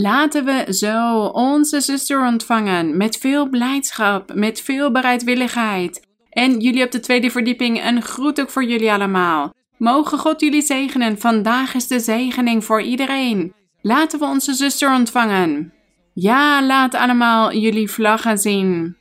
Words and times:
Laten 0.00 0.44
we 0.44 0.66
zo 0.68 1.24
onze 1.24 1.80
zuster 1.80 2.26
ontvangen 2.26 2.96
met 2.96 3.16
veel 3.16 3.48
blijdschap, 3.48 4.34
met 4.34 4.60
veel 4.60 4.90
bereidwilligheid. 4.90 6.06
En 6.30 6.60
jullie 6.60 6.84
op 6.84 6.90
de 6.90 7.00
tweede 7.00 7.30
verdieping, 7.30 7.84
een 7.84 8.02
groet 8.02 8.40
ook 8.40 8.50
voor 8.50 8.64
jullie 8.64 8.92
allemaal. 8.92 9.54
Mogen 9.78 10.18
God 10.18 10.40
jullie 10.40 10.62
zegenen. 10.62 11.18
Vandaag 11.18 11.74
is 11.74 11.86
de 11.86 12.00
zegening 12.00 12.64
voor 12.64 12.82
iedereen. 12.82 13.52
Laten 13.82 14.18
we 14.18 14.24
onze 14.24 14.54
zuster 14.54 14.94
ontvangen. 14.94 15.72
Ja, 16.14 16.66
laat 16.66 16.94
allemaal 16.94 17.52
jullie 17.52 17.90
vlaggen 17.90 18.38
zien. 18.38 18.96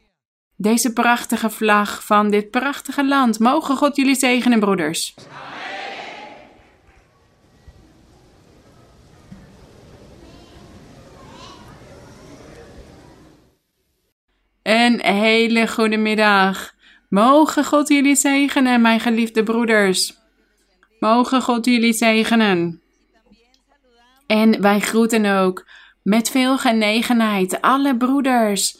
Deze 0.57 0.93
prachtige 0.93 1.49
vlag 1.49 2.05
van 2.05 2.29
dit 2.29 2.49
prachtige 2.49 3.05
land. 3.05 3.39
Mogen 3.39 3.75
God 3.75 3.95
jullie 3.95 4.15
zegenen, 4.15 4.59
broeders. 4.59 5.15
Een 14.69 15.01
hele 15.01 15.67
goede 15.67 15.97
middag. 15.97 16.73
Mogen 17.09 17.65
God 17.65 17.87
jullie 17.87 18.15
zegenen, 18.15 18.81
mijn 18.81 18.99
geliefde 18.99 19.43
broeders. 19.43 20.13
Mogen 20.99 21.41
God 21.41 21.65
jullie 21.65 21.93
zegenen. 21.93 22.81
En 24.27 24.61
wij 24.61 24.79
groeten 24.79 25.25
ook 25.25 25.65
met 26.03 26.29
veel 26.29 26.57
genegenheid 26.57 27.61
alle 27.61 27.97
broeders 27.97 28.77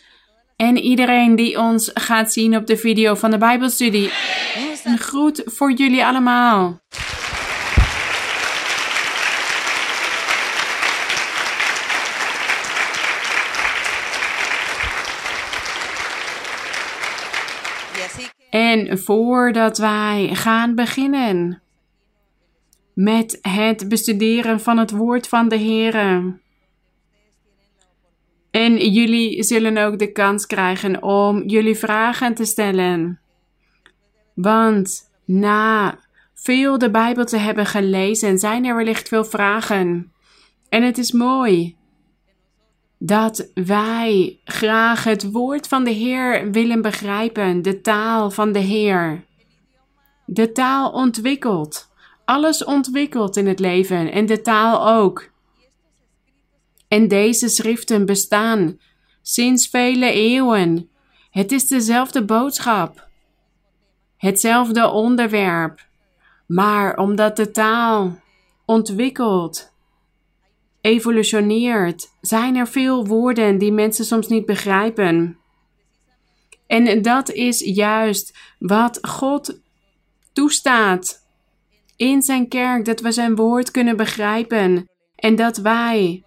en 0.56 0.78
iedereen 0.78 1.36
die 1.36 1.60
ons 1.60 1.92
gaat 1.94 2.34
zien 2.34 2.56
op 2.56 2.68
de 2.68 2.78
video 2.78 3.16
van 3.16 3.32
de 3.32 3.38
Bijbelstudie. 3.38 4.12
Een 4.84 4.98
groet 4.98 5.42
voor 5.46 5.72
jullie 5.72 6.06
allemaal. 6.06 6.80
En 18.50 19.00
voordat 19.00 19.78
wij 19.78 20.30
gaan 20.34 20.76
beginnen 20.76 21.62
met 22.94 23.38
het 23.42 23.90
bestuderen 23.90 24.60
van 24.60 24.78
het 24.78 24.92
woord 24.92 25.28
van 25.28 25.50
de 25.50 25.56
Heer. 25.56 25.96
En 28.52 28.92
jullie 28.92 29.44
zullen 29.44 29.78
ook 29.78 30.00
de 30.00 30.12
kans 30.12 30.46
krijgen 30.46 31.04
om 31.04 31.44
jullie 31.48 31.76
vragen 31.76 32.34
te 32.34 32.46
stellen. 32.46 33.20
Want 34.34 35.12
na 35.26 36.00
veel 36.34 36.78
de 36.78 36.92
Bijbel 36.92 37.26
te 37.26 37.38
hebben 37.38 37.66
gelezen, 37.66 38.38
zijn 38.38 38.66
er 38.66 38.76
wellicht 38.76 39.08
veel 39.08 39.26
vragen. 39.26 40.14
En 40.70 40.84
het 40.84 40.98
is 40.98 41.12
mooi 41.12 41.76
dat 43.00 43.50
wij 43.54 44.40
graag 44.44 45.04
het 45.04 45.32
woord 45.32 45.68
van 45.68 45.84
de 45.84 45.92
Heer 45.92 46.52
willen 46.52 46.82
begrijpen, 46.82 47.62
de 47.62 47.82
taal 47.82 48.32
van 48.32 48.52
de 48.52 48.60
Heer. 48.60 49.26
De 50.26 50.52
taal 50.52 50.92
ontwikkelt. 50.92 51.92
Alles 52.26 52.64
ontwikkelt 52.64 53.38
in 53.38 53.48
het 53.48 53.60
leven 53.60 54.12
en 54.12 54.26
de 54.26 54.42
taal 54.42 54.90
ook. 54.90 55.32
En 56.88 57.08
deze 57.08 57.50
schriften 57.50 58.06
bestaan 58.06 58.80
sinds 59.22 59.68
vele 59.68 60.12
eeuwen. 60.12 60.90
Het 61.32 61.52
is 61.52 61.68
dezelfde 61.68 62.26
boodschap, 62.26 63.08
hetzelfde 64.18 64.90
onderwerp. 64.90 65.88
Maar 66.48 66.98
omdat 66.98 67.36
de 67.36 67.52
taal 67.52 68.20
ontwikkelt, 68.66 69.74
evolutioneert, 70.82 72.08
zijn 72.22 72.56
er 72.56 72.68
veel 72.68 73.06
woorden 73.06 73.58
die 73.58 73.72
mensen 73.72 74.06
soms 74.06 74.28
niet 74.28 74.46
begrijpen. 74.46 75.38
En 76.68 77.02
dat 77.02 77.32
is 77.32 77.60
juist 77.60 78.38
wat 78.60 78.98
God 79.02 79.62
toestaat 80.34 81.28
in 81.96 82.22
zijn 82.22 82.48
kerk, 82.48 82.86
dat 82.86 83.00
we 83.00 83.12
zijn 83.12 83.36
woord 83.36 83.72
kunnen 83.72 83.98
begrijpen 83.98 84.90
en 85.16 85.36
dat 85.36 85.58
wij 85.58 86.24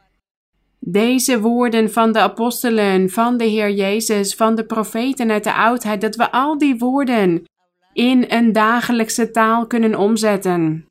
deze 0.79 1.41
woorden 1.41 1.93
van 1.93 2.13
de 2.13 2.19
apostelen, 2.19 3.11
van 3.11 3.37
de 3.37 3.45
Heer 3.45 3.71
Jezus, 3.71 4.35
van 4.35 4.55
de 4.55 4.65
profeten 4.65 5.31
uit 5.31 5.45
de 5.45 5.55
oudheid, 5.55 6.01
dat 6.01 6.17
we 6.17 6.33
al 6.33 6.59
die 6.59 6.79
woorden 6.79 7.45
in 7.93 8.25
een 8.29 8.53
dagelijkse 8.53 9.31
taal 9.31 9.67
kunnen 9.67 9.95
omzetten. 9.95 10.87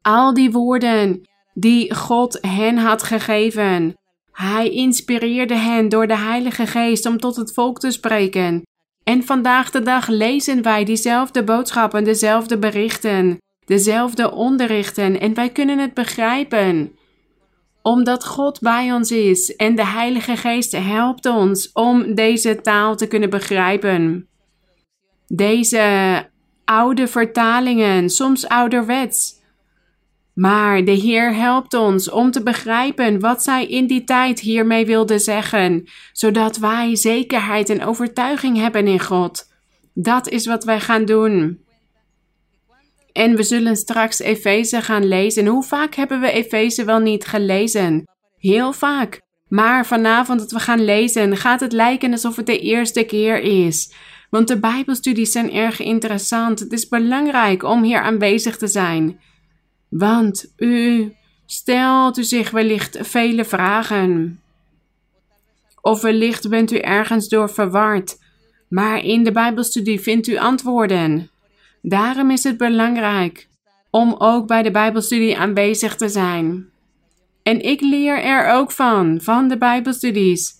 Al 0.00 0.34
die 0.34 0.50
woorden 0.50 1.22
die 1.58 1.94
God 1.94 2.38
hen 2.40 2.76
had 2.78 3.02
gegeven. 3.02 3.94
Hij 4.32 4.70
inspireerde 4.70 5.54
hen 5.54 5.88
door 5.88 6.06
de 6.06 6.16
Heilige 6.16 6.66
Geest 6.66 7.06
om 7.06 7.18
tot 7.18 7.36
het 7.36 7.52
volk 7.52 7.78
te 7.78 7.90
spreken. 7.90 8.62
En 9.04 9.24
vandaag 9.24 9.70
de 9.70 9.82
dag 9.82 10.08
lezen 10.08 10.62
wij 10.62 10.84
diezelfde 10.84 11.44
boodschappen, 11.44 12.04
dezelfde 12.04 12.58
berichten, 12.58 13.38
dezelfde 13.64 14.32
onderrichten 14.32 15.20
en 15.20 15.34
wij 15.34 15.50
kunnen 15.50 15.78
het 15.78 15.94
begrijpen. 15.94 16.92
Omdat 17.82 18.26
God 18.26 18.60
bij 18.60 18.92
ons 18.92 19.10
is 19.10 19.56
en 19.56 19.74
de 19.74 19.86
Heilige 19.86 20.36
Geest 20.36 20.72
helpt 20.72 21.26
ons 21.26 21.72
om 21.72 22.14
deze 22.14 22.60
taal 22.60 22.96
te 22.96 23.06
kunnen 23.06 23.30
begrijpen. 23.30 24.28
Deze 25.26 26.24
oude 26.64 27.08
vertalingen, 27.08 28.10
soms 28.10 28.48
ouderwets, 28.48 29.44
maar 30.36 30.84
de 30.84 30.92
Heer 30.92 31.34
helpt 31.34 31.74
ons 31.74 32.10
om 32.10 32.30
te 32.30 32.42
begrijpen 32.42 33.20
wat 33.20 33.42
zij 33.42 33.66
in 33.66 33.86
die 33.86 34.04
tijd 34.04 34.40
hiermee 34.40 34.86
wilde 34.86 35.18
zeggen, 35.18 35.88
zodat 36.12 36.56
wij 36.56 36.96
zekerheid 36.96 37.70
en 37.70 37.84
overtuiging 37.84 38.56
hebben 38.56 38.86
in 38.86 39.00
God. 39.00 39.44
Dat 39.94 40.28
is 40.28 40.46
wat 40.46 40.64
wij 40.64 40.80
gaan 40.80 41.04
doen. 41.04 41.64
En 43.12 43.36
we 43.36 43.42
zullen 43.42 43.76
straks 43.76 44.18
Efeze 44.18 44.82
gaan 44.82 45.08
lezen. 45.08 45.46
Hoe 45.46 45.62
vaak 45.62 45.94
hebben 45.94 46.20
we 46.20 46.30
Efeze 46.30 46.84
wel 46.84 46.98
niet 46.98 47.26
gelezen? 47.26 48.04
Heel 48.38 48.72
vaak. 48.72 49.20
Maar 49.48 49.86
vanavond 49.86 50.40
dat 50.40 50.50
we 50.50 50.60
gaan 50.60 50.84
lezen, 50.84 51.36
gaat 51.36 51.60
het 51.60 51.72
lijken 51.72 52.12
alsof 52.12 52.36
het 52.36 52.46
de 52.46 52.58
eerste 52.58 53.04
keer 53.04 53.40
is. 53.40 53.92
Want 54.30 54.48
de 54.48 54.58
Bijbelstudies 54.58 55.32
zijn 55.32 55.52
erg 55.52 55.80
interessant. 55.80 56.58
Het 56.58 56.72
is 56.72 56.88
belangrijk 56.88 57.62
om 57.62 57.82
hier 57.82 58.00
aanwezig 58.00 58.56
te 58.56 58.66
zijn. 58.66 59.20
Want 59.98 60.52
u 60.56 61.12
stelt 61.46 62.18
u 62.18 62.24
zich 62.24 62.50
wellicht 62.50 62.98
vele 63.00 63.44
vragen. 63.44 64.40
Of 65.80 66.00
wellicht 66.00 66.48
bent 66.48 66.72
u 66.72 66.78
ergens 66.78 67.28
door 67.28 67.50
verward, 67.50 68.18
maar 68.68 69.04
in 69.04 69.24
de 69.24 69.32
Bijbelstudie 69.32 70.00
vindt 70.00 70.26
u 70.26 70.36
antwoorden. 70.36 71.30
Daarom 71.82 72.30
is 72.30 72.44
het 72.44 72.56
belangrijk 72.56 73.48
om 73.90 74.14
ook 74.18 74.46
bij 74.46 74.62
de 74.62 74.70
Bijbelstudie 74.70 75.36
aanwezig 75.38 75.96
te 75.96 76.08
zijn. 76.08 76.68
En 77.42 77.60
ik 77.60 77.80
leer 77.80 78.22
er 78.22 78.50
ook 78.50 78.70
van, 78.70 79.20
van 79.20 79.48
de 79.48 79.58
Bijbelstudies. 79.58 80.54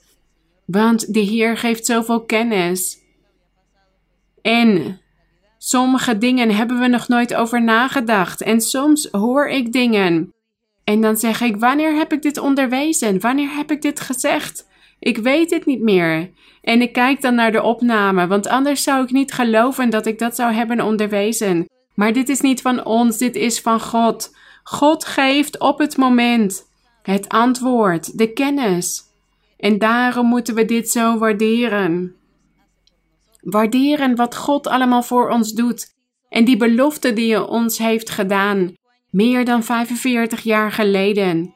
Want 0.65 1.15
de 1.15 1.21
Heer 1.21 1.57
geeft 1.57 1.87
zoveel 1.87 2.25
kennis. 2.25 2.99
En 4.43 5.01
Sommige 5.67 6.19
dingen 6.19 6.51
hebben 6.51 6.79
we 6.79 6.87
nog 6.87 7.09
nooit 7.09 7.35
over 7.35 7.63
nagedacht 7.63 8.43
en 8.43 8.61
soms 8.61 9.09
hoor 9.11 9.49
ik 9.49 9.73
dingen. 9.73 10.33
En 10.85 11.01
dan 11.01 11.17
zeg 11.17 11.41
ik: 11.41 11.57
Wanneer 11.57 11.95
heb 11.95 12.13
ik 12.13 12.23
dit 12.23 12.39
onderwezen? 12.39 13.21
Wanneer 13.21 13.55
heb 13.55 13.71
ik 13.71 13.83
dit 13.83 14.01
gezegd? 14.01 14.69
Ik 14.99 15.19
weet 15.19 15.51
het 15.51 15.67
niet 15.67 15.81
meer. 15.81 16.31
En 16.63 16.83
ik 16.83 16.93
kijk 16.93 17.21
dan 17.21 17.35
naar 17.35 17.53
de 17.53 17.63
opname, 17.63 18.27
want 18.27 18.47
anders 18.47 18.83
zou 18.83 19.05
ik 19.05 19.11
niet 19.11 19.33
geloven 19.33 19.91
dat 19.91 20.07
ik 20.07 20.19
dat 20.19 20.35
zou 20.37 20.53
hebben 20.53 20.81
onderwezen. 20.81 21.69
Maar 21.95 22.13
dit 22.13 22.29
is 22.29 22.41
niet 22.41 22.61
van 22.61 22.85
ons, 22.85 23.19
dit 23.19 23.37
is 23.37 23.61
van 23.61 23.81
God. 23.81 24.37
God 24.63 25.05
geeft 25.05 25.59
op 25.59 25.79
het 25.79 25.97
moment 25.97 26.71
het 27.03 27.29
antwoord, 27.29 28.19
de 28.19 28.33
kennis. 28.33 29.03
En 29.59 29.79
daarom 29.79 30.27
moeten 30.27 30.55
we 30.55 30.65
dit 30.65 30.91
zo 30.91 31.19
waarderen. 31.19 32.17
Waarderen 33.47 34.17
wat 34.17 34.37
God 34.37 34.67
allemaal 34.67 35.03
voor 35.03 35.31
ons 35.31 35.53
doet 35.53 35.95
en 36.29 36.45
die 36.45 36.57
belofte 36.57 37.13
die 37.13 37.35
hij 37.35 37.43
ons 37.43 37.79
heeft 37.79 38.11
gedaan, 38.11 38.75
meer 39.11 39.45
dan 39.45 39.63
45 39.63 40.41
jaar 40.41 40.73
geleden. 40.73 41.55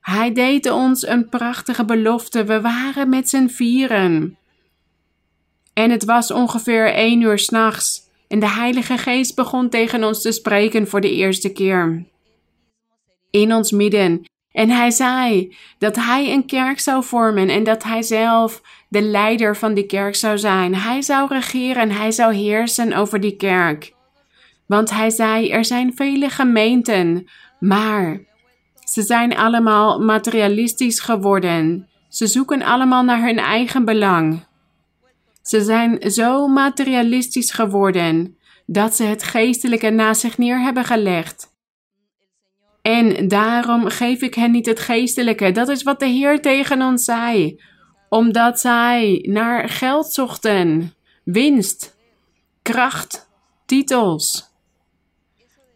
Hij 0.00 0.32
deed 0.32 0.70
ons 0.70 1.06
een 1.06 1.28
prachtige 1.28 1.84
belofte. 1.84 2.44
We 2.44 2.60
waren 2.60 3.08
met 3.08 3.28
z'n 3.28 3.46
vieren. 3.46 4.38
En 5.72 5.90
het 5.90 6.04
was 6.04 6.30
ongeveer 6.30 6.92
één 6.92 7.20
uur 7.20 7.38
s'nachts. 7.38 8.00
En 8.28 8.38
de 8.38 8.50
Heilige 8.50 8.98
Geest 8.98 9.34
begon 9.34 9.68
tegen 9.68 10.04
ons 10.04 10.22
te 10.22 10.32
spreken 10.32 10.88
voor 10.88 11.00
de 11.00 11.12
eerste 11.12 11.52
keer. 11.52 12.04
In 13.30 13.54
ons 13.54 13.70
midden. 13.70 14.24
En 14.54 14.70
hij 14.70 14.90
zei 14.90 15.56
dat 15.78 15.96
hij 15.96 16.32
een 16.32 16.46
kerk 16.46 16.80
zou 16.80 17.04
vormen 17.04 17.48
en 17.48 17.64
dat 17.64 17.82
hij 17.82 18.02
zelf 18.02 18.62
de 18.88 19.02
leider 19.02 19.56
van 19.56 19.74
die 19.74 19.86
kerk 19.86 20.14
zou 20.14 20.38
zijn. 20.38 20.74
Hij 20.74 21.02
zou 21.02 21.28
regeren 21.28 21.82
en 21.82 21.90
hij 21.90 22.10
zou 22.10 22.34
heersen 22.34 22.92
over 22.92 23.20
die 23.20 23.36
kerk. 23.36 23.92
Want 24.66 24.90
hij 24.90 25.10
zei: 25.10 25.50
Er 25.50 25.64
zijn 25.64 25.92
vele 25.94 26.28
gemeenten, 26.30 27.28
maar 27.58 28.20
Ze 28.84 29.02
zijn 29.02 29.36
allemaal 29.36 30.00
materialistisch 30.00 31.00
geworden. 31.00 31.88
Ze 32.08 32.26
zoeken 32.26 32.62
allemaal 32.62 33.02
naar 33.02 33.22
hun 33.22 33.38
eigen 33.38 33.84
belang. 33.84 34.46
Ze 35.42 35.64
zijn 35.64 36.10
zo 36.10 36.48
materialistisch 36.48 37.50
geworden 37.50 38.38
dat 38.66 38.94
ze 38.94 39.04
het 39.04 39.22
geestelijke 39.22 39.90
naast 39.90 40.20
zich 40.20 40.38
neer 40.38 40.60
hebben 40.60 40.84
gelegd. 40.84 41.53
En 42.84 43.28
daarom 43.28 43.88
geef 43.88 44.20
ik 44.20 44.34
hen 44.34 44.50
niet 44.50 44.66
het 44.66 44.80
geestelijke. 44.80 45.52
Dat 45.52 45.68
is 45.68 45.82
wat 45.82 46.00
de 46.00 46.06
Heer 46.06 46.40
tegen 46.40 46.82
ons 46.82 47.04
zei. 47.04 47.60
Omdat 48.08 48.60
zij 48.60 49.26
naar 49.28 49.68
geld 49.68 50.12
zochten, 50.12 50.94
winst, 51.22 51.96
kracht, 52.62 53.30
titels. 53.66 54.50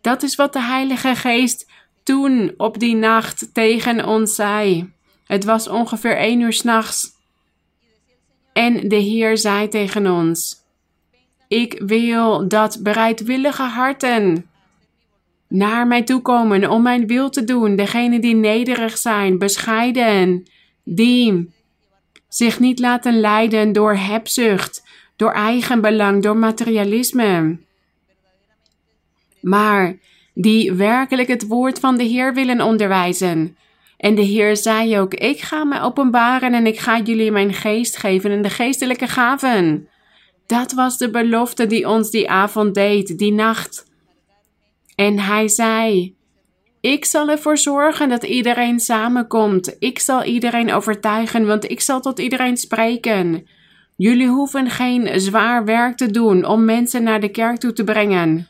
Dat 0.00 0.22
is 0.22 0.34
wat 0.34 0.52
de 0.52 0.62
Heilige 0.62 1.14
Geest 1.14 1.70
toen 2.02 2.54
op 2.56 2.78
die 2.78 2.94
nacht 2.94 3.54
tegen 3.54 4.04
ons 4.04 4.34
zei. 4.34 4.92
Het 5.24 5.44
was 5.44 5.68
ongeveer 5.68 6.16
één 6.16 6.40
uur 6.40 6.52
s'nachts. 6.52 7.10
En 8.52 8.88
de 8.88 8.96
Heer 8.96 9.38
zei 9.38 9.68
tegen 9.68 10.06
ons: 10.06 10.56
Ik 11.48 11.82
wil 11.86 12.48
dat 12.48 12.78
bereidwillige 12.82 13.62
harten 13.62 14.47
naar 15.48 15.86
mij 15.86 16.02
toe 16.02 16.22
komen 16.22 16.70
om 16.70 16.82
mijn 16.82 17.06
wil 17.06 17.30
te 17.30 17.44
doen. 17.44 17.76
Degenen 17.76 18.20
die 18.20 18.34
nederig 18.34 18.98
zijn, 18.98 19.38
bescheiden, 19.38 20.46
die 20.84 21.50
zich 22.28 22.60
niet 22.60 22.78
laten 22.78 23.20
leiden 23.20 23.72
door 23.72 23.94
hebzucht, 23.96 24.82
door 25.16 25.32
eigenbelang, 25.32 26.22
door 26.22 26.36
materialisme. 26.36 27.58
Maar 29.40 29.96
die 30.34 30.72
werkelijk 30.72 31.28
het 31.28 31.46
woord 31.46 31.78
van 31.78 31.96
de 31.96 32.04
Heer 32.04 32.34
willen 32.34 32.60
onderwijzen. 32.60 33.56
En 33.96 34.14
de 34.14 34.22
Heer 34.22 34.56
zei 34.56 34.98
ook: 34.98 35.14
Ik 35.14 35.40
ga 35.40 35.64
me 35.64 35.80
openbaren 35.80 36.54
en 36.54 36.66
ik 36.66 36.78
ga 36.78 37.00
jullie 37.00 37.30
mijn 37.30 37.54
geest 37.54 37.96
geven 37.96 38.30
en 38.30 38.42
de 38.42 38.50
geestelijke 38.50 39.06
gaven. 39.06 39.88
Dat 40.46 40.72
was 40.72 40.98
de 40.98 41.10
belofte 41.10 41.66
die 41.66 41.88
ons 41.88 42.10
die 42.10 42.30
avond 42.30 42.74
deed, 42.74 43.18
die 43.18 43.32
nacht. 43.32 43.87
En 44.98 45.18
hij 45.18 45.48
zei: 45.48 46.14
Ik 46.80 47.04
zal 47.04 47.28
ervoor 47.28 47.58
zorgen 47.58 48.08
dat 48.08 48.24
iedereen 48.24 48.80
samenkomt. 48.80 49.76
Ik 49.78 49.98
zal 49.98 50.24
iedereen 50.24 50.72
overtuigen, 50.72 51.46
want 51.46 51.70
ik 51.70 51.80
zal 51.80 52.00
tot 52.00 52.18
iedereen 52.18 52.56
spreken. 52.56 53.46
Jullie 53.96 54.28
hoeven 54.28 54.70
geen 54.70 55.20
zwaar 55.20 55.64
werk 55.64 55.96
te 55.96 56.10
doen 56.10 56.44
om 56.44 56.64
mensen 56.64 57.02
naar 57.02 57.20
de 57.20 57.28
kerk 57.28 57.56
toe 57.56 57.72
te 57.72 57.84
brengen. 57.84 58.48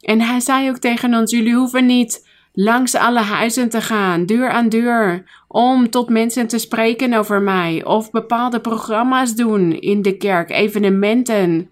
En 0.00 0.20
hij 0.20 0.40
zei 0.40 0.68
ook 0.68 0.78
tegen 0.78 1.14
ons: 1.14 1.30
Jullie 1.30 1.54
hoeven 1.54 1.86
niet 1.86 2.28
langs 2.52 2.94
alle 2.94 3.20
huizen 3.20 3.68
te 3.68 3.80
gaan, 3.80 4.26
deur 4.26 4.50
aan 4.50 4.68
deur, 4.68 5.30
om 5.48 5.90
tot 5.90 6.08
mensen 6.08 6.46
te 6.46 6.58
spreken 6.58 7.12
over 7.12 7.42
mij, 7.42 7.84
of 7.84 8.10
bepaalde 8.10 8.60
programma's 8.60 9.34
doen 9.34 9.72
in 9.72 10.02
de 10.02 10.16
kerk, 10.16 10.50
evenementen, 10.50 11.70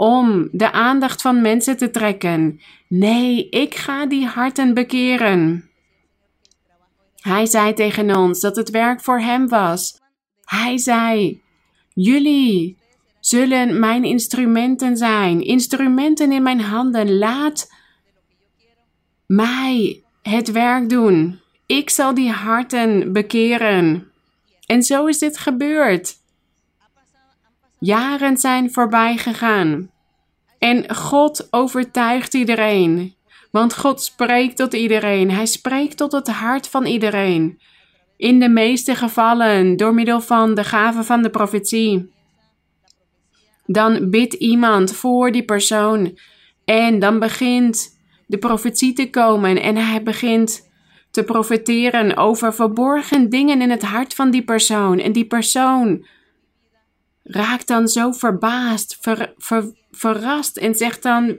om 0.00 0.48
de 0.52 0.72
aandacht 0.72 1.22
van 1.22 1.40
mensen 1.40 1.76
te 1.76 1.90
trekken. 1.90 2.60
Nee, 2.88 3.48
ik 3.48 3.74
ga 3.74 4.06
die 4.06 4.26
harten 4.26 4.74
bekeren. 4.74 5.70
Hij 7.16 7.46
zei 7.46 7.72
tegen 7.74 8.16
ons 8.16 8.40
dat 8.40 8.56
het 8.56 8.70
werk 8.70 9.00
voor 9.00 9.20
hem 9.20 9.48
was. 9.48 10.00
Hij 10.44 10.78
zei: 10.78 11.40
Jullie 11.94 12.76
zullen 13.20 13.78
mijn 13.78 14.04
instrumenten 14.04 14.96
zijn, 14.96 15.40
instrumenten 15.40 16.32
in 16.32 16.42
mijn 16.42 16.60
handen. 16.60 17.18
Laat 17.18 17.72
mij 19.26 20.02
het 20.22 20.50
werk 20.50 20.88
doen. 20.88 21.40
Ik 21.66 21.90
zal 21.90 22.14
die 22.14 22.30
harten 22.30 23.12
bekeren. 23.12 24.10
En 24.66 24.82
zo 24.82 25.06
is 25.06 25.18
dit 25.18 25.38
gebeurd. 25.38 26.19
Jaren 27.80 28.36
zijn 28.36 28.72
voorbij 28.72 29.16
gegaan. 29.16 29.90
En 30.58 30.94
God 30.94 31.48
overtuigt 31.50 32.34
iedereen. 32.34 33.14
Want 33.50 33.76
God 33.76 34.02
spreekt 34.02 34.56
tot 34.56 34.74
iedereen. 34.74 35.30
Hij 35.30 35.46
spreekt 35.46 35.96
tot 35.96 36.12
het 36.12 36.28
hart 36.28 36.68
van 36.68 36.86
iedereen. 36.86 37.60
In 38.16 38.38
de 38.38 38.48
meeste 38.48 38.94
gevallen 38.94 39.76
door 39.76 39.94
middel 39.94 40.20
van 40.20 40.54
de 40.54 40.64
gave 40.64 41.04
van 41.04 41.22
de 41.22 41.30
profetie. 41.30 42.12
Dan 43.66 44.10
bidt 44.10 44.34
iemand 44.34 44.92
voor 44.92 45.32
die 45.32 45.44
persoon. 45.44 46.18
En 46.64 46.98
dan 46.98 47.18
begint 47.18 47.98
de 48.26 48.38
profetie 48.38 48.92
te 48.92 49.10
komen 49.10 49.62
en 49.62 49.76
hij 49.76 50.02
begint 50.02 50.68
te 51.10 51.24
profeteren 51.24 52.16
over 52.16 52.54
verborgen 52.54 53.30
dingen 53.30 53.62
in 53.62 53.70
het 53.70 53.82
hart 53.82 54.14
van 54.14 54.30
die 54.30 54.44
persoon. 54.44 54.98
En 54.98 55.12
die 55.12 55.26
persoon 55.26 56.06
raakt 57.30 57.66
dan 57.66 57.88
zo 57.88 58.12
verbaasd, 58.12 58.98
verrast 59.90 60.56
en 60.56 60.74
zegt 60.74 61.02
dan: 61.02 61.38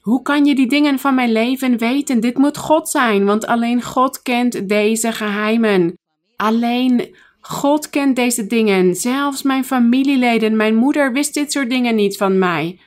Hoe 0.00 0.22
kan 0.22 0.44
je 0.44 0.54
die 0.54 0.68
dingen 0.68 0.98
van 0.98 1.14
mijn 1.14 1.32
leven 1.32 1.78
weten? 1.78 2.20
Dit 2.20 2.38
moet 2.38 2.56
God 2.56 2.88
zijn, 2.88 3.24
want 3.24 3.46
alleen 3.46 3.82
God 3.82 4.22
kent 4.22 4.68
deze 4.68 5.12
geheimen. 5.12 5.98
Alleen 6.36 7.16
God 7.40 7.90
kent 7.90 8.16
deze 8.16 8.46
dingen. 8.46 8.94
Zelfs 8.94 9.42
mijn 9.42 9.64
familieleden, 9.64 10.56
mijn 10.56 10.74
moeder 10.74 11.12
wist 11.12 11.34
dit 11.34 11.52
soort 11.52 11.70
dingen 11.70 11.94
niet 11.94 12.16
van 12.16 12.38
mij. 12.38 12.78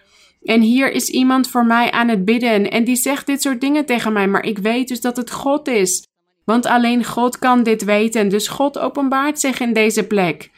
En 0.43 0.61
hier 0.61 0.91
is 0.91 1.09
iemand 1.09 1.49
voor 1.49 1.65
mij 1.65 1.91
aan 1.91 2.07
het 2.07 2.25
bidden 2.25 2.71
en 2.71 2.83
die 2.83 2.95
zegt 2.95 3.25
dit 3.25 3.41
soort 3.41 3.61
dingen 3.61 3.85
tegen 3.85 4.13
mij, 4.13 4.27
maar 4.27 4.43
ik 4.43 4.57
weet 4.57 4.87
dus 4.87 5.01
dat 5.01 5.17
het 5.17 5.31
God 5.31 5.67
is. 5.67 6.07
Want 6.45 6.65
alleen 6.65 7.05
God 7.05 7.39
kan 7.39 7.63
dit 7.63 7.83
weten, 7.83 8.29
dus 8.29 8.47
God 8.47 8.79
openbaart 8.79 9.39
zich 9.39 9.59
in 9.59 9.73
deze 9.73 10.07
plek. 10.07 10.51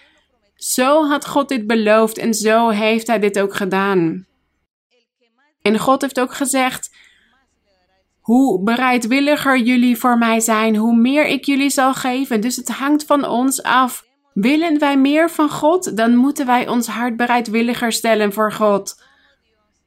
Zo 0.59 1.07
had 1.07 1.27
God 1.27 1.50
dit 1.50 1.67
beloofd 1.67 2.17
en 2.17 2.33
zo 2.33 2.69
heeft 2.69 3.07
Hij 3.07 3.19
dit 3.19 3.39
ook 3.39 3.56
gedaan. 3.56 4.27
En 5.61 5.79
God 5.79 6.01
heeft 6.01 6.19
ook 6.19 6.33
gezegd: 6.33 6.95
Hoe 8.19 8.63
bereidwilliger 8.63 9.57
jullie 9.59 9.97
voor 9.97 10.17
mij 10.17 10.39
zijn, 10.39 10.75
hoe 10.75 10.95
meer 10.95 11.25
ik 11.25 11.45
jullie 11.45 11.69
zal 11.69 11.94
geven. 11.94 12.41
Dus 12.41 12.56
het 12.56 12.69
hangt 12.69 13.06
van 13.06 13.25
ons 13.25 13.63
af. 13.63 14.07
Willen 14.33 14.79
wij 14.79 14.97
meer 14.97 15.29
van 15.29 15.50
God, 15.50 15.97
dan 15.97 16.15
moeten 16.15 16.45
wij 16.45 16.67
ons 16.67 16.88
hart 16.88 17.17
bereidwilliger 17.17 17.91
stellen 17.91 18.33
voor 18.33 18.51
God 18.51 19.07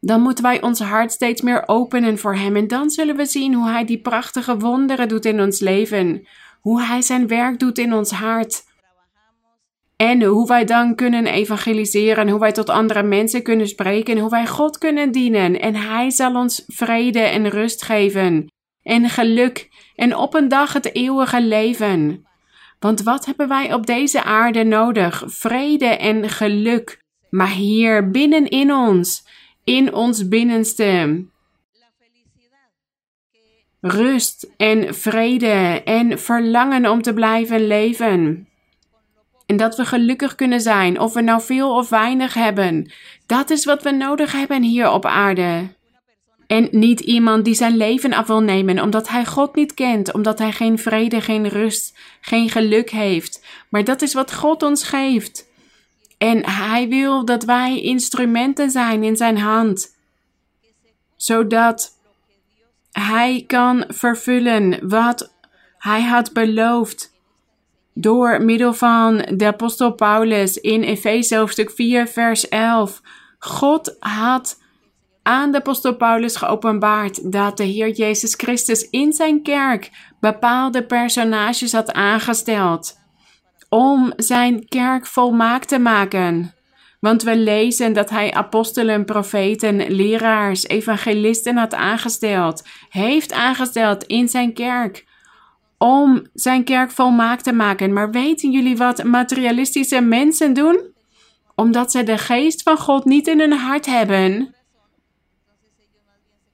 dan 0.04 0.20
moeten 0.20 0.44
wij 0.44 0.62
ons 0.62 0.80
hart 0.80 1.12
steeds 1.12 1.40
meer 1.40 1.62
openen 1.66 2.18
voor 2.18 2.34
Hem. 2.34 2.56
En 2.56 2.68
dan 2.68 2.90
zullen 2.90 3.16
we 3.16 3.24
zien 3.24 3.54
hoe 3.54 3.68
Hij 3.68 3.84
die 3.84 4.00
prachtige 4.00 4.56
wonderen 4.56 5.08
doet 5.08 5.24
in 5.24 5.40
ons 5.40 5.60
leven. 5.60 6.26
Hoe 6.60 6.82
Hij 6.82 7.02
zijn 7.02 7.26
werk 7.26 7.58
doet 7.58 7.78
in 7.78 7.92
ons 7.92 8.10
hart. 8.10 8.64
En 9.96 10.22
hoe 10.22 10.46
wij 10.46 10.64
dan 10.64 10.94
kunnen 10.94 11.26
evangeliseren, 11.26 12.28
hoe 12.28 12.40
wij 12.40 12.52
tot 12.52 12.70
andere 12.70 13.02
mensen 13.02 13.42
kunnen 13.42 13.68
spreken, 13.68 14.18
hoe 14.18 14.30
wij 14.30 14.46
God 14.46 14.78
kunnen 14.78 15.12
dienen. 15.12 15.60
En 15.60 15.74
Hij 15.74 16.10
zal 16.10 16.34
ons 16.34 16.64
vrede 16.66 17.20
en 17.20 17.48
rust 17.48 17.82
geven. 17.82 18.46
En 18.82 19.08
geluk. 19.08 19.68
En 19.94 20.16
op 20.16 20.34
een 20.34 20.48
dag 20.48 20.72
het 20.72 20.94
eeuwige 20.94 21.42
leven. 21.42 22.26
Want 22.78 23.02
wat 23.02 23.26
hebben 23.26 23.48
wij 23.48 23.74
op 23.74 23.86
deze 23.86 24.22
aarde 24.22 24.64
nodig? 24.64 25.22
Vrede 25.26 25.86
en 25.86 26.28
geluk. 26.28 27.00
Maar 27.30 27.50
hier 27.50 28.10
binnenin 28.10 28.72
ons 28.72 29.26
in 29.64 29.94
ons 29.94 30.28
binnenste. 30.28 31.24
Rust 33.80 34.52
en 34.56 34.94
vrede 34.94 35.82
en 35.84 36.18
verlangen 36.18 36.90
om 36.90 37.02
te 37.02 37.14
blijven 37.14 37.66
leven. 37.66 38.48
En 39.52 39.58
dat 39.58 39.76
we 39.76 39.84
gelukkig 39.84 40.34
kunnen 40.34 40.60
zijn, 40.60 41.00
of 41.00 41.12
we 41.12 41.20
nou 41.20 41.42
veel 41.42 41.74
of 41.74 41.88
weinig 41.88 42.34
hebben. 42.34 42.92
Dat 43.26 43.50
is 43.50 43.64
wat 43.64 43.82
we 43.82 43.90
nodig 43.90 44.32
hebben 44.32 44.62
hier 44.62 44.90
op 44.90 45.06
aarde. 45.06 45.68
En 46.46 46.68
niet 46.70 47.00
iemand 47.00 47.44
die 47.44 47.54
zijn 47.54 47.76
leven 47.76 48.12
af 48.12 48.26
wil 48.26 48.40
nemen 48.40 48.80
omdat 48.80 49.08
hij 49.08 49.24
God 49.24 49.54
niet 49.54 49.74
kent, 49.74 50.12
omdat 50.12 50.38
hij 50.38 50.52
geen 50.52 50.78
vrede, 50.78 51.20
geen 51.20 51.48
rust, 51.48 51.98
geen 52.20 52.50
geluk 52.50 52.90
heeft. 52.90 53.44
Maar 53.68 53.84
dat 53.84 54.02
is 54.02 54.14
wat 54.14 54.34
God 54.34 54.62
ons 54.62 54.84
geeft. 54.84 55.48
En 56.18 56.46
hij 56.50 56.88
wil 56.88 57.24
dat 57.24 57.44
wij 57.44 57.80
instrumenten 57.80 58.70
zijn 58.70 59.02
in 59.04 59.16
zijn 59.16 59.38
hand, 59.38 59.96
zodat 61.16 61.98
hij 62.92 63.44
kan 63.46 63.84
vervullen 63.88 64.88
wat 64.88 65.32
hij 65.78 66.02
had 66.02 66.32
beloofd 66.32 67.11
door 67.94 68.42
middel 68.42 68.74
van 68.74 69.16
de 69.16 69.46
apostel 69.46 69.92
Paulus 69.92 70.56
in 70.56 70.82
Efeze 70.82 71.36
hoofdstuk 71.36 71.70
4 71.70 72.08
vers 72.08 72.48
11. 72.48 73.00
God 73.38 73.96
had 73.98 74.60
aan 75.22 75.50
de 75.50 75.58
apostel 75.58 75.96
Paulus 75.96 76.36
geopenbaard 76.36 77.32
dat 77.32 77.56
de 77.56 77.64
Heer 77.64 77.90
Jezus 77.90 78.34
Christus 78.34 78.90
in 78.90 79.12
zijn 79.12 79.42
kerk 79.42 79.90
bepaalde 80.20 80.86
personages 80.86 81.72
had 81.72 81.92
aangesteld 81.92 83.00
om 83.68 84.12
zijn 84.16 84.68
kerk 84.68 85.06
volmaakt 85.06 85.68
te 85.68 85.78
maken. 85.78 86.54
Want 87.00 87.22
we 87.22 87.36
lezen 87.36 87.92
dat 87.92 88.10
hij 88.10 88.32
apostelen, 88.32 89.04
profeten, 89.04 89.90
leraars, 89.90 90.66
evangelisten 90.66 91.56
had 91.56 91.74
aangesteld, 91.74 92.62
heeft 92.88 93.32
aangesteld 93.32 94.04
in 94.04 94.28
zijn 94.28 94.54
kerk 94.54 95.06
om 95.82 96.26
zijn 96.34 96.64
kerk 96.64 96.90
volmaakt 96.90 97.44
te 97.44 97.52
maken. 97.52 97.92
Maar 97.92 98.10
weten 98.10 98.50
jullie 98.50 98.76
wat 98.76 99.04
materialistische 99.04 100.00
mensen 100.00 100.52
doen? 100.52 100.80
Omdat 101.54 101.90
ze 101.90 102.02
de 102.02 102.18
geest 102.18 102.62
van 102.62 102.76
God 102.78 103.04
niet 103.04 103.26
in 103.26 103.40
hun 103.40 103.52
hart 103.52 103.86
hebben, 103.86 104.54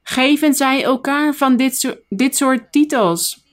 geven 0.03 0.55
zij 0.55 0.83
elkaar 0.83 1.35
van 1.35 1.57
dit, 1.57 1.77
soort, 1.77 1.99
dit 2.09 2.37
soort 2.37 2.73
titels. 2.73 3.45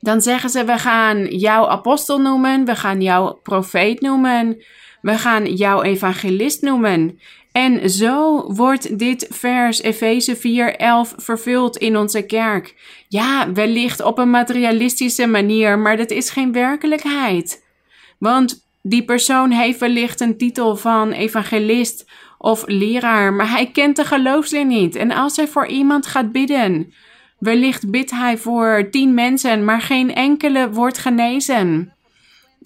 Dan 0.00 0.20
zeggen 0.20 0.50
ze: 0.50 0.64
We 0.64 0.78
gaan 0.78 1.24
jou 1.24 1.68
apostel 1.68 2.20
noemen, 2.20 2.64
we 2.64 2.76
gaan 2.76 3.00
jou 3.00 3.36
profeet 3.42 4.00
noemen, 4.00 4.64
we 5.00 5.18
gaan 5.18 5.54
jou 5.54 5.84
evangelist 5.84 6.62
noemen. 6.62 7.18
En 7.52 7.90
zo 7.90 8.44
wordt 8.52 8.98
dit 8.98 9.26
vers 9.30 9.82
Efeze 9.82 10.36
4:11 10.36 11.14
vervuld 11.16 11.76
in 11.76 11.96
onze 11.96 12.22
kerk. 12.22 12.74
Ja, 13.08 13.52
wellicht 13.52 14.02
op 14.02 14.18
een 14.18 14.30
materialistische 14.30 15.26
manier, 15.26 15.78
maar 15.78 15.96
dat 15.96 16.10
is 16.10 16.30
geen 16.30 16.52
werkelijkheid. 16.52 17.64
Want 18.18 18.66
die 18.82 19.04
persoon 19.04 19.50
heeft 19.50 19.78
wellicht 19.78 20.20
een 20.20 20.36
titel 20.36 20.76
van 20.76 21.12
evangelist 21.12 22.10
of 22.38 22.62
leraar, 22.66 23.32
maar 23.32 23.50
hij 23.50 23.70
kent 23.70 23.96
de 23.96 24.04
geloofsleer 24.04 24.66
niet. 24.66 24.94
En 24.94 25.10
als 25.10 25.36
hij 25.36 25.48
voor 25.48 25.66
iemand 25.66 26.06
gaat 26.06 26.32
bidden, 26.32 26.92
wellicht 27.38 27.90
bidt 27.90 28.10
hij 28.10 28.38
voor 28.38 28.88
tien 28.90 29.14
mensen, 29.14 29.64
maar 29.64 29.80
geen 29.80 30.14
enkele 30.14 30.70
wordt 30.70 30.98
genezen. 30.98 31.92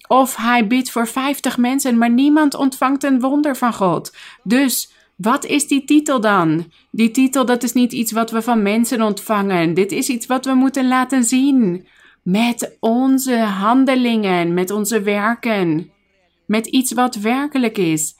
Of 0.07 0.35
hij 0.35 0.67
bidt 0.67 0.91
voor 0.91 1.07
50 1.07 1.57
mensen, 1.57 1.97
maar 1.97 2.11
niemand 2.11 2.55
ontvangt 2.55 3.03
een 3.03 3.19
wonder 3.19 3.55
van 3.57 3.73
God. 3.73 4.15
Dus 4.43 4.91
wat 5.15 5.45
is 5.45 5.67
die 5.67 5.83
titel 5.83 6.21
dan? 6.21 6.71
Die 6.91 7.11
titel, 7.11 7.45
dat 7.45 7.63
is 7.63 7.73
niet 7.73 7.93
iets 7.93 8.11
wat 8.11 8.31
we 8.31 8.41
van 8.41 8.61
mensen 8.61 9.01
ontvangen. 9.01 9.73
Dit 9.73 9.91
is 9.91 10.09
iets 10.09 10.25
wat 10.25 10.45
we 10.45 10.53
moeten 10.53 10.87
laten 10.87 11.23
zien. 11.23 11.87
Met 12.23 12.77
onze 12.79 13.37
handelingen, 13.37 14.53
met 14.53 14.71
onze 14.71 15.01
werken. 15.01 15.91
Met 16.45 16.67
iets 16.67 16.93
wat 16.93 17.15
werkelijk 17.15 17.77
is. 17.77 18.15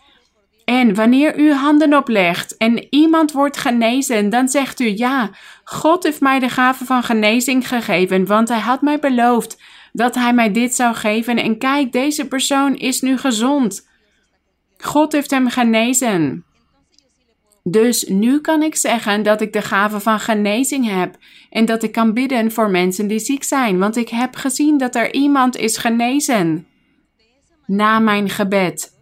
En 0.65 0.96
wanneer 0.96 1.39
u 1.39 1.53
handen 1.53 1.98
oplegt 1.98 2.57
en 2.57 2.88
iemand 2.89 3.31
wordt 3.31 3.57
genezen, 3.57 4.29
dan 4.29 4.48
zegt 4.48 4.79
u: 4.79 4.98
Ja, 4.98 5.29
God 5.63 6.03
heeft 6.03 6.22
mij 6.22 6.39
de 6.39 6.50
gave 6.50 6.86
van 6.86 7.03
genezing 7.03 7.67
gegeven, 7.67 8.25
want 8.25 8.50
Hij 8.50 8.60
had 8.60 8.81
mij 8.81 9.00
beloofd 9.00 9.62
dat 9.98 10.16
Hij 10.16 10.34
mij 10.34 10.51
dit 10.51 10.75
zou 10.75 10.96
geven. 10.96 11.38
En 11.38 11.58
kijk, 11.58 11.92
deze 11.92 12.27
persoon 12.27 12.75
is 12.75 13.01
nu 13.01 13.18
gezond. 13.18 13.88
God 14.77 15.12
heeft 15.12 15.32
hem 15.32 15.50
genezen. 15.50 16.46
Dus 17.63 18.04
nu 18.04 18.42
kan 18.42 18.63
ik 18.63 18.75
zeggen 18.75 19.24
dat 19.24 19.42
ik 19.42 19.54
de 19.54 19.62
gave 19.62 20.00
van 20.00 20.20
genezing 20.20 20.89
heb 20.89 21.16
en 21.50 21.66
dat 21.66 21.84
ik 21.84 21.92
kan 21.92 22.13
bidden 22.13 22.51
voor 22.51 22.70
mensen 22.70 23.08
die 23.08 23.20
ziek 23.20 23.44
zijn, 23.44 23.80
want 23.80 23.96
ik 23.96 24.10
heb 24.10 24.36
gezien 24.36 24.77
dat 24.77 24.96
er 24.96 25.13
iemand 25.13 25.58
is 25.58 25.77
genezen. 25.77 26.68
Na 27.66 28.00
mijn 28.00 28.30
gebed. 28.30 28.96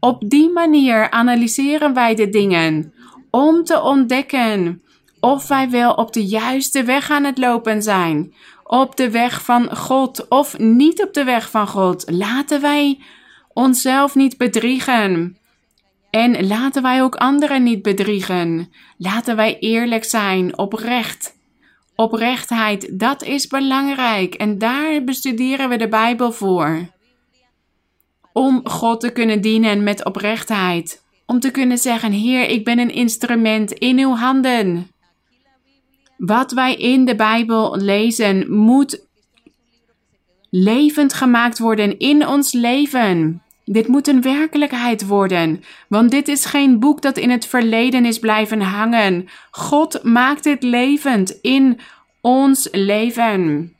Op 0.00 0.30
die 0.30 0.50
manier 0.50 1.10
analyseren 1.10 1.94
wij 1.94 2.14
de 2.14 2.28
dingen 2.28 2.92
om 3.30 3.64
te 3.64 3.82
ontdekken 3.82 4.82
of 5.20 5.48
wij 5.48 5.70
wel 5.70 5.92
op 5.92 6.12
de 6.12 6.26
juiste 6.26 6.84
weg 6.84 7.10
aan 7.10 7.24
het 7.24 7.38
lopen 7.38 7.82
zijn. 7.82 8.34
Op 8.72 8.96
de 8.96 9.10
weg 9.10 9.44
van 9.44 9.76
God 9.76 10.28
of 10.28 10.58
niet 10.58 11.02
op 11.02 11.12
de 11.12 11.24
weg 11.24 11.50
van 11.50 11.66
God. 11.66 12.10
Laten 12.10 12.60
wij 12.60 13.00
onszelf 13.52 14.14
niet 14.14 14.36
bedriegen. 14.36 15.36
En 16.10 16.46
laten 16.46 16.82
wij 16.82 17.02
ook 17.02 17.14
anderen 17.14 17.62
niet 17.62 17.82
bedriegen. 17.82 18.72
Laten 18.96 19.36
wij 19.36 19.58
eerlijk 19.58 20.04
zijn, 20.04 20.58
oprecht. 20.58 21.34
Oprechtheid, 21.94 22.98
dat 22.98 23.22
is 23.22 23.46
belangrijk 23.46 24.34
en 24.34 24.58
daar 24.58 25.04
bestuderen 25.04 25.68
we 25.68 25.76
de 25.76 25.88
Bijbel 25.88 26.32
voor. 26.32 26.88
Om 28.32 28.60
God 28.64 29.00
te 29.00 29.10
kunnen 29.10 29.40
dienen 29.40 29.82
met 29.82 30.04
oprechtheid. 30.04 31.02
Om 31.26 31.40
te 31.40 31.50
kunnen 31.50 31.78
zeggen: 31.78 32.12
Heer, 32.12 32.48
ik 32.48 32.64
ben 32.64 32.78
een 32.78 32.92
instrument 32.92 33.72
in 33.72 33.98
uw 33.98 34.14
handen. 34.14 34.91
Wat 36.24 36.52
wij 36.52 36.74
in 36.74 37.04
de 37.04 37.16
Bijbel 37.16 37.76
lezen 37.76 38.52
moet 38.52 39.06
levend 40.50 41.12
gemaakt 41.14 41.58
worden 41.58 41.98
in 41.98 42.26
ons 42.26 42.52
leven. 42.52 43.42
Dit 43.64 43.88
moet 43.88 44.08
een 44.08 44.22
werkelijkheid 44.22 45.06
worden, 45.06 45.64
want 45.88 46.10
dit 46.10 46.28
is 46.28 46.44
geen 46.44 46.78
boek 46.78 47.02
dat 47.02 47.16
in 47.16 47.30
het 47.30 47.46
verleden 47.46 48.04
is 48.04 48.18
blijven 48.18 48.60
hangen. 48.60 49.28
God 49.50 50.02
maakt 50.02 50.44
dit 50.44 50.62
levend 50.62 51.38
in 51.40 51.80
ons 52.20 52.68
leven. 52.72 53.72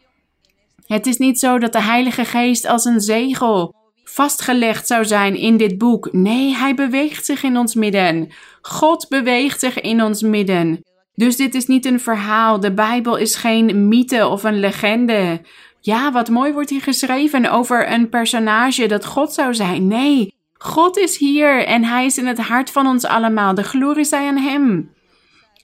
Het 0.87 1.07
is 1.07 1.17
niet 1.17 1.39
zo 1.39 1.59
dat 1.59 1.73
de 1.73 1.83
Heilige 1.83 2.25
Geest 2.25 2.67
als 2.67 2.85
een 2.85 3.01
zegel 3.01 3.75
vastgelegd 4.05 4.87
zou 4.87 5.05
zijn 5.05 5.37
in 5.37 5.57
dit 5.57 5.79
boek. 5.79 6.13
Nee, 6.13 6.57
hij 6.57 6.75
beweegt 6.75 7.25
zich 7.25 7.43
in 7.43 7.57
ons 7.57 7.75
midden. 7.75 8.33
God 8.63 9.09
beweegt 9.09 9.61
zich 9.61 9.81
in 9.81 10.03
ons 10.03 10.23
midden. 10.23 10.83
Dus 11.23 11.37
dit 11.37 11.55
is 11.55 11.67
niet 11.67 11.85
een 11.85 12.01
verhaal. 12.01 12.61
De 12.61 12.73
Bijbel 12.73 13.17
is 13.17 13.35
geen 13.35 13.89
mythe 13.89 14.27
of 14.27 14.45
een 14.45 14.61
legende. 14.61 15.41
Ja, 15.81 16.13
wat 16.13 16.29
mooi 16.29 16.53
wordt 16.53 16.71
hier 16.71 16.81
geschreven 16.81 17.51
over 17.51 17.93
een 17.93 18.09
personage 18.09 18.87
dat 18.87 19.05
God 19.05 19.33
zou 19.33 19.55
zijn. 19.55 19.87
Nee, 19.87 20.35
God 20.53 20.97
is 20.97 21.19
hier 21.19 21.67
en 21.67 21.85
Hij 21.85 22.05
is 22.05 22.19
in 22.19 22.27
het 22.27 22.39
hart 22.39 22.71
van 22.71 22.87
ons 22.87 23.05
allemaal. 23.05 23.55
De 23.55 23.63
glorie 23.63 24.05
zij 24.05 24.27
aan 24.29 24.37
Hem. 24.37 24.93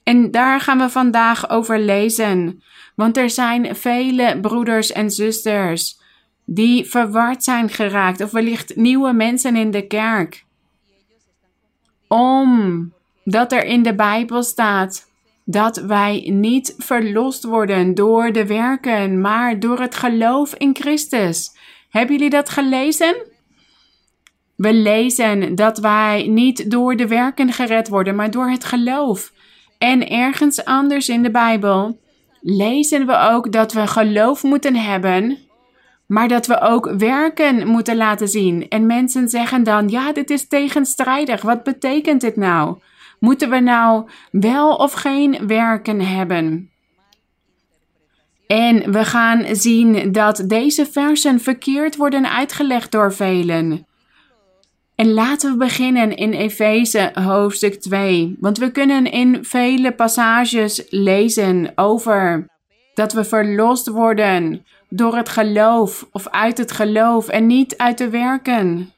En 0.03 0.31
daar 0.31 0.59
gaan 0.59 0.77
we 0.77 0.89
vandaag 0.89 1.49
over 1.49 1.79
lezen. 1.79 2.63
Want 2.95 3.17
er 3.17 3.29
zijn 3.29 3.75
vele 3.75 4.39
broeders 4.41 4.91
en 4.91 5.11
zusters 5.11 5.99
die 6.45 6.85
verward 6.85 7.43
zijn 7.43 7.69
geraakt, 7.69 8.21
of 8.21 8.31
wellicht 8.31 8.75
nieuwe 8.75 9.13
mensen 9.13 9.55
in 9.55 9.71
de 9.71 9.87
kerk. 9.87 10.45
Omdat 12.07 13.51
er 13.51 13.63
in 13.63 13.83
de 13.83 13.95
Bijbel 13.95 14.43
staat 14.43 15.08
dat 15.51 15.77
wij 15.77 16.29
niet 16.33 16.73
verlost 16.77 17.43
worden 17.43 17.95
door 17.95 18.31
de 18.31 18.45
werken, 18.45 19.21
maar 19.21 19.59
door 19.59 19.79
het 19.79 19.95
geloof 19.95 20.53
in 20.53 20.75
Christus. 20.75 21.57
Hebben 21.89 22.15
jullie 22.15 22.29
dat 22.29 22.49
gelezen? 22.49 23.15
We 24.55 24.73
lezen 24.73 25.55
dat 25.55 25.77
wij 25.77 26.27
niet 26.27 26.71
door 26.71 26.95
de 26.95 27.07
werken 27.07 27.53
gered 27.53 27.87
worden, 27.87 28.15
maar 28.15 28.31
door 28.31 28.49
het 28.49 28.63
geloof. 28.63 29.31
En 29.77 30.09
ergens 30.09 30.65
anders 30.65 31.09
in 31.09 31.23
de 31.23 31.31
Bijbel 31.31 31.99
lezen 32.41 33.05
we 33.05 33.17
ook 33.17 33.51
dat 33.51 33.73
we 33.73 33.87
geloof 33.87 34.43
moeten 34.43 34.75
hebben, 34.75 35.37
maar 36.05 36.27
dat 36.27 36.47
we 36.47 36.61
ook 36.61 36.93
werken 36.97 37.67
moeten 37.67 37.97
laten 37.97 38.27
zien. 38.27 38.67
En 38.67 38.85
mensen 38.85 39.29
zeggen 39.29 39.63
dan: 39.63 39.87
ja, 39.87 40.13
dit 40.13 40.29
is 40.29 40.47
tegenstrijdig. 40.47 41.41
Wat 41.41 41.63
betekent 41.63 42.21
dit 42.21 42.35
nou? 42.35 42.77
Moeten 43.19 43.49
we 43.49 43.59
nou 43.59 44.09
wel 44.31 44.75
of 44.75 44.93
geen 44.93 45.47
werken 45.47 46.01
hebben? 46.01 46.69
En 48.47 48.91
we 48.91 49.05
gaan 49.05 49.55
zien 49.55 50.11
dat 50.11 50.43
deze 50.47 50.85
versen 50.85 51.39
verkeerd 51.39 51.95
worden 51.95 52.31
uitgelegd 52.31 52.91
door 52.91 53.13
velen. 53.13 53.87
En 54.95 55.13
laten 55.13 55.51
we 55.51 55.57
beginnen 55.57 56.15
in 56.15 56.33
Efeze 56.33 57.11
hoofdstuk 57.13 57.81
2. 57.81 58.35
Want 58.39 58.57
we 58.57 58.71
kunnen 58.71 59.11
in 59.11 59.45
vele 59.45 59.91
passages 59.91 60.83
lezen 60.89 61.71
over 61.75 62.47
dat 62.93 63.13
we 63.13 63.23
verlost 63.23 63.87
worden 63.87 64.65
door 64.89 65.15
het 65.15 65.29
geloof 65.29 66.07
of 66.11 66.27
uit 66.27 66.57
het 66.57 66.71
geloof 66.71 67.27
en 67.27 67.47
niet 67.47 67.77
uit 67.77 67.97
de 67.97 68.09
werken. 68.09 68.93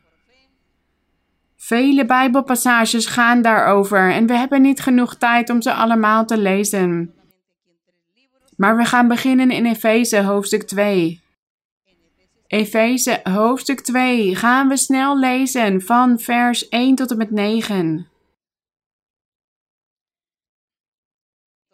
Vele 1.71 2.05
Bijbelpassages 2.05 3.05
gaan 3.05 3.41
daarover 3.41 4.11
en 4.11 4.27
we 4.27 4.33
hebben 4.33 4.61
niet 4.61 4.79
genoeg 4.79 5.15
tijd 5.15 5.49
om 5.49 5.61
ze 5.61 5.73
allemaal 5.73 6.25
te 6.25 6.37
lezen. 6.37 7.13
Maar 8.55 8.77
we 8.77 8.85
gaan 8.85 9.07
beginnen 9.07 9.51
in 9.51 9.65
Efeze 9.65 10.21
hoofdstuk 10.23 10.63
2. 10.63 11.21
Efeze 12.47 13.19
hoofdstuk 13.23 13.79
2 13.79 14.35
gaan 14.35 14.67
we 14.67 14.77
snel 14.77 15.19
lezen 15.19 15.81
van 15.81 16.19
vers 16.19 16.69
1 16.69 16.95
tot 16.95 17.11
en 17.11 17.17
met 17.17 17.31
9. 17.31 18.07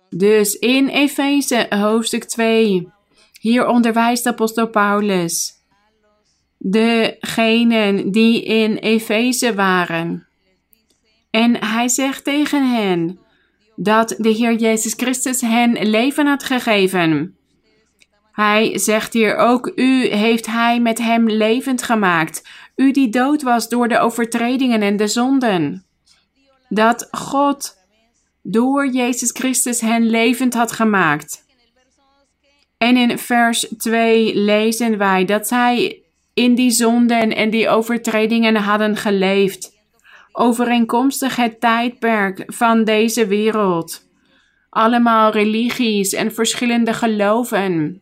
Dus 0.09 0.55
in 0.55 0.87
Efeze 0.87 1.65
hoofdstuk 1.69 2.23
2, 2.23 2.91
hier 3.39 3.67
onderwijst 3.67 4.25
apostel 4.25 4.67
Paulus 4.67 5.56
degenen 6.57 8.11
die 8.11 8.43
in 8.43 8.75
Efeze 8.75 9.53
waren. 9.53 10.27
En 11.29 11.65
hij 11.65 11.87
zegt 11.87 12.23
tegen 12.23 12.71
hen 12.71 13.19
dat 13.75 14.15
de 14.17 14.29
Heer 14.29 14.55
Jezus 14.55 14.93
Christus 14.93 15.41
hen 15.41 15.89
leven 15.89 16.27
had 16.27 16.43
gegeven. 16.43 17.37
Hij 18.31 18.77
zegt 18.77 19.13
hier 19.13 19.35
ook: 19.35 19.71
U 19.75 20.07
heeft 20.07 20.45
Hij 20.45 20.79
met 20.79 20.97
Hem 20.97 21.29
levend 21.29 21.83
gemaakt. 21.83 22.47
U 22.75 22.91
die 22.91 23.09
dood 23.09 23.41
was 23.41 23.69
door 23.69 23.87
de 23.87 23.99
overtredingen 23.99 24.81
en 24.81 24.97
de 24.97 25.07
zonden. 25.07 25.85
Dat 26.69 27.07
God 27.11 27.77
door 28.41 28.87
Jezus 28.87 29.31
Christus 29.31 29.81
hen 29.81 30.09
levend 30.09 30.53
had 30.53 30.71
gemaakt. 30.71 31.45
En 32.77 32.97
in 32.97 33.17
vers 33.17 33.59
2 33.77 34.35
lezen 34.35 34.97
wij 34.97 35.25
dat 35.25 35.47
zij 35.47 36.01
in 36.37 36.55
die 36.55 36.71
zonden 36.71 37.35
en 37.35 37.49
die 37.49 37.69
overtredingen 37.69 38.55
hadden 38.55 38.95
geleefd, 38.95 39.71
overeenkomstig 40.31 41.35
het 41.35 41.59
tijdperk 41.59 42.43
van 42.47 42.83
deze 42.83 43.27
wereld. 43.27 44.05
Allemaal 44.69 45.31
religies 45.31 46.13
en 46.13 46.33
verschillende 46.33 46.93
geloven. 46.93 48.01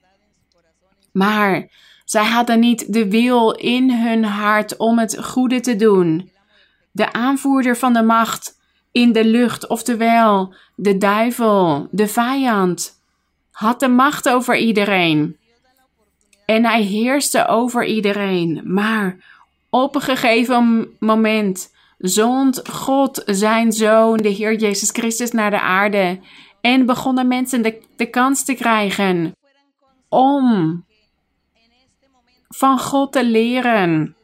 Maar 1.11 1.69
zij 2.05 2.23
hadden 2.23 2.59
niet 2.59 2.93
de 2.93 3.09
wil 3.09 3.51
in 3.51 3.91
hun 3.91 4.23
hart 4.23 4.77
om 4.77 4.99
het 4.99 5.23
goede 5.23 5.59
te 5.59 5.75
doen. 5.75 6.31
De 6.91 7.13
aanvoerder 7.13 7.77
van 7.77 7.93
de 7.93 8.03
macht 8.03 8.57
in 8.91 9.11
de 9.11 9.25
lucht, 9.25 9.67
oftewel 9.67 10.53
de 10.75 10.97
duivel, 10.97 11.87
de 11.91 12.07
vijand, 12.07 13.01
had 13.51 13.79
de 13.79 13.87
macht 13.87 14.29
over 14.29 14.57
iedereen. 14.57 15.37
En 16.45 16.65
hij 16.65 16.81
heerste 16.81 17.47
over 17.47 17.85
iedereen. 17.85 18.61
Maar 18.63 19.17
op 19.69 19.95
een 19.95 20.01
gegeven 20.01 20.87
moment 20.99 21.73
zond 21.97 22.69
God 22.69 23.21
zijn 23.25 23.71
zoon, 23.71 24.17
de 24.17 24.29
Heer 24.29 24.55
Jezus 24.55 24.89
Christus, 24.89 25.31
naar 25.31 25.51
de 25.51 25.61
aarde. 25.61 26.19
En 26.61 26.85
begonnen 26.85 27.27
mensen 27.27 27.61
de, 27.61 27.81
de 27.95 28.09
kans 28.09 28.45
te 28.45 28.53
krijgen 28.53 29.35
om 30.09 30.83
van 32.47 32.79
God 32.79 33.11
te 33.11 33.25
leren. 33.25 34.15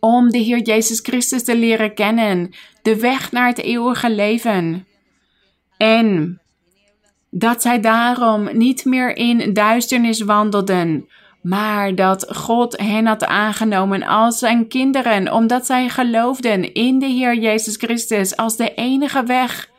Om 0.00 0.30
de 0.30 0.38
Heer 0.38 0.62
Jezus 0.62 1.00
Christus 1.00 1.44
te 1.44 1.56
leren 1.56 1.94
kennen. 1.94 2.54
De 2.82 3.00
weg 3.00 3.32
naar 3.32 3.46
het 3.46 3.58
eeuwige 3.58 4.10
leven. 4.10 4.86
En 5.76 6.40
dat 7.30 7.62
zij 7.62 7.80
daarom 7.80 8.56
niet 8.56 8.84
meer 8.84 9.16
in 9.16 9.52
duisternis 9.52 10.20
wandelden, 10.20 11.08
maar 11.42 11.94
dat 11.94 12.36
God 12.36 12.78
hen 12.78 13.06
had 13.06 13.24
aangenomen 13.24 14.02
als 14.02 14.38
zijn 14.38 14.68
kinderen, 14.68 15.32
omdat 15.32 15.66
zij 15.66 15.88
geloofden 15.88 16.72
in 16.72 16.98
de 16.98 17.06
Heer 17.06 17.34
Jezus 17.34 17.76
Christus 17.76 18.36
als 18.36 18.56
de 18.56 18.74
enige 18.74 19.22
weg 19.22 19.70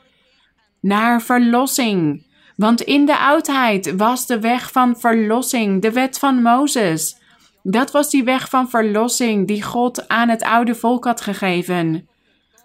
naar 0.82 1.22
verlossing. 1.22 2.30
Want 2.56 2.82
in 2.82 3.06
de 3.06 3.18
oudheid 3.18 3.96
was 3.96 4.28
de 4.28 4.40
weg 4.40 4.72
van 4.72 5.00
verlossing, 5.00 5.82
de 5.82 5.92
wet 5.92 6.20
van 6.20 6.42
Mozes. 6.42 7.20
Dat 7.64 7.92
was 7.92 8.10
die 8.10 8.24
weg 8.24 8.50
van 8.50 8.70
verlossing 8.70 9.48
die 9.48 9.64
God 9.64 10.08
aan 10.08 10.30
het 10.30 10.44
oude 10.44 10.76
volk 10.76 11.06
had 11.06 11.22
gegeven. 11.22 12.10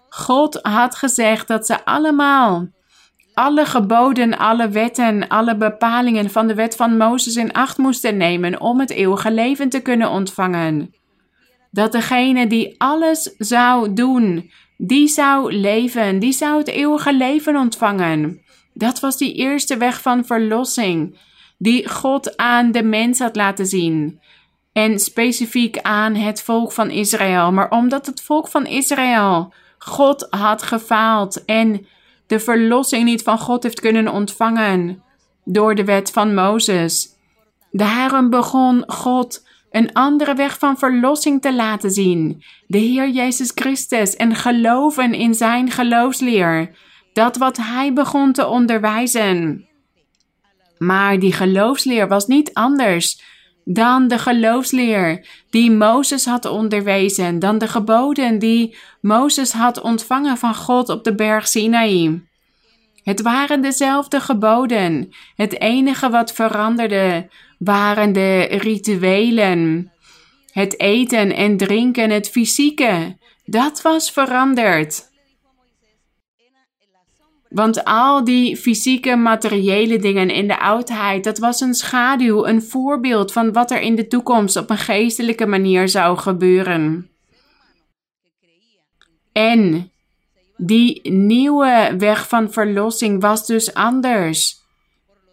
God 0.09 0.59
had 0.61 0.95
gezegd 0.95 1.47
dat 1.47 1.65
ze 1.65 1.85
allemaal 1.85 2.67
alle 3.37 3.65
geboden, 3.65 4.37
alle 4.37 4.69
wetten, 4.69 5.27
alle 5.27 5.57
bepalingen 5.57 6.29
van 6.29 6.47
de 6.47 6.53
wet 6.53 6.75
van 6.75 6.97
Mozes 6.97 7.35
in 7.35 7.53
acht 7.53 7.77
moesten 7.77 8.17
nemen 8.17 8.61
om 8.61 8.79
het 8.79 8.89
eeuwige 8.89 9.31
leven 9.31 9.69
te 9.69 9.79
kunnen 9.79 10.09
ontvangen. 10.09 10.93
Dat 11.71 11.91
degene 11.91 12.47
die 12.47 12.75
alles 12.77 13.35
zou 13.37 13.93
doen, 13.93 14.51
die 14.77 15.07
zou 15.07 15.53
leven, 15.53 16.19
die 16.19 16.31
zou 16.31 16.57
het 16.57 16.67
eeuwige 16.67 17.13
leven 17.13 17.55
ontvangen. 17.55 18.41
Dat 18.73 18.99
was 18.99 19.17
die 19.17 19.33
eerste 19.33 19.77
weg 19.77 20.01
van 20.01 20.25
verlossing, 20.25 21.19
die 21.57 21.89
God 21.89 22.37
aan 22.37 22.71
de 22.71 22.83
mens 22.83 23.19
had 23.19 23.35
laten 23.35 23.65
zien. 23.65 24.21
En 24.73 24.99
specifiek 24.99 25.79
aan 25.81 26.15
het 26.15 26.41
volk 26.43 26.71
van 26.71 26.89
Israël. 26.89 27.51
Maar 27.51 27.69
omdat 27.69 28.05
het 28.05 28.21
volk 28.21 28.47
van 28.47 28.65
Israël 28.65 29.53
God 29.77 30.27
had 30.29 30.63
gefaald 30.63 31.45
en 31.45 31.85
de 32.27 32.39
verlossing 32.39 33.03
niet 33.03 33.23
van 33.23 33.39
God 33.39 33.63
heeft 33.63 33.79
kunnen 33.79 34.07
ontvangen 34.07 35.03
door 35.43 35.75
de 35.75 35.83
wet 35.83 36.11
van 36.11 36.33
Mozes. 36.33 37.15
Daarom 37.71 38.29
begon 38.29 38.83
God 38.87 39.45
een 39.71 39.93
andere 39.93 40.33
weg 40.33 40.57
van 40.57 40.77
verlossing 40.77 41.41
te 41.41 41.55
laten 41.55 41.91
zien, 41.91 42.43
de 42.67 42.77
Heer 42.77 43.09
Jezus 43.09 43.51
Christus, 43.55 44.15
en 44.15 44.35
geloven 44.35 45.13
in 45.13 45.33
zijn 45.33 45.71
geloofsleer, 45.71 46.71
dat 47.13 47.37
wat 47.37 47.57
hij 47.57 47.93
begon 47.93 48.31
te 48.31 48.47
onderwijzen. 48.47 49.65
Maar 50.77 51.19
die 51.19 51.33
geloofsleer 51.33 52.07
was 52.07 52.27
niet 52.27 52.53
anders 52.53 53.21
dan 53.69 54.07
de 54.07 54.17
geloofsleer 54.17 55.27
die 55.49 55.71
Mozes 55.71 56.25
had 56.25 56.45
onderwezen, 56.45 57.39
dan 57.39 57.57
de 57.57 57.67
geboden 57.67 58.39
die 58.39 58.77
Mozes 59.01 59.51
had 59.51 59.81
ontvangen 59.81 60.37
van 60.37 60.55
God 60.55 60.89
op 60.89 61.03
de 61.03 61.15
berg 61.15 61.47
Sinaï. 61.47 62.21
Het 63.03 63.21
waren 63.21 63.61
dezelfde 63.61 64.19
geboden. 64.19 65.09
Het 65.35 65.59
enige 65.59 66.09
wat 66.09 66.33
veranderde 66.33 67.29
waren 67.59 68.13
de 68.13 68.41
rituelen. 68.41 69.91
Het 70.51 70.79
eten 70.79 71.35
en 71.35 71.57
drinken, 71.57 72.09
het 72.09 72.29
fysieke. 72.29 73.17
Dat 73.45 73.81
was 73.81 74.11
veranderd. 74.11 75.09
Want 77.57 77.83
al 77.83 78.23
die 78.23 78.57
fysieke, 78.57 79.15
materiële 79.15 79.99
dingen 79.99 80.29
in 80.29 80.47
de 80.47 80.59
oudheid, 80.59 81.23
dat 81.23 81.37
was 81.37 81.61
een 81.61 81.73
schaduw, 81.73 82.45
een 82.45 82.61
voorbeeld 82.61 83.31
van 83.31 83.53
wat 83.53 83.71
er 83.71 83.81
in 83.81 83.95
de 83.95 84.07
toekomst 84.07 84.55
op 84.55 84.69
een 84.69 84.77
geestelijke 84.77 85.45
manier 85.45 85.89
zou 85.89 86.17
gebeuren. 86.17 87.09
En 89.31 89.91
die 90.57 91.11
nieuwe 91.11 91.95
weg 91.97 92.27
van 92.27 92.51
verlossing 92.51 93.21
was 93.21 93.45
dus 93.45 93.73
anders. 93.73 94.55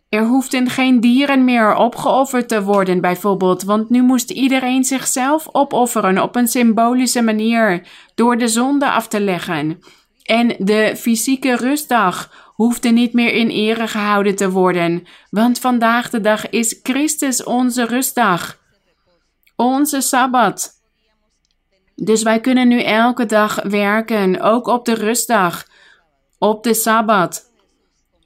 Er 0.09 0.27
hoefden 0.27 0.71
geen 0.71 1.01
dieren 1.01 1.45
meer 1.45 1.77
opgeofferd 1.77 2.49
te 2.49 2.63
worden, 2.63 3.01
bijvoorbeeld, 3.01 3.63
want 3.63 3.91
nu 3.91 4.03
moest 4.03 4.31
iedereen 4.31 4.85
zichzelf 4.85 5.49
opofferen 5.53 6.23
op 6.23 6.37
een 6.37 6.49
symbolische 6.49 7.23
manier 7.23 7.87
door 8.15 8.39
de 8.39 8.49
zonde 8.49 8.91
af 8.91 9.09
te 9.09 9.21
leggen. 9.21 9.79
En 10.25 10.55
de 10.59 10.97
fysieke 10.97 11.57
rustdag 11.57 12.45
hoefde 12.55 12.89
niet 12.89 13.13
meer 13.13 13.33
in 13.33 13.49
ere 13.49 13.89
gehouden 13.89 14.37
te 14.37 14.51
worden, 14.51 15.07
want 15.31 15.59
vandaag 15.59 16.11
de 16.11 16.21
dag 16.21 16.51
is 16.51 16.81
Christus 16.83 17.45
onze 17.45 17.87
rustdag, 17.87 18.59
onze 19.57 20.01
sabbat. 20.01 20.73
Dus 21.95 22.23
wij 22.23 22.41
kunnen 22.41 22.69
nu 22.69 22.83
elke 22.83 23.27
dag 23.27 23.63
werken, 23.63 24.41
ook 24.41 24.67
op 24.67 24.85
de 24.85 24.95
rustdag, 24.95 25.67
op 26.39 26.63
de 26.63 26.75
sabbat. 26.75 27.53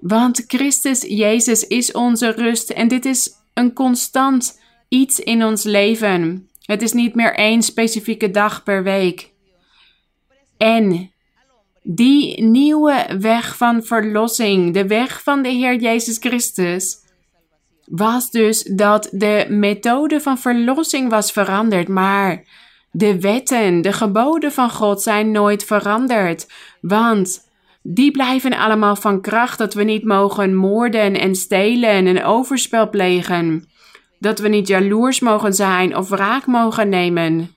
Want 0.00 0.44
Christus 0.46 1.02
Jezus 1.02 1.66
is 1.66 1.92
onze 1.92 2.30
rust 2.30 2.70
en 2.70 2.88
dit 2.88 3.04
is 3.04 3.30
een 3.54 3.72
constant 3.72 4.60
iets 4.88 5.20
in 5.20 5.44
ons 5.44 5.62
leven. 5.62 6.50
Het 6.62 6.82
is 6.82 6.92
niet 6.92 7.14
meer 7.14 7.34
één 7.34 7.62
specifieke 7.62 8.30
dag 8.30 8.62
per 8.62 8.82
week. 8.82 9.32
En 10.56 11.12
die 11.90 12.42
nieuwe 12.42 13.16
weg 13.18 13.56
van 13.56 13.82
verlossing, 13.82 14.74
de 14.74 14.86
weg 14.86 15.22
van 15.22 15.42
de 15.42 15.48
Heer 15.48 15.76
Jezus 15.76 16.16
Christus, 16.18 16.96
was 17.84 18.30
dus 18.30 18.62
dat 18.62 19.08
de 19.12 19.46
methode 19.48 20.20
van 20.20 20.38
verlossing 20.38 21.10
was 21.10 21.32
veranderd, 21.32 21.88
maar 21.88 22.44
de 22.90 23.20
wetten, 23.20 23.80
de 23.80 23.92
geboden 23.92 24.52
van 24.52 24.70
God 24.70 25.02
zijn 25.02 25.30
nooit 25.30 25.64
veranderd, 25.64 26.46
want 26.80 27.48
die 27.82 28.10
blijven 28.10 28.52
allemaal 28.52 28.96
van 28.96 29.20
kracht 29.20 29.58
dat 29.58 29.74
we 29.74 29.82
niet 29.82 30.04
mogen 30.04 30.54
moorden 30.54 31.20
en 31.20 31.34
stelen 31.34 32.06
en 32.06 32.24
overspel 32.24 32.90
plegen. 32.90 33.68
Dat 34.18 34.38
we 34.38 34.48
niet 34.48 34.68
jaloers 34.68 35.20
mogen 35.20 35.54
zijn 35.54 35.96
of 35.96 36.08
wraak 36.08 36.46
mogen 36.46 36.88
nemen. 36.88 37.56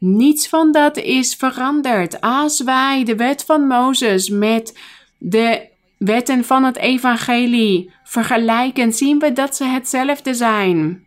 Niets 0.00 0.48
van 0.48 0.72
dat 0.72 0.96
is 0.96 1.34
veranderd. 1.34 2.20
Als 2.20 2.62
wij 2.62 3.04
de 3.04 3.16
wet 3.16 3.44
van 3.44 3.66
Mozes 3.66 4.28
met 4.28 4.78
de 5.18 5.68
wetten 5.98 6.44
van 6.44 6.64
het 6.64 6.76
evangelie 6.76 7.92
vergelijken, 8.04 8.92
zien 8.92 9.18
we 9.18 9.32
dat 9.32 9.56
ze 9.56 9.64
hetzelfde 9.64 10.34
zijn. 10.34 11.06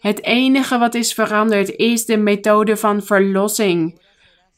Het 0.00 0.24
enige 0.24 0.78
wat 0.78 0.94
is 0.94 1.14
veranderd 1.14 1.76
is 1.76 2.04
de 2.04 2.16
methode 2.16 2.76
van 2.76 3.02
verlossing. 3.02 4.00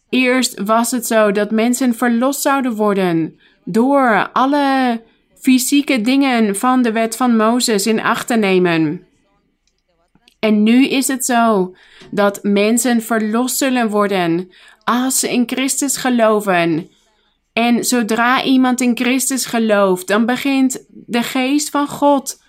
Eerst 0.08 0.60
was 0.64 0.90
het 0.90 1.06
zo 1.06 1.32
dat 1.32 1.50
mensen 1.50 1.94
verlost 1.94 2.40
zouden 2.40 2.74
worden 2.74 3.40
door 3.64 4.30
alle 4.32 5.00
fysieke 5.40 6.00
dingen 6.00 6.56
van 6.56 6.82
de 6.82 6.92
wet 6.92 7.16
van 7.16 7.36
Mozes 7.36 7.86
in 7.86 8.00
acht 8.00 8.26
te 8.26 8.36
nemen. 8.36 9.06
En 10.44 10.62
nu 10.62 10.86
is 10.86 11.08
het 11.08 11.24
zo 11.24 11.74
dat 12.10 12.38
mensen 12.42 13.02
verlost 13.02 13.56
zullen 13.56 13.90
worden 13.90 14.50
als 14.84 15.18
ze 15.18 15.32
in 15.32 15.42
Christus 15.46 15.96
geloven. 15.96 16.88
En 17.52 17.84
zodra 17.84 18.42
iemand 18.42 18.80
in 18.80 18.96
Christus 18.96 19.46
gelooft, 19.46 20.08
dan 20.08 20.26
begint 20.26 20.84
de 20.88 21.22
geest 21.22 21.70
van 21.70 21.88
God 21.88 22.42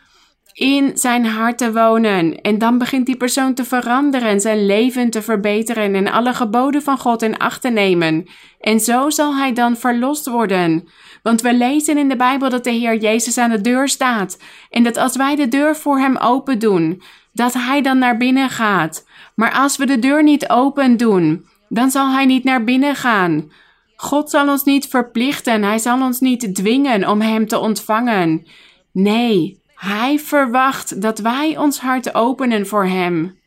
in 0.54 0.92
zijn 0.98 1.26
hart 1.26 1.58
te 1.58 1.74
wonen. 1.74 2.42
En 2.42 2.58
dan 2.58 2.78
begint 2.78 3.06
die 3.06 3.18
persoon 3.18 3.54
te 3.54 3.66
veranderen, 3.66 4.42
zijn 4.42 4.66
leven 4.66 5.10
te 5.10 5.22
verbeteren 5.22 5.96
en 5.96 6.12
alle 6.12 6.34
geboden 6.34 6.82
van 6.82 6.98
God 6.98 7.22
in 7.22 7.38
acht 7.38 7.62
te 7.62 7.70
nemen. 7.70 8.26
En 8.60 8.80
zo 8.80 9.10
zal 9.10 9.36
hij 9.36 9.54
dan 9.54 9.78
verlost 9.78 10.26
worden. 10.26 10.88
Want 11.24 11.42
we 11.42 11.54
lezen 11.54 11.98
in 11.98 12.10
de 12.10 12.16
Bijbel 12.16 12.50
dat 12.50 12.64
de 12.64 12.72
Heer 12.72 12.98
Jezus 12.98 13.38
aan 13.38 13.50
de 13.50 13.62
deur 13.62 13.88
staat. 13.88 14.38
En 14.70 14.84
dat 14.84 14.98
als 14.98 15.16
wij 15.16 15.36
de 15.36 15.48
deur 15.48 15.76
voor 15.76 16.00
hem 16.00 16.18
open 16.18 16.60
doen, 16.60 17.02
dat 17.36 17.54
hij 17.54 17.82
dan 17.82 17.98
naar 17.98 18.18
binnen 18.18 18.50
gaat. 18.50 19.08
Maar 19.36 19.52
als 19.52 19.78
we 19.78 19.86
de 19.86 20.00
deur 20.00 20.24
niet 20.24 20.50
open 20.50 20.98
doen, 20.98 21.46
dan 21.70 21.92
zal 21.92 22.12
hij 22.12 22.26
niet 22.26 22.44
naar 22.44 22.64
binnen 22.64 22.96
gaan. 22.96 23.52
God 23.96 24.30
zal 24.30 24.50
ons 24.50 24.64
niet 24.64 24.88
verplichten, 24.88 25.64
hij 25.64 25.78
zal 25.78 26.02
ons 26.02 26.20
niet 26.20 26.56
dwingen 26.56 27.10
om 27.10 27.22
hem 27.22 27.48
te 27.48 27.60
ontvangen. 27.60 28.48
Nee, 28.92 29.64
hij 29.76 30.20
verwacht 30.20 31.02
dat 31.02 31.20
wij 31.20 31.58
ons 31.58 31.80
hart 31.80 32.16
openen 32.16 32.68
voor 32.68 32.86
Hem. 32.86 33.40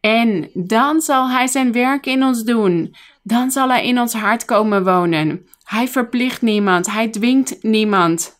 En 0.00 0.50
dan 0.54 1.00
zal 1.00 1.30
Hij 1.30 1.46
zijn 1.46 1.72
werk 1.72 2.06
in 2.06 2.24
ons 2.24 2.44
doen. 2.44 2.94
Dan 3.22 3.50
zal 3.50 3.68
Hij 3.68 3.86
in 3.86 4.00
ons 4.00 4.14
hart 4.14 4.44
komen 4.44 4.84
wonen. 4.84 5.46
Hij 5.62 5.88
verplicht 5.88 6.42
niemand, 6.42 6.90
Hij 6.90 7.08
dwingt 7.08 7.62
niemand. 7.62 8.38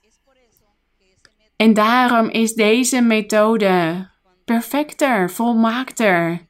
En 1.56 1.74
daarom 1.74 2.28
is 2.28 2.54
deze 2.54 3.00
methode 3.00 4.06
perfecter, 4.46 5.30
volmaakter. 5.30 6.46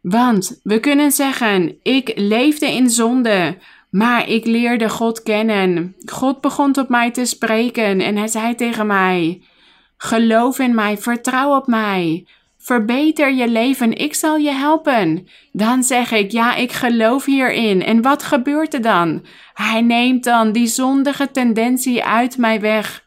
Want 0.00 0.60
we 0.62 0.80
kunnen 0.80 1.12
zeggen: 1.12 1.78
Ik 1.82 2.12
leefde 2.14 2.66
in 2.66 2.90
zonde, 2.90 3.58
maar 3.90 4.28
ik 4.28 4.46
leerde 4.46 4.88
God 4.88 5.22
kennen. 5.22 5.96
God 6.04 6.40
begon 6.40 6.72
tot 6.72 6.88
mij 6.88 7.10
te 7.10 7.24
spreken 7.24 8.00
en 8.00 8.16
Hij 8.16 8.28
zei 8.28 8.54
tegen 8.54 8.86
mij: 8.86 9.42
Geloof 9.96 10.58
in 10.58 10.74
mij, 10.74 10.98
vertrouw 10.98 11.56
op 11.56 11.66
mij. 11.66 12.26
Verbeter 12.58 13.32
je 13.34 13.48
leven, 13.48 13.92
ik 13.92 14.14
zal 14.14 14.36
je 14.36 14.50
helpen. 14.50 15.28
Dan 15.52 15.82
zeg 15.82 16.12
ik, 16.12 16.30
ja, 16.30 16.54
ik 16.54 16.72
geloof 16.72 17.24
hierin. 17.24 17.82
En 17.82 18.02
wat 18.02 18.22
gebeurt 18.22 18.74
er 18.74 18.82
dan? 18.82 19.24
Hij 19.54 19.80
neemt 19.80 20.24
dan 20.24 20.52
die 20.52 20.66
zondige 20.66 21.30
tendentie 21.30 22.04
uit 22.04 22.36
mij 22.38 22.60
weg. 22.60 23.05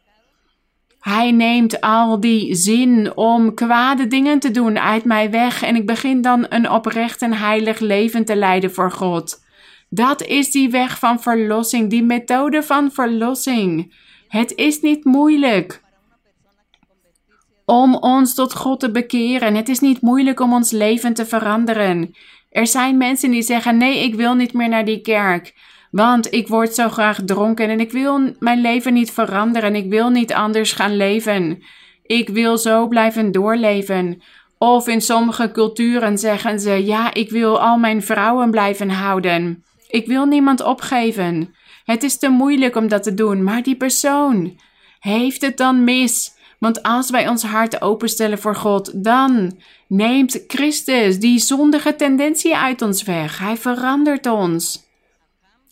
Hij 0.99 1.31
neemt 1.31 1.81
al 1.81 2.19
die 2.19 2.55
zin 2.55 3.17
om 3.17 3.53
kwade 3.53 4.07
dingen 4.07 4.39
te 4.39 4.51
doen 4.51 4.79
uit 4.79 5.03
mij 5.03 5.31
weg 5.31 5.63
en 5.63 5.75
ik 5.75 5.85
begin 5.85 6.21
dan 6.21 6.45
een 6.49 6.69
oprecht 6.69 7.21
en 7.21 7.33
heilig 7.33 7.79
leven 7.79 8.25
te 8.25 8.35
leiden 8.35 8.73
voor 8.73 8.91
God. 8.91 9.41
Dat 9.89 10.21
is 10.21 10.51
die 10.51 10.69
weg 10.69 10.99
van 10.99 11.21
verlossing, 11.21 11.89
die 11.89 12.03
methode 12.03 12.63
van 12.63 12.91
verlossing. 12.91 13.95
Het 14.27 14.55
is 14.55 14.81
niet 14.81 15.03
moeilijk 15.05 15.81
om 17.65 17.95
ons 17.95 18.33
tot 18.33 18.53
God 18.53 18.79
te 18.79 18.91
bekeren. 18.91 19.55
Het 19.55 19.69
is 19.69 19.79
niet 19.79 20.01
moeilijk 20.01 20.39
om 20.39 20.53
ons 20.53 20.71
leven 20.71 21.13
te 21.13 21.25
veranderen. 21.25 22.15
Er 22.49 22.67
zijn 22.67 22.97
mensen 22.97 23.31
die 23.31 23.41
zeggen: 23.41 23.77
Nee, 23.77 24.03
ik 24.03 24.15
wil 24.15 24.33
niet 24.33 24.53
meer 24.53 24.69
naar 24.69 24.85
die 24.85 25.01
kerk. 25.01 25.53
Want 25.91 26.33
ik 26.33 26.47
word 26.47 26.73
zo 26.73 26.89
graag 26.89 27.19
dronken 27.25 27.69
en 27.69 27.79
ik 27.79 27.91
wil 27.91 28.33
mijn 28.39 28.61
leven 28.61 28.93
niet 28.93 29.11
veranderen. 29.11 29.75
Ik 29.75 29.89
wil 29.89 30.09
niet 30.09 30.33
anders 30.33 30.71
gaan 30.71 30.97
leven. 30.97 31.63
Ik 32.03 32.29
wil 32.29 32.57
zo 32.57 32.87
blijven 32.87 33.31
doorleven. 33.31 34.21
Of 34.57 34.87
in 34.87 35.01
sommige 35.01 35.51
culturen 35.51 36.17
zeggen 36.17 36.59
ze: 36.59 36.85
Ja, 36.85 37.13
ik 37.13 37.29
wil 37.29 37.61
al 37.61 37.77
mijn 37.77 38.03
vrouwen 38.03 38.51
blijven 38.51 38.89
houden. 38.89 39.63
Ik 39.87 40.07
wil 40.07 40.25
niemand 40.25 40.63
opgeven. 40.63 41.55
Het 41.83 42.03
is 42.03 42.17
te 42.17 42.29
moeilijk 42.29 42.75
om 42.75 42.87
dat 42.87 43.03
te 43.03 43.13
doen, 43.13 43.43
maar 43.43 43.63
die 43.63 43.75
persoon 43.75 44.59
heeft 44.99 45.41
het 45.41 45.57
dan 45.57 45.83
mis. 45.83 46.37
Want 46.59 46.83
als 46.83 47.09
wij 47.09 47.27
ons 47.27 47.43
hart 47.43 47.81
openstellen 47.81 48.39
voor 48.39 48.55
God, 48.55 49.03
dan 49.03 49.59
neemt 49.87 50.43
Christus 50.47 51.19
die 51.19 51.39
zondige 51.39 51.95
tendentie 51.95 52.55
uit 52.55 52.81
ons 52.81 53.03
weg. 53.03 53.39
Hij 53.39 53.57
verandert 53.57 54.25
ons. 54.25 54.88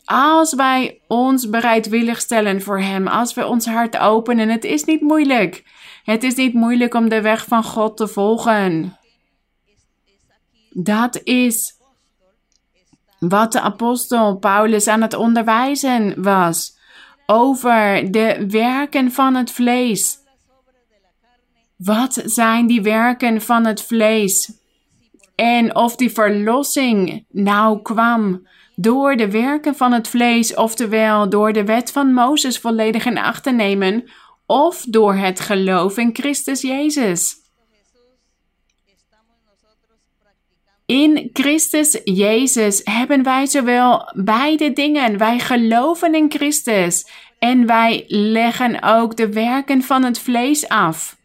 Als 0.10 0.54
wij 0.54 1.02
ons 1.08 1.50
bereidwillig 1.50 2.20
stellen 2.20 2.62
voor 2.62 2.80
Hem, 2.80 3.08
als 3.08 3.34
we 3.34 3.46
ons 3.46 3.66
hart 3.66 3.98
openen, 3.98 4.50
het 4.50 4.64
is 4.64 4.84
niet 4.84 5.02
moeilijk. 5.02 5.64
Het 6.04 6.24
is 6.24 6.36
niet 6.36 6.54
moeilijk 6.54 6.94
om 6.94 7.10
de 7.10 7.22
weg 7.22 7.46
van 7.46 7.64
God 7.64 7.98
te 7.98 8.08
volgen. 8.08 8.98
Dat 10.70 11.22
is 11.24 11.74
wat 13.20 13.52
de 13.52 13.62
apostel 13.62 14.38
Paulus 14.38 14.88
aan 14.88 15.02
het 15.02 15.14
onderwijzen 15.14 16.24
was 16.24 16.78
over 17.26 18.12
de 18.12 18.46
werken 18.48 19.12
van 19.12 19.36
het 19.36 19.52
vlees. 19.52 20.18
Wat 21.76 22.22
zijn 22.26 22.68
die 22.68 22.82
werken 22.82 23.42
van 23.42 23.66
het 23.66 23.82
vlees? 23.82 24.52
En 25.36 25.76
of 25.76 25.96
die 25.96 26.12
verlossing 26.12 27.26
nou 27.30 27.82
kwam 27.82 28.48
door 28.80 29.16
de 29.16 29.32
werken 29.32 29.76
van 29.76 29.92
het 29.92 30.08
vlees, 30.08 30.56
oftewel 30.56 31.30
door 31.30 31.54
de 31.54 31.64
wet 31.64 31.92
van 31.92 32.14
Mozes 32.14 32.60
volledig 32.60 33.06
in 33.06 33.18
acht 33.18 33.44
te 33.44 33.52
nemen, 33.52 34.04
of 34.46 34.86
door 34.90 35.14
het 35.14 35.40
geloof 35.40 35.98
in 35.98 36.10
Christus 36.14 36.62
Jezus. 36.62 37.36
In 40.86 41.30
Christus 41.34 42.02
Jezus 42.04 42.82
hebben 42.84 43.24
wij 43.24 43.46
zowel 43.46 44.12
beide 44.16 44.74
dingen. 44.74 45.18
Wij 45.18 45.40
geloven 45.40 46.16
in 46.16 46.32
Christus 46.32 47.08
en 47.40 47.66
wij 47.66 48.04
leggen 48.08 48.84
ook 48.84 49.18
de 49.18 49.34
werken 49.34 49.82
van 49.82 50.04
het 50.04 50.20
vlees 50.20 50.68
af. 50.68 51.18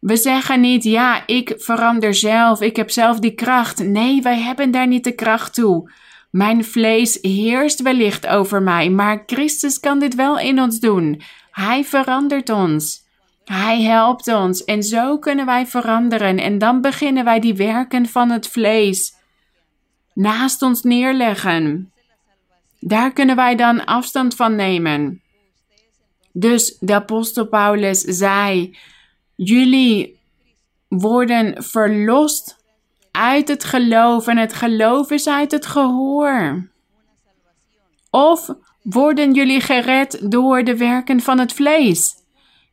We 0.00 0.16
zeggen 0.16 0.60
niet, 0.60 0.84
ja, 0.84 1.26
ik 1.26 1.54
verander 1.56 2.14
zelf, 2.14 2.60
ik 2.60 2.76
heb 2.76 2.90
zelf 2.90 3.18
die 3.18 3.34
kracht. 3.34 3.84
Nee, 3.84 4.22
wij 4.22 4.38
hebben 4.38 4.70
daar 4.70 4.86
niet 4.86 5.04
de 5.04 5.14
kracht 5.14 5.54
toe. 5.54 5.90
Mijn 6.32 6.64
vlees 6.64 7.18
heerst 7.20 7.82
wellicht 7.82 8.26
over 8.26 8.62
mij, 8.62 8.90
maar 8.90 9.22
Christus 9.26 9.80
kan 9.80 9.98
dit 9.98 10.14
wel 10.14 10.38
in 10.38 10.60
ons 10.60 10.80
doen. 10.80 11.22
Hij 11.50 11.84
verandert 11.84 12.50
ons. 12.50 13.02
Hij 13.44 13.82
helpt 13.82 14.28
ons 14.28 14.64
en 14.64 14.82
zo 14.82 15.18
kunnen 15.18 15.46
wij 15.46 15.66
veranderen 15.66 16.38
en 16.38 16.58
dan 16.58 16.80
beginnen 16.80 17.24
wij 17.24 17.40
die 17.40 17.54
werken 17.54 18.06
van 18.06 18.30
het 18.30 18.48
vlees 18.48 19.14
naast 20.14 20.62
ons 20.62 20.82
neerleggen. 20.82 21.92
Daar 22.80 23.12
kunnen 23.12 23.36
wij 23.36 23.56
dan 23.56 23.84
afstand 23.84 24.34
van 24.34 24.56
nemen. 24.56 25.22
Dus 26.32 26.76
de 26.80 26.94
apostel 26.94 27.46
Paulus 27.46 28.00
zei: 28.00 28.76
Jullie 29.36 30.18
worden 30.88 31.62
verlost 31.62 32.61
uit 33.12 33.48
het 33.48 33.64
geloof 33.64 34.26
en 34.26 34.36
het 34.36 34.52
geloof 34.52 35.10
is 35.10 35.28
uit 35.28 35.50
het 35.50 35.66
gehoor. 35.66 36.68
Of 38.10 38.54
worden 38.82 39.32
jullie 39.32 39.60
gered 39.60 40.30
door 40.30 40.64
de 40.64 40.76
werken 40.76 41.20
van 41.20 41.38
het 41.38 41.52
vlees? 41.52 42.14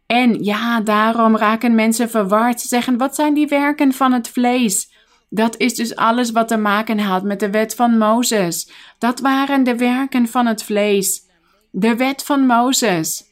En 0.05 0.43
ja, 0.43 0.81
daarom 0.81 1.37
raken 1.37 1.75
mensen 1.75 2.09
verward. 2.09 2.61
Ze 2.61 2.67
zeggen: 2.67 2.97
wat 2.97 3.15
zijn 3.15 3.33
die 3.33 3.47
werken 3.47 3.93
van 3.93 4.11
het 4.11 4.29
vlees? 4.29 4.91
Dat 5.29 5.57
is 5.57 5.75
dus 5.75 5.95
alles 5.95 6.31
wat 6.31 6.47
te 6.47 6.57
maken 6.57 6.99
had 6.99 7.23
met 7.23 7.39
de 7.39 7.49
wet 7.49 7.75
van 7.75 7.97
Mozes. 7.97 8.71
Dat 8.97 9.19
waren 9.19 9.63
de 9.63 9.75
werken 9.75 10.27
van 10.27 10.45
het 10.45 10.63
vlees. 10.63 11.21
De 11.71 11.95
wet 11.95 12.23
van 12.23 12.45
Mozes. 12.45 13.23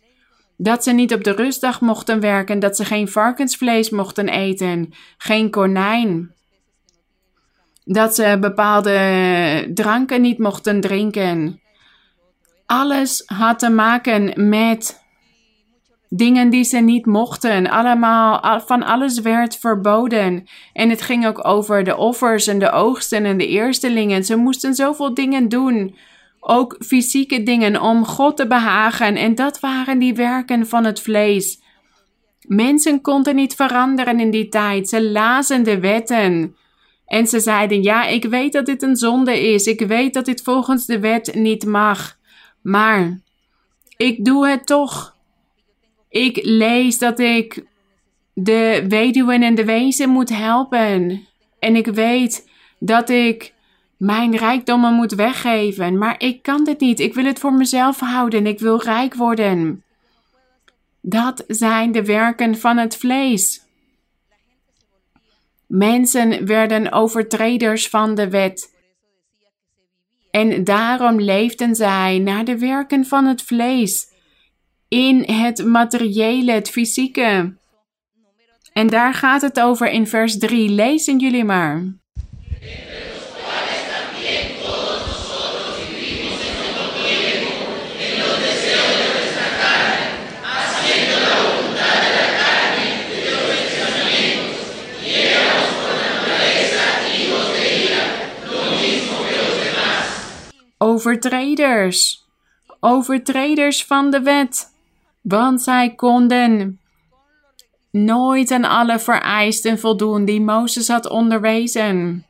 Dat 0.58 0.84
ze 0.84 0.92
niet 0.92 1.14
op 1.14 1.24
de 1.24 1.32
rustdag 1.32 1.82
mochten 1.82 2.20
werken, 2.20 2.60
dat 2.60 2.76
ze 2.76 2.86
geen 2.86 3.08
varkensvlees 3.08 3.90
mochten 3.90 4.30
eten, 4.30 4.94
geen 5.18 5.50
konijn. 5.50 6.36
Dat 7.90 8.16
ze 8.16 8.38
bepaalde 8.40 9.72
dranken 9.74 10.22
niet 10.22 10.38
mochten 10.38 10.82
drinken. 10.82 11.62
Alles 12.66 13.24
had 13.26 13.60
te 13.60 13.70
maken 13.70 14.50
met 14.50 15.04
dingen 16.10 16.50
die 16.50 16.64
ze 16.64 16.78
niet 16.78 17.06
mochten. 17.06 17.70
Allemaal, 17.70 18.62
van 18.66 18.84
alles 18.84 19.20
werd 19.20 19.58
verboden. 19.58 20.48
En 20.74 20.90
het 20.90 21.02
ging 21.02 21.28
ook 21.28 21.48
over 21.48 21.84
de 21.84 21.98
offers 21.98 22.48
en 22.48 22.60
de 22.60 22.72
oogsten 22.72 23.26
en 23.26 23.38
de 23.38 23.48
eerstelingen. 23.48 24.24
Ze 24.24 24.36
moesten 24.36 24.76
zoveel 24.76 25.14
dingen 25.14 25.50
doen 25.50 25.96
ook 26.40 26.76
fysieke 26.80 27.44
dingen 27.44 27.82
om 27.82 28.06
God 28.06 28.38
te 28.38 28.48
behagen 28.48 29.16
en 29.16 29.36
dat 29.36 29.60
waren 29.60 30.00
die 30.00 30.14
werken 30.14 30.68
van 30.68 30.86
het 30.86 31.02
vlees. 31.02 31.62
Mensen 32.42 33.02
konden 33.02 33.36
niet 33.36 33.56
veranderen 33.56 34.20
in 34.20 34.32
die 34.32 34.50
tijd. 34.50 34.90
Ze 34.90 35.04
lazen 35.04 35.64
de 35.64 35.80
wetten. 35.80 36.56
En 37.08 37.28
ze 37.28 37.40
zeiden: 37.40 37.84
Ja, 37.84 38.06
ik 38.06 38.26
weet 38.26 38.54
dat 38.54 38.66
dit 38.66 38.82
een 38.82 38.96
zonde 38.96 39.52
is. 39.54 39.66
Ik 39.66 39.80
weet 39.80 40.14
dat 40.14 40.26
dit 40.26 40.42
volgens 40.42 40.86
de 40.86 41.00
wet 41.00 41.36
niet 41.36 41.66
mag. 41.66 42.18
Maar 42.62 43.20
ik 43.98 44.26
doe 44.26 44.48
het 44.48 44.66
toch. 44.66 45.16
Ik 46.10 46.40
lees 46.44 46.98
dat 46.98 47.20
ik 47.20 47.66
de 48.34 48.86
weduwen 48.88 49.44
en 49.44 49.56
de 49.56 49.66
wezen 49.66 50.10
moet 50.10 50.30
helpen. 50.30 51.28
En 51.60 51.76
ik 51.76 51.88
weet 51.88 52.50
dat 52.80 53.10
ik 53.10 53.54
mijn 53.98 54.36
rijkdommen 54.36 54.94
moet 54.94 55.14
weggeven. 55.14 55.98
Maar 55.98 56.16
ik 56.18 56.42
kan 56.42 56.64
dit 56.64 56.80
niet. 56.80 57.00
Ik 57.00 57.14
wil 57.14 57.26
het 57.26 57.40
voor 57.40 57.54
mezelf 57.54 58.00
houden. 58.00 58.46
Ik 58.46 58.60
wil 58.60 58.82
rijk 58.82 59.16
worden. 59.16 59.84
Dat 61.02 61.44
zijn 61.48 61.92
de 61.92 62.04
werken 62.04 62.58
van 62.58 62.78
het 62.78 62.98
vlees. 62.98 63.67
Mensen 65.68 66.46
werden 66.46 66.92
overtreders 66.92 67.90
van 67.90 68.16
de 68.16 68.30
wet. 68.30 68.76
En 70.32 70.64
daarom 70.64 71.22
leefden 71.22 71.76
zij 71.76 72.20
naar 72.20 72.46
de 72.46 72.58
werken 72.58 73.06
van 73.06 73.26
het 73.26 73.42
vlees, 73.42 74.08
in 74.88 75.24
het 75.24 75.66
materiële, 75.66 76.52
het 76.52 76.70
fysieke. 76.70 77.58
En 78.74 78.88
daar 78.88 79.14
gaat 79.14 79.42
het 79.42 79.60
over 79.60 79.90
in 79.90 80.08
vers 80.08 80.38
3. 80.38 80.70
Lezen 80.70 81.20
jullie 81.20 81.44
maar. 81.44 81.98
Overtreders, 100.78 102.26
overtreders 102.80 103.86
van 103.86 104.12
de 104.12 104.22
wet, 104.22 104.74
want 105.22 105.62
zij 105.62 105.96
konden 105.96 106.80
nooit 107.92 108.52
aan 108.52 108.66
alle 108.66 109.00
vereisten 109.00 109.80
voldoen 109.80 110.26
die 110.26 110.42
Mozes 110.42 110.88
had 110.88 111.10
onderwezen. 111.10 112.26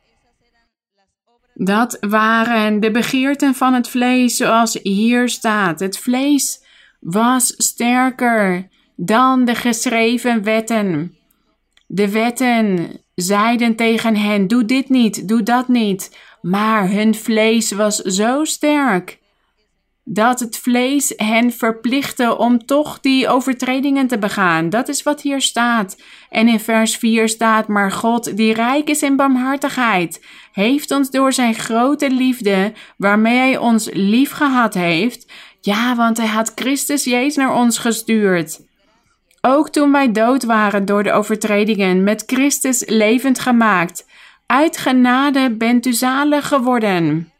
Dat 1.54 1.96
waren 2.00 2.80
de 2.80 2.90
begeerten 2.90 3.54
van 3.54 3.74
het 3.74 3.88
vlees, 3.88 4.36
zoals 4.36 4.78
hier 4.82 5.28
staat. 5.28 5.80
Het 5.80 5.98
vlees 5.98 6.64
was 7.00 7.54
sterker 7.56 8.68
dan 8.96 9.44
de 9.44 9.54
geschreven 9.54 10.42
wetten. 10.42 11.16
De 11.86 12.10
wetten 12.10 12.90
zeiden 13.20 13.76
tegen 13.76 14.16
hen: 14.16 14.48
Doe 14.48 14.64
dit 14.64 14.88
niet, 14.88 15.28
doe 15.28 15.42
dat 15.42 15.68
niet. 15.68 16.16
Maar 16.42 16.90
hun 16.90 17.14
vlees 17.14 17.72
was 17.72 17.96
zo 17.96 18.44
sterk 18.44 19.18
dat 20.04 20.40
het 20.40 20.58
vlees 20.58 21.12
hen 21.16 21.52
verplichtte 21.52 22.38
om 22.38 22.66
toch 22.66 23.00
die 23.00 23.28
overtredingen 23.28 24.06
te 24.06 24.18
begaan. 24.18 24.70
Dat 24.70 24.88
is 24.88 25.02
wat 25.02 25.22
hier 25.22 25.40
staat. 25.40 26.02
En 26.30 26.48
in 26.48 26.60
vers 26.60 26.96
4 26.96 27.28
staat: 27.28 27.68
Maar 27.68 27.92
God, 27.92 28.36
die 28.36 28.54
rijk 28.54 28.88
is 28.88 29.02
in 29.02 29.16
barmhartigheid, 29.16 30.24
heeft 30.52 30.90
ons 30.90 31.10
door 31.10 31.32
zijn 31.32 31.54
grote 31.54 32.10
liefde, 32.10 32.72
waarmee 32.96 33.36
hij 33.36 33.56
ons 33.56 33.88
lief 33.92 34.30
gehad 34.30 34.74
heeft, 34.74 35.32
ja, 35.60 35.96
want 35.96 36.16
hij 36.16 36.26
had 36.26 36.52
Christus 36.54 37.04
Jezus 37.04 37.36
naar 37.36 37.54
ons 37.54 37.78
gestuurd. 37.78 38.67
Ook 39.40 39.70
toen 39.70 39.92
wij 39.92 40.12
dood 40.12 40.44
waren 40.44 40.84
door 40.84 41.02
de 41.02 41.12
overtredingen, 41.12 42.04
met 42.04 42.22
Christus 42.26 42.82
levend 42.86 43.38
gemaakt. 43.38 44.06
Uit 44.46 44.76
genade 44.76 45.56
bent 45.56 45.86
u 45.86 45.92
zalig 45.92 46.48
geworden. 46.48 47.32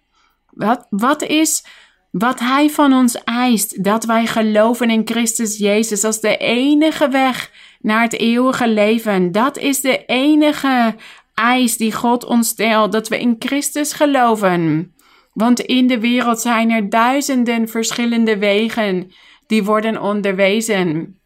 Wat, 0.51 0.87
wat 0.91 1.23
is 1.23 1.65
wat 2.11 2.41
Hij 2.41 2.71
van 2.71 2.93
ons 2.93 3.25
eist? 3.25 3.85
Dat 3.85 4.05
wij 4.05 4.27
geloven 4.27 4.91
in 4.91 5.03
Christus 5.05 5.59
Jezus 5.59 6.05
als 6.05 6.21
de 6.21 6.37
enige 6.37 7.09
weg 7.09 7.51
naar 7.81 8.03
het 8.03 8.19
eeuwige 8.19 8.69
leven. 8.69 9.33
Dat 9.33 9.59
is 9.59 9.81
de 9.81 10.05
enige 10.05 10.95
eis 11.35 11.77
die 11.77 11.93
God 11.93 12.25
ons 12.25 12.49
stelt, 12.49 12.93
dat 12.93 13.09
we 13.09 13.21
in 13.21 13.37
Christus 13.39 13.93
geloven. 13.93 14.93
Want 15.33 15.61
in 15.61 15.87
de 15.87 16.01
wereld 16.01 16.41
zijn 16.41 16.71
er 16.71 16.89
duizenden 16.89 17.69
verschillende 17.69 18.39
wegen 18.39 19.13
die 19.47 19.65
worden 19.65 20.03
onderwezen. 20.03 21.18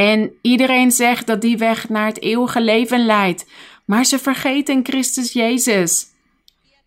En 0.00 0.32
iedereen 0.42 0.90
zegt 0.90 1.26
dat 1.26 1.40
die 1.40 1.58
weg 1.58 1.88
naar 1.88 2.06
het 2.06 2.22
eeuwige 2.22 2.60
leven 2.60 3.06
leidt. 3.06 3.46
Maar 3.84 4.04
ze 4.04 4.18
vergeten 4.18 4.84
Christus 4.84 5.32
Jezus. 5.32 6.06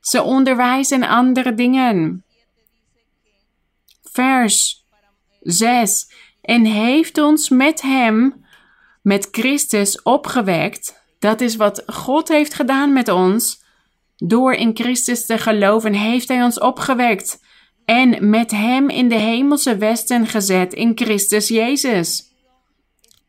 Ze 0.02 0.22
onderwijzen 0.22 1.04
andere 1.04 1.54
dingen. 1.54 2.24
Vers 4.04 4.86
6. 5.42 6.12
En 6.42 6.66
heeft 6.66 7.18
ons 7.18 7.50
met 7.50 7.82
Hem, 7.82 8.46
met 9.02 9.28
Christus, 9.32 10.02
opgewekt. 10.02 11.04
Dat 11.20 11.42
is 11.42 11.56
wat 11.56 11.84
God 11.86 12.28
heeft 12.28 12.54
gedaan 12.54 12.94
met 12.94 13.10
ons. 13.10 13.62
Door 14.18 14.54
in 14.54 14.72
Christus 14.74 15.26
te 15.26 15.38
geloven, 15.38 15.94
heeft 15.94 16.28
Hij 16.28 16.44
ons 16.44 16.60
opgewekt. 16.60 17.40
En 17.86 18.30
met 18.30 18.52
Hem 18.52 18.90
in 18.90 19.10
de 19.10 19.20
hemelse 19.20 19.78
westen 19.78 20.28
gezet 20.28 20.74
in 20.74 20.92
Christus 20.96 21.48
Jezus 21.48 22.32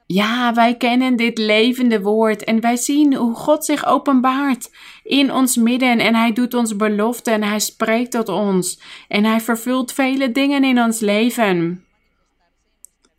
ja, 0.07 0.55
wij 0.55 0.77
kennen 0.77 1.17
dit 1.17 1.39
levende 1.39 2.01
woord 2.01 2.45
en 2.45 2.61
wij 2.61 2.77
zien 2.77 3.15
hoe 3.15 3.35
God 3.35 3.65
zich 3.65 3.87
openbaart 3.87 4.71
in 5.03 5.33
ons 5.33 5.57
midden 5.57 5.99
en 5.99 6.15
hij 6.15 6.33
doet 6.33 6.55
ons 6.55 6.77
beloften 6.77 7.33
en 7.33 7.43
hij 7.43 7.61
spreekt 7.61 8.11
tot 8.11 8.29
ons 8.29 8.81
en 9.09 9.25
hij 9.25 9.41
vervult 9.41 9.93
vele 9.93 10.33
dingen 10.33 10.65
in 10.65 10.83
ons 10.83 11.01
leven. 11.01 11.85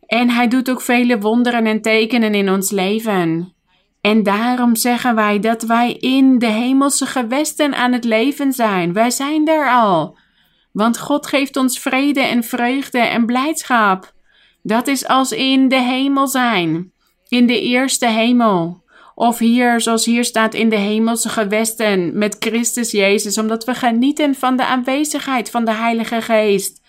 En 0.06 0.30
hij 0.30 0.48
doet 0.48 0.70
ook 0.70 0.80
vele 0.80 1.18
wonderen 1.18 1.66
en 1.66 1.82
tekenen 1.82 2.34
in 2.34 2.50
ons 2.50 2.70
leven. 2.70 3.54
En 4.00 4.22
daarom 4.22 4.76
zeggen 4.76 5.14
wij 5.14 5.38
dat 5.38 5.62
wij 5.62 5.92
in 5.92 6.38
de 6.38 6.46
hemelse 6.46 7.06
gewesten 7.06 7.74
aan 7.74 7.92
het 7.92 8.04
leven 8.04 8.52
zijn. 8.52 8.92
Wij 8.92 9.10
zijn 9.10 9.44
daar 9.44 9.70
al. 9.70 10.18
Want 10.72 10.98
God 10.98 11.26
geeft 11.26 11.56
ons 11.56 11.78
vrede 11.78 12.20
en 12.20 12.44
vreugde 12.44 12.98
en 12.98 13.26
blijdschap. 13.26 14.14
Dat 14.66 14.86
is 14.86 15.06
als 15.06 15.32
in 15.32 15.68
de 15.68 15.80
hemel 15.80 16.28
zijn, 16.28 16.92
in 17.28 17.46
de 17.46 17.60
eerste 17.60 18.06
hemel. 18.06 18.82
Of 19.14 19.38
hier, 19.38 19.80
zoals 19.80 20.04
hier 20.04 20.24
staat, 20.24 20.54
in 20.54 20.68
de 20.68 20.76
hemelse 20.76 21.28
gewesten 21.28 22.18
met 22.18 22.36
Christus 22.38 22.90
Jezus, 22.90 23.38
omdat 23.38 23.64
we 23.64 23.74
genieten 23.74 24.34
van 24.34 24.56
de 24.56 24.66
aanwezigheid 24.66 25.50
van 25.50 25.64
de 25.64 25.72
Heilige 25.72 26.22
Geest. 26.22 26.80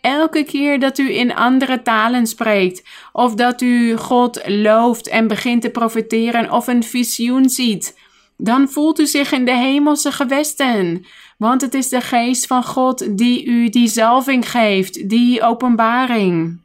Elke 0.00 0.42
keer 0.42 0.80
dat 0.80 0.98
u 0.98 1.14
in 1.14 1.34
andere 1.34 1.82
talen 1.82 2.26
spreekt, 2.26 2.82
of 3.12 3.34
dat 3.34 3.60
u 3.60 3.96
God 3.96 4.42
looft 4.46 5.08
en 5.08 5.26
begint 5.26 5.62
te 5.62 5.70
profiteren 5.70 6.50
of 6.50 6.66
een 6.66 6.82
visioen 6.82 7.48
ziet, 7.48 7.98
dan 8.36 8.68
voelt 8.68 9.00
u 9.00 9.06
zich 9.06 9.32
in 9.32 9.44
de 9.44 9.56
hemelse 9.56 10.12
gewesten. 10.12 11.06
Want 11.38 11.60
het 11.60 11.74
is 11.74 11.88
de 11.88 12.00
geest 12.00 12.46
van 12.46 12.64
God 12.64 13.18
die 13.18 13.44
u 13.44 13.68
die 13.68 13.88
zalving 13.88 14.50
geeft, 14.50 15.08
die 15.08 15.42
openbaring. 15.42 16.62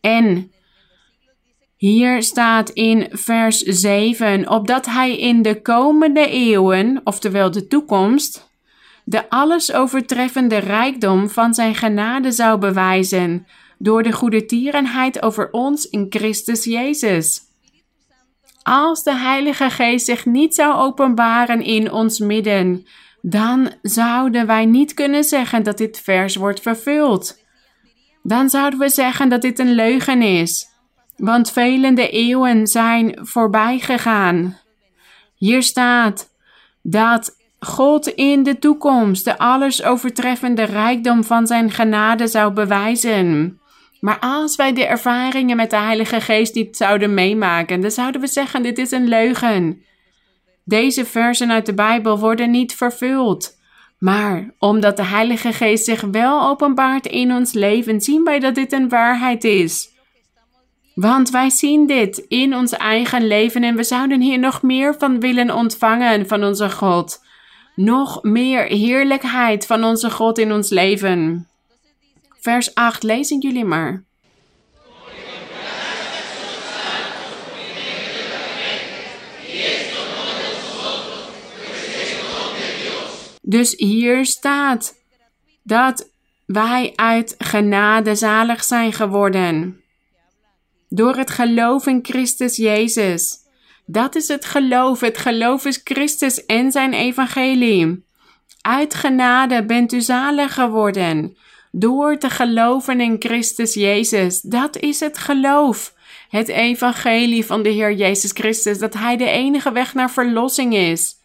En 0.00 0.52
hier 1.76 2.22
staat 2.22 2.70
in 2.70 3.08
vers 3.10 3.58
7: 3.58 4.48
opdat 4.48 4.86
hij 4.86 5.18
in 5.18 5.42
de 5.42 5.62
komende 5.62 6.28
eeuwen, 6.28 7.00
oftewel 7.04 7.50
de 7.50 7.66
toekomst, 7.66 8.50
de 9.04 9.30
alles 9.30 9.72
overtreffende 9.72 10.56
rijkdom 10.56 11.28
van 11.28 11.54
zijn 11.54 11.74
genade 11.74 12.30
zou 12.30 12.58
bewijzen 12.58 13.46
door 13.78 14.02
de 14.02 14.12
goede 14.12 14.46
tierenheid 14.46 15.22
over 15.22 15.48
ons 15.50 15.88
in 15.88 16.06
Christus 16.08 16.64
Jezus. 16.64 17.40
Als 18.62 19.02
de 19.02 19.14
Heilige 19.14 19.70
Geest 19.70 20.04
zich 20.04 20.26
niet 20.26 20.54
zou 20.54 20.74
openbaren 20.74 21.62
in 21.62 21.92
ons 21.92 22.18
midden, 22.18 22.86
dan 23.22 23.70
zouden 23.82 24.46
wij 24.46 24.64
niet 24.64 24.94
kunnen 24.94 25.24
zeggen 25.24 25.62
dat 25.62 25.78
dit 25.78 26.00
vers 26.00 26.36
wordt 26.36 26.60
vervuld 26.60 27.39
dan 28.22 28.48
zouden 28.48 28.78
we 28.78 28.88
zeggen 28.88 29.28
dat 29.28 29.42
dit 29.42 29.58
een 29.58 29.74
leugen 29.74 30.22
is. 30.22 30.68
Want 31.16 31.52
velende 31.52 32.08
eeuwen 32.08 32.66
zijn 32.66 33.18
voorbij 33.22 33.78
gegaan. 33.78 34.58
Hier 35.34 35.62
staat 35.62 36.28
dat 36.82 37.36
God 37.58 38.06
in 38.06 38.42
de 38.42 38.58
toekomst 38.58 39.24
de 39.24 39.38
alles 39.38 39.82
overtreffende 39.82 40.62
rijkdom 40.62 41.24
van 41.24 41.46
zijn 41.46 41.70
genade 41.70 42.26
zou 42.26 42.52
bewijzen. 42.52 43.58
Maar 44.00 44.18
als 44.18 44.56
wij 44.56 44.72
de 44.72 44.86
ervaringen 44.86 45.56
met 45.56 45.70
de 45.70 45.76
Heilige 45.76 46.20
Geest 46.20 46.54
niet 46.54 46.76
zouden 46.76 47.14
meemaken, 47.14 47.80
dan 47.80 47.90
zouden 47.90 48.20
we 48.20 48.26
zeggen: 48.26 48.62
dit 48.62 48.78
is 48.78 48.90
een 48.90 49.08
leugen. 49.08 49.82
Deze 50.64 51.04
versen 51.04 51.50
uit 51.50 51.66
de 51.66 51.74
Bijbel 51.74 52.18
worden 52.18 52.50
niet 52.50 52.74
vervuld. 52.74 53.58
Maar 54.00 54.54
omdat 54.58 54.96
de 54.96 55.04
Heilige 55.04 55.52
Geest 55.52 55.84
zich 55.84 56.00
wel 56.00 56.48
openbaart 56.48 57.06
in 57.06 57.32
ons 57.32 57.52
leven, 57.52 58.00
zien 58.00 58.24
wij 58.24 58.38
dat 58.38 58.54
dit 58.54 58.72
een 58.72 58.88
waarheid 58.88 59.44
is. 59.44 59.90
Want 60.94 61.30
wij 61.30 61.50
zien 61.50 61.86
dit 61.86 62.18
in 62.18 62.54
ons 62.56 62.72
eigen 62.72 63.26
leven 63.26 63.62
en 63.62 63.76
we 63.76 63.84
zouden 63.84 64.20
hier 64.20 64.38
nog 64.38 64.62
meer 64.62 64.94
van 64.98 65.20
willen 65.20 65.54
ontvangen 65.54 66.26
van 66.26 66.44
onze 66.44 66.70
God. 66.70 67.24
Nog 67.74 68.22
meer 68.22 68.62
heerlijkheid 68.62 69.66
van 69.66 69.84
onze 69.84 70.10
God 70.10 70.38
in 70.38 70.52
ons 70.52 70.70
leven. 70.70 71.48
Vers 72.40 72.74
8, 72.74 73.02
lezen 73.02 73.38
jullie 73.38 73.64
maar. 73.64 74.04
Dus 83.40 83.74
hier 83.76 84.26
staat 84.26 84.94
dat 85.62 86.10
wij 86.46 86.92
uit 86.94 87.34
genade 87.38 88.14
zalig 88.14 88.64
zijn 88.64 88.92
geworden. 88.92 89.80
Door 90.88 91.16
het 91.16 91.30
geloof 91.30 91.86
in 91.86 91.98
Christus 92.02 92.56
Jezus. 92.56 93.38
Dat 93.86 94.14
is 94.14 94.28
het 94.28 94.44
geloof. 94.44 95.00
Het 95.00 95.18
geloof 95.18 95.64
is 95.64 95.80
Christus 95.84 96.46
en 96.46 96.72
zijn 96.72 96.92
evangelie. 96.92 98.04
Uit 98.60 98.94
genade 98.94 99.64
bent 99.64 99.92
u 99.92 100.00
zalig 100.00 100.54
geworden. 100.54 101.36
Door 101.72 102.18
te 102.18 102.30
geloven 102.30 103.00
in 103.00 103.16
Christus 103.18 103.74
Jezus. 103.74 104.40
Dat 104.40 104.76
is 104.76 105.00
het 105.00 105.18
geloof. 105.18 105.94
Het 106.28 106.48
evangelie 106.48 107.46
van 107.46 107.62
de 107.62 107.68
Heer 107.68 107.92
Jezus 107.92 108.30
Christus. 108.30 108.78
Dat 108.78 108.94
Hij 108.94 109.16
de 109.16 109.28
enige 109.28 109.72
weg 109.72 109.94
naar 109.94 110.10
verlossing 110.10 110.74
is. 110.74 111.16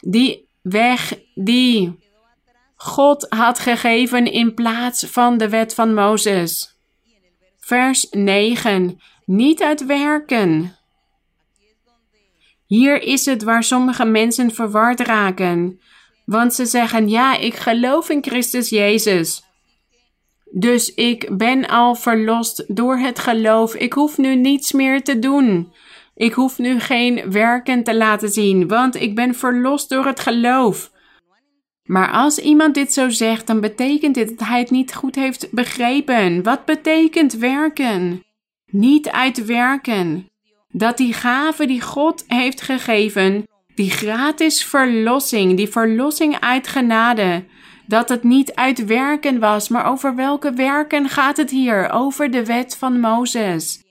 Die 0.00 0.47
weg 0.62 1.18
die 1.34 1.98
God 2.74 3.26
had 3.28 3.58
gegeven 3.58 4.32
in 4.32 4.54
plaats 4.54 5.06
van 5.06 5.38
de 5.38 5.48
wet 5.48 5.74
van 5.74 5.94
Mozes. 5.94 6.76
Vers 7.58 8.06
9. 8.10 9.00
Niet 9.24 9.62
uit 9.62 9.86
werken. 9.86 10.76
Hier 12.66 13.02
is 13.02 13.24
het 13.24 13.42
waar 13.42 13.62
sommige 13.62 14.04
mensen 14.04 14.54
verward 14.54 15.00
raken. 15.00 15.80
Want 16.24 16.54
ze 16.54 16.66
zeggen: 16.66 17.08
Ja, 17.08 17.36
ik 17.36 17.54
geloof 17.54 18.08
in 18.08 18.22
Christus 18.22 18.68
Jezus. 18.68 19.42
Dus 20.50 20.94
ik 20.94 21.36
ben 21.36 21.68
al 21.68 21.94
verlost 21.94 22.64
door 22.76 22.98
het 22.98 23.18
geloof. 23.18 23.74
Ik 23.74 23.92
hoef 23.92 24.18
nu 24.18 24.34
niets 24.34 24.72
meer 24.72 25.02
te 25.02 25.18
doen. 25.18 25.72
Ik 26.18 26.32
hoef 26.32 26.58
nu 26.58 26.80
geen 26.80 27.30
werken 27.30 27.84
te 27.84 27.96
laten 27.96 28.28
zien, 28.28 28.68
want 28.68 28.94
ik 28.94 29.14
ben 29.14 29.34
verlost 29.34 29.88
door 29.88 30.06
het 30.06 30.20
geloof. 30.20 30.90
Maar 31.84 32.10
als 32.10 32.38
iemand 32.38 32.74
dit 32.74 32.92
zo 32.92 33.08
zegt, 33.08 33.46
dan 33.46 33.60
betekent 33.60 34.14
dit 34.14 34.28
dat 34.28 34.48
hij 34.48 34.58
het 34.58 34.70
niet 34.70 34.94
goed 34.94 35.14
heeft 35.14 35.48
begrepen. 35.50 36.42
Wat 36.42 36.64
betekent 36.64 37.32
werken? 37.32 38.24
Niet 38.66 39.08
uit 39.10 39.44
werken. 39.44 40.28
Dat 40.68 40.96
die 40.96 41.12
gave 41.12 41.66
die 41.66 41.80
God 41.80 42.24
heeft 42.26 42.60
gegeven, 42.60 43.46
die 43.74 43.90
gratis 43.90 44.64
verlossing, 44.64 45.56
die 45.56 45.68
verlossing 45.68 46.40
uit 46.40 46.68
genade, 46.68 47.44
dat 47.86 48.08
het 48.08 48.22
niet 48.22 48.54
uit 48.54 48.84
werken 48.84 49.38
was, 49.38 49.68
maar 49.68 49.90
over 49.90 50.14
welke 50.14 50.52
werken 50.52 51.08
gaat 51.08 51.36
het 51.36 51.50
hier? 51.50 51.90
Over 51.90 52.30
de 52.30 52.44
wet 52.44 52.76
van 52.76 53.00
Mozes. 53.00 53.86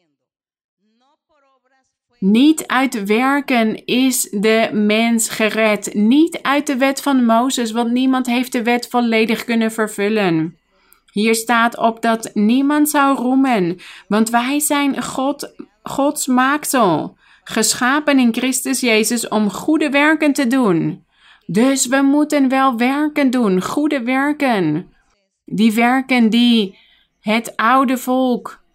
Niet 2.19 2.67
uit 2.67 3.03
werken 3.03 3.85
is 3.85 4.27
de 4.31 4.69
mens 4.73 5.29
gered. 5.29 5.93
Niet 5.93 6.41
uit 6.41 6.67
de 6.67 6.77
wet 6.77 7.01
van 7.01 7.25
Mozes, 7.25 7.71
want 7.71 7.91
niemand 7.91 8.25
heeft 8.25 8.51
de 8.51 8.63
wet 8.63 8.87
volledig 8.87 9.43
kunnen 9.43 9.71
vervullen. 9.71 10.57
Hier 11.11 11.35
staat 11.35 11.77
op 11.77 12.01
dat 12.01 12.31
niemand 12.33 12.89
zou 12.89 13.17
roemen, 13.17 13.77
want 14.07 14.29
wij 14.29 14.59
zijn 14.59 15.03
God, 15.03 15.53
Gods 15.83 16.27
maaksel, 16.27 17.17
geschapen 17.43 18.19
in 18.19 18.33
Christus 18.33 18.79
Jezus 18.79 19.27
om 19.27 19.49
goede 19.49 19.89
werken 19.89 20.33
te 20.33 20.47
doen. 20.47 21.05
Dus 21.45 21.87
we 21.87 22.01
moeten 22.01 22.49
wel 22.49 22.77
werken 22.77 23.29
doen, 23.29 23.61
goede 23.61 24.03
werken. 24.03 24.91
Die 25.45 25.73
werken 25.73 26.29
die 26.29 26.77
het 27.19 27.55
oude 27.55 27.97
volk 27.97 28.65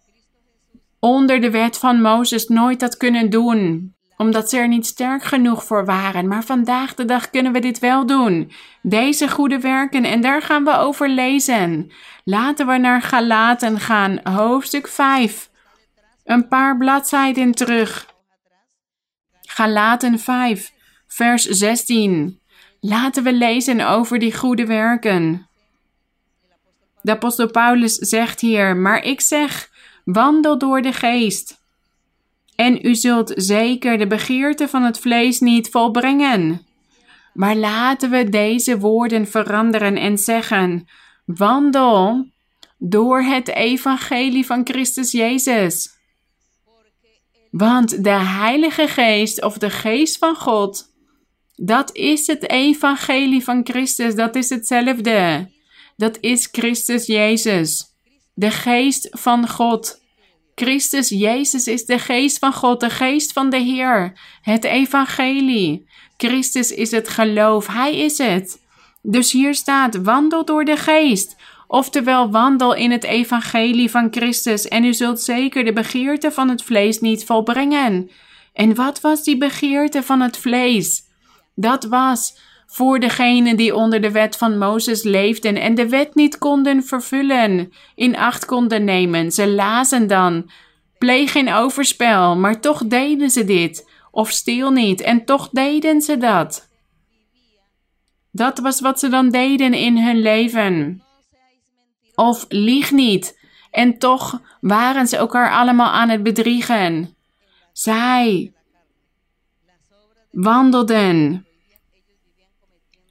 onder 1.04 1.40
de 1.40 1.50
wet 1.50 1.78
van 1.78 2.00
Mozes 2.00 2.46
nooit 2.48 2.80
had 2.80 2.96
kunnen 2.96 3.30
doen, 3.30 3.94
omdat 4.16 4.50
ze 4.50 4.56
er 4.56 4.68
niet 4.68 4.86
sterk 4.86 5.24
genoeg 5.24 5.64
voor 5.64 5.84
waren. 5.84 6.28
Maar 6.28 6.44
vandaag 6.44 6.94
de 6.94 7.04
dag 7.04 7.30
kunnen 7.30 7.52
we 7.52 7.58
dit 7.58 7.78
wel 7.78 8.06
doen. 8.06 8.52
Deze 8.82 9.28
goede 9.28 9.58
werken, 9.58 10.04
en 10.04 10.20
daar 10.20 10.42
gaan 10.42 10.64
we 10.64 10.76
over 10.76 11.08
lezen. 11.08 11.92
Laten 12.24 12.66
we 12.66 12.78
naar 12.78 13.02
Galaten 13.02 13.80
gaan, 13.80 14.20
hoofdstuk 14.22 14.88
5. 14.88 15.50
Een 16.24 16.48
paar 16.48 16.76
bladzijden 16.76 17.52
terug. 17.52 18.06
Galaten 19.40 20.18
5, 20.18 20.72
vers 21.06 21.44
16. 21.44 22.40
Laten 22.80 23.22
we 23.22 23.32
lezen 23.32 23.88
over 23.88 24.18
die 24.18 24.36
goede 24.36 24.66
werken. 24.66 25.46
De 27.00 27.10
apostel 27.10 27.50
Paulus 27.50 27.94
zegt 27.94 28.40
hier: 28.40 28.76
Maar 28.76 29.02
ik 29.02 29.20
zeg 29.20 29.70
Wandel 30.04 30.58
door 30.58 30.82
de 30.82 30.92
geest. 30.92 31.60
En 32.56 32.86
u 32.86 32.94
zult 32.94 33.32
zeker 33.36 33.98
de 33.98 34.06
begeerte 34.06 34.68
van 34.68 34.82
het 34.82 34.98
vlees 34.98 35.40
niet 35.40 35.68
volbrengen. 35.68 36.66
Maar 37.34 37.56
laten 37.56 38.10
we 38.10 38.28
deze 38.28 38.78
woorden 38.78 39.26
veranderen 39.26 39.96
en 39.96 40.18
zeggen: 40.18 40.88
Wandel 41.24 42.26
door 42.78 43.22
het 43.22 43.48
evangelie 43.48 44.46
van 44.46 44.60
Christus 44.64 45.10
Jezus. 45.10 45.90
Want 47.50 48.04
de 48.04 48.10
Heilige 48.10 48.88
Geest 48.88 49.42
of 49.42 49.58
de 49.58 49.70
Geest 49.70 50.18
van 50.18 50.34
God, 50.34 50.84
dat 51.56 51.94
is 51.94 52.26
het 52.26 52.50
evangelie 52.50 53.44
van 53.44 53.60
Christus, 53.64 54.14
dat 54.14 54.36
is 54.36 54.48
hetzelfde. 54.48 55.50
Dat 55.96 56.18
is 56.20 56.48
Christus 56.52 57.06
Jezus 57.06 57.91
de 58.34 58.50
geest 58.50 59.08
van 59.10 59.48
God. 59.48 60.00
Christus 60.54 61.08
Jezus 61.08 61.66
is 61.66 61.84
de 61.84 61.98
geest 61.98 62.38
van 62.38 62.52
God, 62.52 62.80
de 62.80 62.90
geest 62.90 63.32
van 63.32 63.50
de 63.50 63.58
Heer, 63.58 64.18
het 64.42 64.64
evangelie. 64.64 65.88
Christus 66.16 66.70
is 66.70 66.90
het 66.90 67.08
geloof, 67.08 67.66
Hij 67.66 67.96
is 67.96 68.18
het. 68.18 68.60
Dus 69.02 69.32
hier 69.32 69.54
staat: 69.54 70.02
wandel 70.02 70.44
door 70.44 70.64
de 70.64 70.76
geest. 70.76 71.36
Oftewel, 71.66 72.30
wandel 72.30 72.74
in 72.74 72.90
het 72.90 73.04
evangelie 73.04 73.90
van 73.90 74.08
Christus 74.10 74.68
en 74.68 74.84
u 74.84 74.94
zult 74.94 75.20
zeker 75.20 75.64
de 75.64 75.72
begeerte 75.72 76.32
van 76.32 76.48
het 76.48 76.62
vlees 76.62 77.00
niet 77.00 77.24
volbrengen. 77.24 78.10
En 78.52 78.74
wat 78.74 79.00
was 79.00 79.24
die 79.24 79.38
begeerte 79.38 80.02
van 80.02 80.20
het 80.20 80.36
vlees? 80.36 81.02
Dat 81.54 81.84
was 81.84 82.38
voor 82.72 83.00
degenen 83.00 83.56
die 83.56 83.74
onder 83.74 84.00
de 84.00 84.10
wet 84.10 84.36
van 84.36 84.58
Mozes 84.58 85.02
leefden 85.02 85.56
en 85.56 85.74
de 85.74 85.88
wet 85.88 86.14
niet 86.14 86.38
konden 86.38 86.84
vervullen, 86.84 87.72
in 87.94 88.16
acht 88.16 88.44
konden 88.44 88.84
nemen. 88.84 89.32
Ze 89.32 89.48
lazen 89.48 90.06
dan, 90.06 90.50
pleeg 90.98 91.32
geen 91.32 91.52
overspel, 91.52 92.36
maar 92.36 92.60
toch 92.60 92.84
deden 92.86 93.30
ze 93.30 93.44
dit, 93.44 93.90
of 94.10 94.30
stil 94.30 94.70
niet, 94.70 95.00
en 95.00 95.24
toch 95.24 95.48
deden 95.48 96.00
ze 96.00 96.16
dat. 96.16 96.68
Dat 98.30 98.58
was 98.58 98.80
wat 98.80 98.98
ze 98.98 99.08
dan 99.08 99.28
deden 99.28 99.74
in 99.74 99.98
hun 99.98 100.20
leven. 100.20 101.02
Of 102.14 102.44
lieg 102.48 102.90
niet, 102.90 103.38
en 103.70 103.98
toch 103.98 104.40
waren 104.60 105.06
ze 105.06 105.16
elkaar 105.16 105.52
allemaal 105.52 105.90
aan 105.90 106.08
het 106.08 106.22
bedriegen. 106.22 107.16
Zij 107.72 108.52
wandelden 110.30 111.46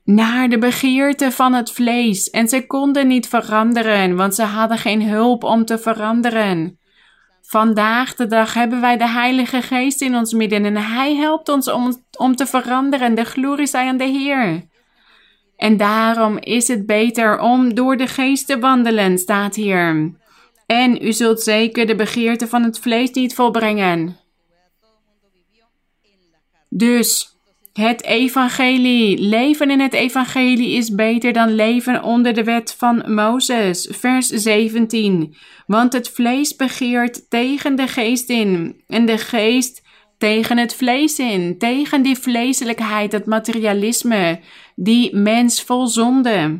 naar 0.04 0.50
de 0.50 0.58
begeerte 0.58 1.32
van 1.32 1.54
het 1.54 1.72
vlees 1.72 2.30
en 2.30 2.48
ze 2.48 2.68
konden 2.68 3.08
niet 3.08 3.28
veranderen, 3.28 4.16
want 4.16 4.36
ze 4.36 4.44
hadden 4.44 4.78
geen 4.78 5.04
hulp 5.04 5.44
om 5.44 5.66
te 5.66 5.78
veranderen. 5.78 6.80
Vandaag 7.42 8.16
de 8.16 8.28
dag 8.28 8.54
hebben 8.54 8.82
wij 8.82 8.98
de 8.98 9.08
Heilige 9.08 9.62
Geest 9.62 10.02
in 10.02 10.16
ons 10.16 10.34
midden 10.34 10.66
en 10.66 10.78
Hij 10.78 11.16
helpt 11.16 11.50
ons 11.50 11.72
om, 11.72 12.04
om 12.18 12.36
te 12.36 12.46
veranderen. 12.46 13.16
De 13.16 13.24
glorie 13.24 13.68
zij 13.68 13.88
aan 13.88 13.98
de 13.98 14.04
Heer. 14.04 14.70
En 15.58 15.78
daarom 15.78 16.38
is 16.38 16.68
het 16.68 16.86
beter 16.86 17.40
om 17.40 17.74
door 17.74 17.98
de 17.98 18.08
Geest 18.08 18.48
te 18.48 18.60
wandelen, 18.60 19.18
staat 19.18 19.56
hier. 19.56 20.12
En 20.66 21.06
u 21.06 21.14
zult 21.14 21.42
zeker 21.42 21.88
de 21.88 21.96
begeerte 21.96 22.48
van 22.48 22.64
het 22.64 22.80
vlees 22.80 23.12
niet 23.12 23.36
volbrengen. 23.36 24.18
Dus 26.70 27.31
het 27.74 28.04
evangelie. 28.04 29.20
Leven 29.20 29.72
in 29.72 29.80
het 29.80 29.94
evangelie 29.94 30.76
is 30.76 30.96
beter 30.96 31.34
dan 31.34 31.56
leven 31.56 32.04
onder 32.04 32.34
de 32.34 32.44
wet 32.44 32.76
van 32.78 33.14
Mozes. 33.14 33.88
Vers 33.92 34.28
17. 34.28 35.36
Want 35.66 35.94
het 35.94 36.10
vlees 36.10 36.56
begeert 36.56 37.30
tegen 37.30 37.76
de 37.76 37.88
geest 37.88 38.30
in 38.30 38.82
en 38.88 39.06
de 39.06 39.18
geest 39.18 39.82
tegen 40.18 40.58
het 40.58 40.76
vlees 40.76 41.20
in. 41.20 41.58
Tegen 41.58 42.02
die 42.02 42.18
vleeselijkheid, 42.18 43.12
het 43.12 43.26
materialisme, 43.26 44.40
die 44.76 45.16
mens 45.16 45.62
vol 45.62 45.88
zonde. 45.88 46.60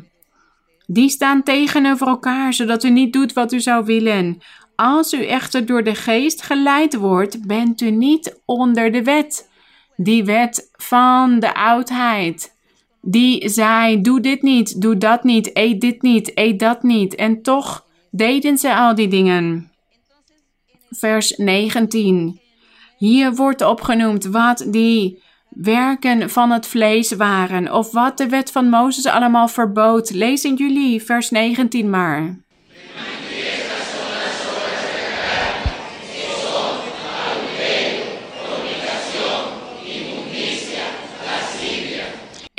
Die 0.86 1.08
staan 1.08 1.42
tegenover 1.42 2.06
elkaar, 2.06 2.52
zodat 2.52 2.84
u 2.84 2.90
niet 2.90 3.12
doet 3.12 3.32
wat 3.32 3.52
u 3.52 3.60
zou 3.60 3.84
willen. 3.84 4.38
Als 4.76 5.12
u 5.12 5.24
echter 5.24 5.66
door 5.66 5.84
de 5.84 5.94
geest 5.94 6.42
geleid 6.42 6.94
wordt, 6.94 7.46
bent 7.46 7.80
u 7.80 7.90
niet 7.90 8.40
onder 8.44 8.92
de 8.92 9.02
wet 9.02 9.50
die 10.02 10.24
wet 10.24 10.70
van 10.72 11.40
de 11.40 11.54
oudheid. 11.54 12.54
Die 13.00 13.48
zei: 13.48 14.00
Doe 14.00 14.20
dit 14.20 14.42
niet, 14.42 14.80
doe 14.80 14.98
dat 14.98 15.24
niet, 15.24 15.56
eet 15.56 15.80
dit 15.80 16.02
niet, 16.02 16.38
eet 16.38 16.58
dat 16.58 16.82
niet. 16.82 17.14
En 17.14 17.42
toch 17.42 17.86
deden 18.10 18.58
ze 18.58 18.74
al 18.74 18.94
die 18.94 19.08
dingen. 19.08 19.70
Vers 20.90 21.36
19. 21.36 22.40
Hier 22.98 23.34
wordt 23.34 23.62
opgenoemd 23.62 24.24
wat 24.24 24.66
die 24.68 25.22
werken 25.48 26.30
van 26.30 26.50
het 26.50 26.66
vlees 26.66 27.12
waren 27.12 27.72
of 27.72 27.92
wat 27.92 28.18
de 28.18 28.28
wet 28.28 28.50
van 28.50 28.68
Mozes 28.68 29.06
allemaal 29.06 29.48
verbood. 29.48 30.10
Lees 30.10 30.44
in 30.44 30.54
jullie 30.54 31.02
vers 31.02 31.30
19 31.30 31.90
maar. 31.90 32.36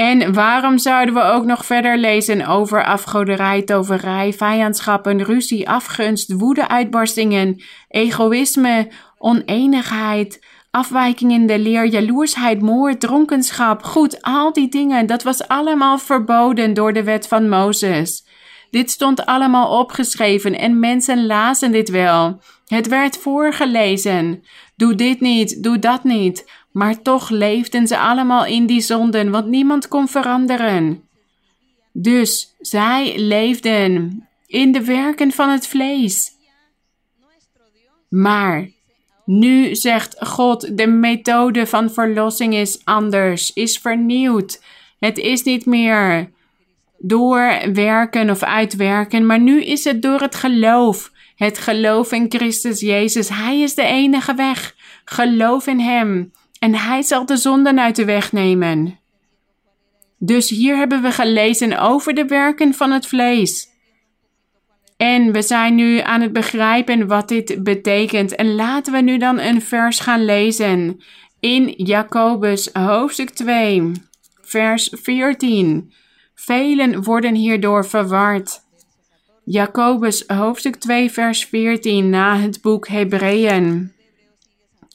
En 0.03 0.33
waarom 0.33 0.77
zouden 0.77 1.13
we 1.13 1.21
ook 1.21 1.45
nog 1.45 1.65
verder 1.65 1.97
lezen 1.97 2.47
over 2.47 2.85
afgoderij, 2.85 3.61
toverij, 3.61 4.33
vijandschappen, 4.33 5.23
ruzie, 5.23 5.69
afgunst, 5.69 6.33
woede-uitbarstingen, 6.33 7.61
egoïsme, 7.87 8.91
oneenigheid, 9.17 10.45
afwijking 10.71 11.31
in 11.31 11.47
de 11.47 11.59
leer, 11.59 11.85
jaloersheid, 11.85 12.61
moord, 12.61 12.99
dronkenschap. 12.99 13.83
Goed, 13.83 14.21
al 14.21 14.53
die 14.53 14.69
dingen, 14.69 15.05
dat 15.05 15.23
was 15.23 15.47
allemaal 15.47 15.97
verboden 15.97 16.73
door 16.73 16.93
de 16.93 17.03
wet 17.03 17.27
van 17.27 17.49
Mozes. 17.49 18.25
Dit 18.69 18.91
stond 18.91 19.25
allemaal 19.25 19.79
opgeschreven 19.79 20.59
en 20.59 20.79
mensen 20.79 21.25
lazen 21.25 21.71
dit 21.71 21.89
wel. 21.89 22.41
Het 22.67 22.87
werd 22.87 23.17
voorgelezen. 23.17 24.43
Doe 24.75 24.95
dit 24.95 25.19
niet, 25.19 25.63
doe 25.63 25.79
dat 25.79 26.03
niet. 26.03 26.45
Maar 26.73 27.01
toch 27.01 27.29
leefden 27.29 27.87
ze 27.87 27.97
allemaal 27.97 28.45
in 28.45 28.65
die 28.65 28.81
zonden, 28.81 29.31
want 29.31 29.47
niemand 29.47 29.87
kon 29.87 30.07
veranderen. 30.07 31.03
Dus 31.91 32.55
zij 32.59 33.19
leefden 33.19 34.23
in 34.47 34.71
de 34.71 34.83
werken 34.83 35.31
van 35.31 35.49
het 35.49 35.67
vlees. 35.67 36.31
Maar 38.09 38.69
nu 39.25 39.75
zegt 39.75 40.15
God, 40.19 40.77
de 40.77 40.87
methode 40.87 41.67
van 41.67 41.91
verlossing 41.91 42.53
is 42.53 42.81
anders, 42.83 43.53
is 43.53 43.77
vernieuwd. 43.77 44.63
Het 44.99 45.17
is 45.17 45.43
niet 45.43 45.65
meer 45.65 46.31
door 46.97 47.59
werken 47.73 48.29
of 48.29 48.43
uitwerken, 48.43 49.25
maar 49.25 49.39
nu 49.39 49.63
is 49.63 49.83
het 49.83 50.01
door 50.01 50.19
het 50.19 50.35
geloof. 50.35 51.11
Het 51.35 51.57
geloof 51.57 52.11
in 52.11 52.25
Christus 52.29 52.79
Jezus. 52.79 53.29
Hij 53.29 53.59
is 53.59 53.75
de 53.75 53.83
enige 53.83 54.33
weg. 54.33 54.75
Geloof 55.05 55.67
in 55.67 55.79
Hem 55.79 56.31
en 56.63 56.75
Hij 56.75 57.01
zal 57.01 57.25
de 57.25 57.37
zonden 57.37 57.79
uit 57.79 57.95
de 57.95 58.05
weg 58.05 58.31
nemen. 58.31 58.99
Dus 60.17 60.49
hier 60.49 60.77
hebben 60.77 61.01
we 61.01 61.11
gelezen 61.11 61.79
over 61.79 62.13
de 62.13 62.25
werken 62.25 62.73
van 62.73 62.91
het 62.91 63.07
vlees. 63.07 63.69
En 64.97 65.31
we 65.31 65.41
zijn 65.41 65.75
nu 65.75 65.99
aan 65.99 66.21
het 66.21 66.33
begrijpen 66.33 67.07
wat 67.07 67.27
dit 67.27 67.63
betekent. 67.63 68.35
En 68.35 68.55
laten 68.55 68.93
we 68.93 69.01
nu 69.01 69.17
dan 69.17 69.39
een 69.39 69.61
vers 69.61 69.99
gaan 69.99 70.25
lezen 70.25 71.01
in 71.39 71.73
Jacobus 71.77 72.69
hoofdstuk 72.73 73.29
2, 73.29 73.91
vers 74.41 74.93
14. 75.01 75.93
Velen 76.35 77.03
worden 77.03 77.35
hierdoor 77.35 77.85
verward. 77.85 78.61
Jacobus 79.43 80.23
hoofdstuk 80.27 80.75
2, 80.75 81.11
vers 81.11 81.45
14 81.45 82.09
na 82.09 82.37
het 82.37 82.61
boek 82.61 82.87
Hebreeën. 82.87 83.92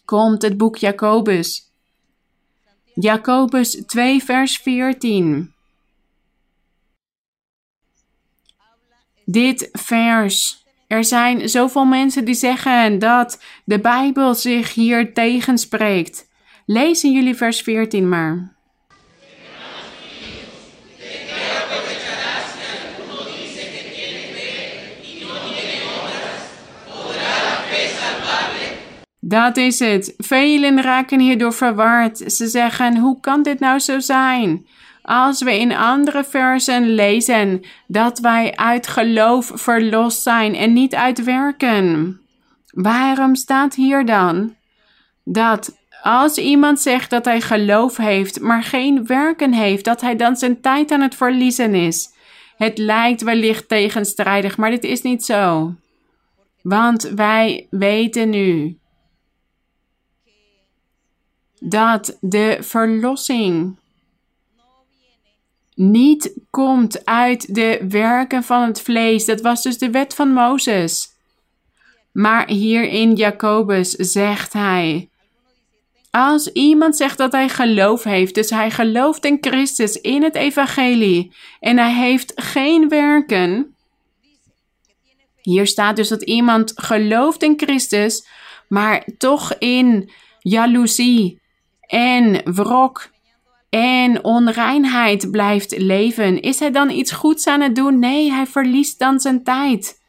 Komt 0.09 0.42
het 0.42 0.56
boek 0.56 0.76
Jacobus. 0.76 1.72
Jacobus 2.94 3.82
2, 3.86 4.22
vers 4.22 4.56
14. 4.56 5.54
dit 9.24 9.68
vers. 9.72 10.64
Er 10.86 11.04
zijn 11.04 11.48
zoveel 11.48 11.84
mensen 11.84 12.24
die 12.24 12.34
zeggen 12.34 12.98
dat 12.98 13.42
de 13.64 13.80
Bijbel 13.80 14.34
zich 14.34 14.74
hier 14.74 15.14
tegenspreekt. 15.14 16.28
Lezen 16.66 17.12
jullie 17.12 17.34
vers 17.34 17.61
14 17.61 18.09
maar. 18.09 18.57
Dat 29.29 29.57
is 29.57 29.79
het. 29.79 30.14
Velen 30.16 30.83
raken 30.83 31.20
hierdoor 31.20 31.53
verward. 31.53 32.33
Ze 32.33 32.47
zeggen: 32.47 32.97
hoe 32.97 33.20
kan 33.20 33.43
dit 33.43 33.61
nou 33.61 33.79
zo 33.79 33.99
zijn? 33.99 34.66
als 35.09 35.43
we 35.43 35.59
in 35.59 35.72
andere 35.72 36.24
versen 36.24 36.95
lezen 36.95 37.62
dat 37.87 38.18
wij 38.18 38.57
uit 38.57 38.87
geloof 38.87 39.51
verlost 39.55 40.22
zijn 40.22 40.55
en 40.55 40.72
niet 40.72 40.95
uit 40.95 41.24
werken. 41.24 42.20
Waarom 42.72 43.35
staat 43.35 43.74
hier 43.74 44.05
dan 44.05 44.55
dat 45.24 45.76
als 46.03 46.39
iemand 46.39 46.81
zegt 46.81 47.11
dat 47.11 47.24
hij 47.24 47.41
geloof 47.41 47.97
heeft, 47.97 48.41
maar 48.41 48.62
geen 48.62 49.07
werken 49.07 49.53
heeft, 49.53 49.85
dat 49.85 50.01
hij 50.01 50.16
dan 50.16 50.37
zijn 50.37 50.61
tijd 50.61 50.91
aan 50.91 51.01
het 51.01 51.14
verliezen 51.14 51.74
is? 51.74 52.14
Het 52.57 52.79
lijkt 52.79 53.22
wellicht 53.22 53.68
tegenstrijdig, 53.68 54.57
maar 54.57 54.70
dit 54.70 54.85
is 54.85 55.03
niet 55.03 55.24
zo. 55.24 55.74
Want 56.62 57.03
wij 57.03 57.66
weten 57.70 58.31
nu 58.31 58.79
dat 61.61 62.16
de 62.20 62.59
verlossing 62.61 63.76
niet 65.74 66.32
komt 66.50 67.04
uit 67.04 67.54
de 67.54 67.84
werken 67.88 68.42
van 68.42 68.62
het 68.62 68.80
vlees. 68.80 69.24
Dat 69.24 69.40
was 69.40 69.62
dus 69.62 69.78
de 69.78 69.90
wet 69.90 70.14
van 70.14 70.32
Mozes. 70.32 71.16
Maar 72.12 72.48
hier 72.48 72.82
in 72.82 73.14
Jacobus 73.14 73.90
zegt 73.90 74.52
hij: 74.52 75.09
Als 76.11 76.52
iemand 76.52 76.96
zegt 76.96 77.18
dat 77.18 77.32
hij 77.32 77.48
geloof 77.48 78.04
heeft, 78.04 78.34
dus 78.34 78.50
hij 78.50 78.70
gelooft 78.70 79.24
in 79.24 79.38
Christus, 79.40 80.00
in 80.00 80.22
het 80.22 80.34
evangelie, 80.34 81.32
en 81.61 81.78
hij 81.78 81.92
heeft 81.92 82.32
geen 82.34 82.88
werken. 82.88 83.74
Hier 85.42 85.66
staat 85.66 85.96
dus 85.96 86.09
dat 86.09 86.22
iemand 86.22 86.72
gelooft 86.74 87.42
in 87.42 87.54
Christus, 87.56 88.26
maar 88.68 89.04
toch 89.18 89.54
in 89.59 90.11
jaloezie 90.40 91.40
en 91.89 92.53
wrok 92.55 93.11
en 93.68 94.24
onreinheid 94.24 95.30
blijft 95.30 95.78
leven, 95.78 96.41
is 96.41 96.59
hij 96.59 96.70
dan 96.70 96.91
iets 96.91 97.12
goeds 97.12 97.47
aan 97.47 97.61
het 97.61 97.76
doen? 97.76 97.99
Nee, 97.99 98.32
hij 98.32 98.47
verliest 98.47 98.99
dan 98.99 99.20
zijn 99.20 99.45
tijd. 99.45 100.01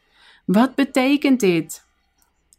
Wat 0.44 0.74
betekent 0.74 1.40
dit? 1.40 1.84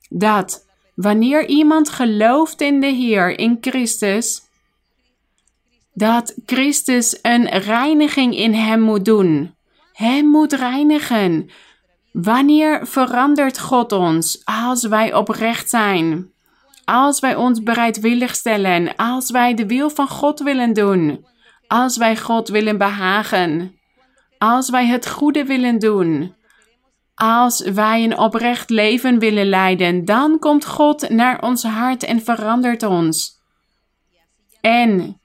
Dat 0.09 0.65
wanneer 0.95 1.47
iemand 1.47 1.89
gelooft 1.89 2.61
in 2.61 2.79
de 2.79 2.87
Heer, 2.87 3.39
in 3.39 3.57
Christus, 3.61 4.41
dat 5.93 6.35
Christus 6.45 7.19
een 7.21 7.47
reiniging 7.47 8.35
in 8.35 8.53
hem 8.53 8.81
moet 8.81 9.05
doen. 9.05 9.55
Hem 9.93 10.25
moet 10.25 10.53
reinigen. 10.53 11.49
Wanneer 12.11 12.87
verandert 12.87 13.59
God 13.59 13.91
ons 13.91 14.41
als 14.45 14.83
wij 14.83 15.13
oprecht 15.13 15.69
zijn? 15.69 16.31
Als 16.91 17.19
wij 17.19 17.35
ons 17.35 17.63
bereidwillig 17.63 18.35
stellen, 18.35 18.95
als 18.95 19.31
wij 19.31 19.53
de 19.53 19.65
wil 19.65 19.89
van 19.89 20.07
God 20.07 20.39
willen 20.39 20.73
doen, 20.73 21.25
als 21.67 21.97
wij 21.97 22.17
God 22.17 22.47
willen 22.47 22.77
behagen, 22.77 23.79
als 24.37 24.69
wij 24.69 24.85
het 24.85 25.07
goede 25.07 25.45
willen 25.45 25.79
doen, 25.79 26.35
als 27.15 27.61
wij 27.61 28.03
een 28.03 28.17
oprecht 28.17 28.69
leven 28.69 29.19
willen 29.19 29.45
leiden, 29.45 30.05
dan 30.05 30.39
komt 30.39 30.65
God 30.65 31.09
naar 31.09 31.41
ons 31.41 31.63
hart 31.63 32.03
en 32.03 32.21
verandert 32.21 32.83
ons. 32.83 33.39
En 34.61 35.19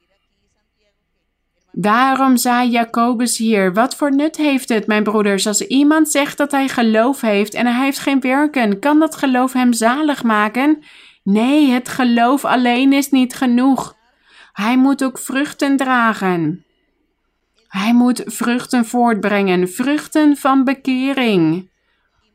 daarom 1.72 2.36
zei 2.36 2.70
Jacobus 2.70 3.38
hier: 3.38 3.74
Wat 3.74 3.96
voor 3.96 4.14
nut 4.14 4.36
heeft 4.36 4.68
het, 4.68 4.86
mijn 4.86 5.02
broeders, 5.02 5.46
als 5.46 5.60
iemand 5.60 6.08
zegt 6.10 6.38
dat 6.38 6.50
hij 6.50 6.68
geloof 6.68 7.20
heeft 7.20 7.54
en 7.54 7.66
hij 7.66 7.84
heeft 7.84 7.98
geen 7.98 8.20
werken? 8.20 8.78
Kan 8.80 8.98
dat 8.98 9.16
geloof 9.16 9.52
hem 9.52 9.72
zalig 9.72 10.22
maken? 10.22 10.82
Nee, 11.26 11.70
het 11.70 11.88
geloof 11.88 12.44
alleen 12.44 12.92
is 12.92 13.10
niet 13.10 13.34
genoeg. 13.34 13.96
Hij 14.52 14.78
moet 14.78 15.04
ook 15.04 15.18
vruchten 15.18 15.76
dragen. 15.76 16.64
Hij 17.68 17.94
moet 17.94 18.22
vruchten 18.26 18.84
voortbrengen, 18.84 19.68
vruchten 19.68 20.36
van 20.36 20.64
bekering. 20.64 21.70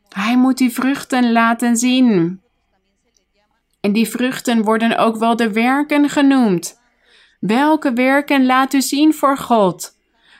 Hij 0.09 0.37
moet 0.37 0.57
die 0.57 0.71
vruchten 0.71 1.31
laten 1.31 1.77
zien. 1.77 2.41
En 3.81 3.91
die 3.91 4.09
vruchten 4.09 4.63
worden 4.63 4.97
ook 4.97 5.17
wel 5.17 5.35
de 5.35 5.51
werken 5.51 6.09
genoemd. 6.09 6.79
Welke 7.39 7.93
werken 7.93 8.45
laat 8.45 8.73
u 8.73 8.81
zien 8.81 9.13
voor 9.13 9.37
God? 9.37 9.97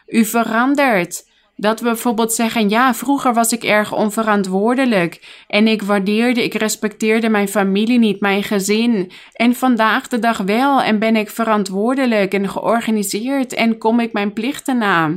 U 0.07 0.25
verandert. 0.25 1.29
Dat 1.61 1.79
we 1.79 1.85
bijvoorbeeld 1.85 2.33
zeggen: 2.33 2.69
ja, 2.69 2.93
vroeger 2.93 3.33
was 3.33 3.51
ik 3.51 3.63
erg 3.63 3.93
onverantwoordelijk 3.93 5.43
en 5.47 5.67
ik 5.67 5.81
waardeerde, 5.81 6.43
ik 6.43 6.53
respecteerde 6.53 7.29
mijn 7.29 7.47
familie 7.47 7.99
niet, 7.99 8.19
mijn 8.19 8.43
gezin. 8.43 9.11
En 9.33 9.55
vandaag 9.55 10.07
de 10.07 10.19
dag 10.19 10.37
wel 10.37 10.81
en 10.81 10.99
ben 10.99 11.15
ik 11.15 11.29
verantwoordelijk 11.29 12.33
en 12.33 12.49
georganiseerd 12.49 13.53
en 13.53 13.77
kom 13.77 13.99
ik 13.99 14.13
mijn 14.13 14.33
plichten 14.33 14.77
na. 14.77 15.11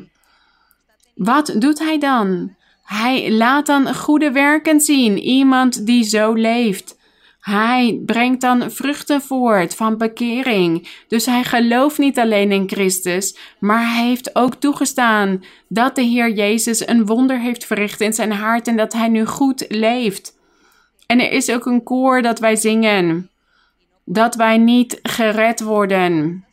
Wat 1.14 1.54
doet 1.58 1.78
hij 1.78 1.98
dan? 1.98 2.54
Hij 2.82 3.32
laat 3.32 3.66
dan 3.66 3.94
goede 3.94 4.30
werken 4.30 4.80
zien, 4.80 5.18
iemand 5.18 5.86
die 5.86 6.04
zo 6.04 6.32
leeft. 6.32 6.98
Hij 7.44 8.00
brengt 8.06 8.40
dan 8.40 8.70
vruchten 8.70 9.22
voort 9.22 9.74
van 9.74 9.98
bekering. 9.98 10.88
Dus 11.08 11.26
hij 11.26 11.44
gelooft 11.44 11.98
niet 11.98 12.18
alleen 12.18 12.52
in 12.52 12.68
Christus, 12.68 13.38
maar 13.58 13.94
hij 13.94 14.06
heeft 14.06 14.36
ook 14.36 14.54
toegestaan 14.54 15.44
dat 15.68 15.94
de 15.94 16.02
Heer 16.02 16.30
Jezus 16.30 16.86
een 16.86 17.06
wonder 17.06 17.40
heeft 17.40 17.66
verricht 17.66 18.00
in 18.00 18.12
zijn 18.12 18.32
hart 18.32 18.68
en 18.68 18.76
dat 18.76 18.92
hij 18.92 19.08
nu 19.08 19.26
goed 19.26 19.64
leeft. 19.68 20.38
En 21.06 21.20
er 21.20 21.30
is 21.30 21.50
ook 21.50 21.66
een 21.66 21.82
koor 21.82 22.22
dat 22.22 22.38
wij 22.38 22.56
zingen. 22.56 23.30
Dat 24.04 24.34
wij 24.34 24.58
niet 24.58 24.98
gered 25.02 25.60
worden 25.60 26.44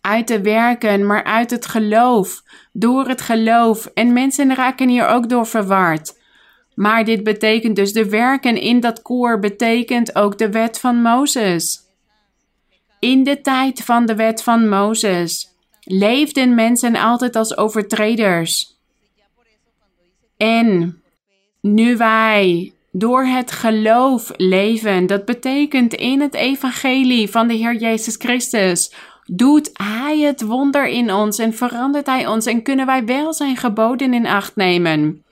uit 0.00 0.28
de 0.28 0.40
werken, 0.40 1.06
maar 1.06 1.24
uit 1.24 1.50
het 1.50 1.66
geloof. 1.66 2.42
Door 2.72 3.08
het 3.08 3.20
geloof. 3.20 3.86
En 3.86 4.12
mensen 4.12 4.54
raken 4.54 4.88
hier 4.88 5.06
ook 5.06 5.28
door 5.28 5.46
verward. 5.46 6.22
Maar 6.74 7.04
dit 7.04 7.22
betekent 7.22 7.76
dus 7.76 7.92
de 7.92 8.08
werken 8.08 8.60
in 8.60 8.80
dat 8.80 9.02
koor 9.02 9.38
betekent 9.38 10.16
ook 10.16 10.38
de 10.38 10.50
wet 10.50 10.80
van 10.80 11.02
Mozes. 11.02 11.82
In 13.00 13.24
de 13.24 13.40
tijd 13.40 13.80
van 13.80 14.06
de 14.06 14.14
wet 14.14 14.42
van 14.42 14.68
Mozes 14.68 15.52
leefden 15.80 16.54
mensen 16.54 16.96
altijd 16.96 17.36
als 17.36 17.56
overtreders. 17.56 18.78
En 20.36 21.02
nu 21.60 21.96
wij 21.96 22.72
door 22.92 23.24
het 23.24 23.52
geloof 23.52 24.32
leven, 24.36 25.06
dat 25.06 25.24
betekent 25.24 25.94
in 25.94 26.20
het 26.20 26.34
evangelie 26.34 27.30
van 27.30 27.48
de 27.48 27.54
Heer 27.54 27.76
Jezus 27.76 28.16
Christus, 28.16 28.92
doet 29.24 29.70
Hij 29.72 30.18
het 30.18 30.42
wonder 30.42 30.88
in 30.88 31.12
ons 31.12 31.38
en 31.38 31.54
verandert 31.54 32.06
Hij 32.06 32.26
ons 32.26 32.46
en 32.46 32.62
kunnen 32.62 32.86
wij 32.86 33.04
wel 33.04 33.32
Zijn 33.32 33.56
geboden 33.56 34.14
in 34.14 34.26
acht 34.26 34.56
nemen. 34.56 35.23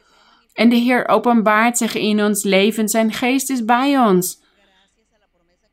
En 0.54 0.68
de 0.68 0.76
Heer 0.76 1.08
openbaart 1.08 1.78
zich 1.78 1.94
in 1.94 2.22
ons 2.22 2.42
leven, 2.42 2.88
Zijn 2.88 3.12
geest 3.12 3.50
is 3.50 3.64
bij 3.64 3.98
ons. 3.98 4.40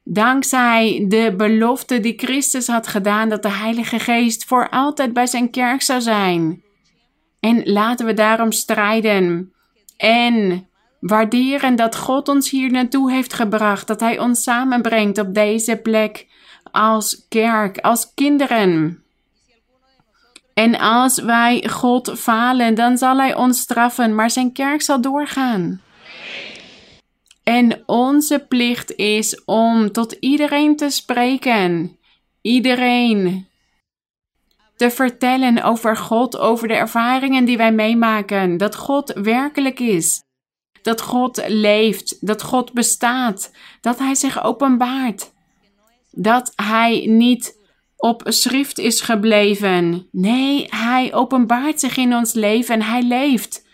Dankzij 0.04 1.06
de 1.08 1.34
belofte 1.38 2.00
die 2.00 2.14
Christus 2.18 2.68
had 2.68 2.88
gedaan 2.88 3.30
dat 3.30 3.44
de 3.44 3.52
Heilige 3.52 4.00
Geest 4.00 4.46
voor 4.46 4.70
altijd 4.70 5.14
bij 5.14 5.28
Zijn 5.28 5.50
kerk 5.50 5.82
zou 5.82 6.02
zijn. 6.02 6.64
En 7.40 7.72
laten 7.72 8.06
we 8.06 8.14
daarom 8.14 8.52
strijden 8.52 9.54
en 9.98 10.68
waarderen 11.00 11.76
dat 11.76 11.96
God 11.96 12.28
ons 12.28 12.50
hier 12.50 12.72
naartoe 12.72 13.12
heeft 13.12 13.34
gebracht, 13.34 13.88
dat 13.88 14.00
Hij 14.00 14.20
ons 14.20 14.44
samenbrengt 14.44 15.18
op 15.18 15.34
deze 15.34 15.76
plek 15.76 16.28
als 16.72 17.26
kerk, 17.28 17.78
als 17.78 18.14
kinderen. 18.14 19.04
En 20.60 20.80
als 20.80 21.22
wij 21.22 21.68
God 21.70 22.12
falen, 22.20 22.76
dan 22.76 22.98
zal 22.98 23.18
Hij 23.18 23.36
ons 23.36 23.60
straffen, 23.60 24.16
maar 24.16 24.30
Zijn 24.30 24.52
kerk 24.52 24.82
zal 24.82 25.02
doorgaan. 25.02 25.82
En 27.44 27.84
onze 27.86 28.46
plicht 28.48 28.96
is 28.96 29.44
om 29.46 29.92
tot 29.92 30.12
iedereen 30.12 30.76
te 30.76 30.90
spreken. 30.90 31.98
Iedereen 32.42 33.48
te 34.76 34.92
vertellen 34.92 35.64
over 35.64 35.98
God, 35.98 36.38
over 36.38 36.68
de 36.68 36.74
ervaringen 36.74 37.46
die 37.46 37.58
wij 37.58 37.72
meemaken. 37.72 38.58
Dat 38.58 38.76
God 38.76 39.14
werkelijk 39.14 39.80
is. 39.80 40.24
Dat 40.82 41.02
God 41.02 41.44
leeft. 41.48 42.18
Dat 42.28 42.42
God 42.42 42.74
bestaat. 42.74 43.52
Dat 43.82 44.00
Hij 44.00 44.16
zich 44.16 44.44
openbaart 44.44 45.32
dat 46.12 46.54
hij 46.56 47.06
niet 47.06 47.58
op 48.00 48.22
schrift 48.26 48.78
is 48.78 49.02
gebleven. 49.02 50.08
Nee, 50.12 50.68
hij 50.70 51.14
openbaart 51.14 51.80
zich 51.80 51.98
in 51.98 52.16
ons 52.16 52.34
leven 52.34 52.74
en 52.74 52.82
hij 52.82 53.04
leeft. 53.04 53.68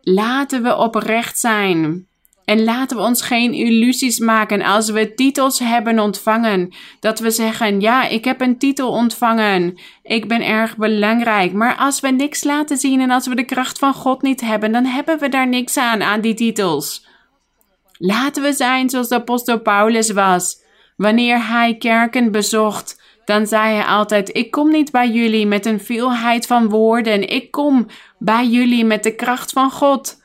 Laten 0.00 0.62
we 0.62 0.76
oprecht 0.76 1.38
zijn. 1.38 2.06
En 2.44 2.64
laten 2.64 2.96
we 2.96 3.02
ons 3.02 3.22
geen 3.22 3.52
illusies 3.52 4.18
maken 4.18 4.62
als 4.62 4.90
we 4.90 5.14
titels 5.14 5.58
hebben 5.58 5.98
ontvangen. 5.98 6.74
Dat 7.00 7.18
we 7.18 7.30
zeggen: 7.30 7.80
Ja, 7.80 8.08
ik 8.08 8.24
heb 8.24 8.40
een 8.40 8.58
titel 8.58 8.90
ontvangen. 8.90 9.78
Ik 10.02 10.28
ben 10.28 10.46
erg 10.46 10.76
belangrijk. 10.76 11.52
Maar 11.52 11.76
als 11.76 12.00
we 12.00 12.08
niks 12.08 12.44
laten 12.44 12.76
zien 12.76 13.00
en 13.00 13.10
als 13.10 13.26
we 13.26 13.34
de 13.34 13.44
kracht 13.44 13.78
van 13.78 13.94
God 13.94 14.22
niet 14.22 14.40
hebben, 14.40 14.72
dan 14.72 14.84
hebben 14.84 15.18
we 15.18 15.28
daar 15.28 15.48
niks 15.48 15.76
aan, 15.76 16.02
aan 16.02 16.20
die 16.20 16.34
titels. 16.34 17.06
Laten 17.98 18.42
we 18.42 18.52
zijn 18.52 18.90
zoals 18.90 19.08
de 19.08 19.14
apostel 19.14 19.60
Paulus 19.60 20.10
was. 20.10 20.64
Wanneer 20.96 21.48
hij 21.48 21.76
kerken 21.76 22.30
bezocht, 22.32 23.00
dan 23.26 23.46
zei 23.46 23.74
hij 23.74 23.84
altijd: 23.84 24.36
Ik 24.36 24.50
kom 24.50 24.70
niet 24.70 24.90
bij 24.90 25.10
jullie 25.10 25.46
met 25.46 25.66
een 25.66 25.80
veelheid 25.80 26.46
van 26.46 26.68
woorden. 26.68 27.28
Ik 27.28 27.50
kom 27.50 27.86
bij 28.18 28.46
jullie 28.46 28.84
met 28.84 29.02
de 29.02 29.14
kracht 29.14 29.52
van 29.52 29.70
God. 29.70 30.22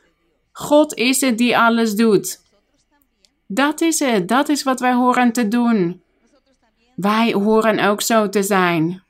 God 0.52 0.94
is 0.94 1.20
het 1.20 1.38
die 1.38 1.58
alles 1.58 1.94
doet. 1.94 2.40
Dat 3.46 3.80
is 3.80 3.98
het. 3.98 4.28
Dat 4.28 4.48
is 4.48 4.62
wat 4.62 4.80
wij 4.80 4.92
horen 4.92 5.32
te 5.32 5.48
doen. 5.48 6.02
Wij 6.96 7.32
horen 7.32 7.78
ook 7.78 8.02
zo 8.02 8.28
te 8.28 8.42
zijn. 8.42 9.02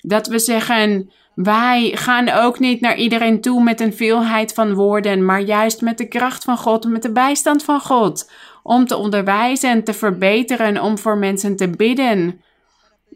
Dat 0.00 0.26
we 0.26 0.38
zeggen: 0.38 1.10
Wij 1.34 1.92
gaan 1.94 2.28
ook 2.28 2.58
niet 2.58 2.80
naar 2.80 2.96
iedereen 2.96 3.40
toe 3.40 3.62
met 3.62 3.80
een 3.80 3.94
veelheid 3.94 4.52
van 4.52 4.74
woorden, 4.74 5.24
maar 5.24 5.40
juist 5.40 5.80
met 5.80 5.98
de 5.98 6.08
kracht 6.08 6.44
van 6.44 6.56
God, 6.56 6.84
met 6.84 7.02
de 7.02 7.12
bijstand 7.12 7.64
van 7.64 7.80
God 7.80 8.30
om 8.62 8.86
te 8.86 8.96
onderwijzen 8.96 9.70
en 9.70 9.84
te 9.84 9.92
verbeteren, 9.92 10.82
om 10.82 10.98
voor 10.98 11.18
mensen 11.18 11.56
te 11.56 11.70
bidden, 11.70 12.43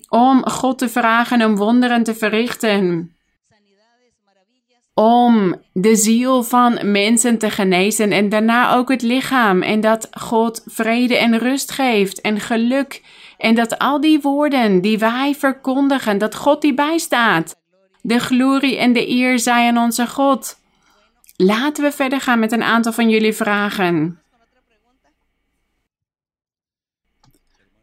om 0.09 0.49
God 0.49 0.78
te 0.78 0.88
vragen 0.88 1.44
om 1.44 1.57
wonderen 1.57 2.03
te 2.03 2.14
verrichten, 2.14 3.12
om 4.94 5.55
de 5.72 5.96
ziel 5.96 6.42
van 6.42 6.78
mensen 6.82 7.38
te 7.38 7.51
genezen 7.51 8.12
en 8.12 8.28
daarna 8.28 8.74
ook 8.74 8.88
het 8.88 9.03
lichaam 9.03 9.62
en 9.62 9.80
dat 9.80 10.09
God 10.11 10.62
vrede 10.66 11.16
en 11.16 11.38
rust 11.38 11.70
geeft 11.70 12.20
en 12.20 12.40
geluk 12.40 13.03
en 13.36 13.55
dat 13.55 13.78
al 13.78 14.01
die 14.01 14.20
woorden 14.20 14.80
die 14.80 14.99
wij 14.99 15.34
verkondigen, 15.34 16.18
dat 16.18 16.34
God 16.34 16.61
die 16.62 16.74
bijstaat. 16.74 17.57
De 18.03 18.18
glorie 18.18 18.78
en 18.78 18.92
de 18.92 19.09
eer 19.09 19.38
zij 19.38 19.68
aan 19.68 19.78
onze 19.78 20.07
God. 20.07 20.57
Laten 21.36 21.84
we 21.84 21.92
verder 21.92 22.20
gaan 22.20 22.38
met 22.38 22.53
een 22.53 22.62
aantal 22.62 22.92
van 22.92 23.11
jullie 23.11 23.34
vragen. 23.34 24.20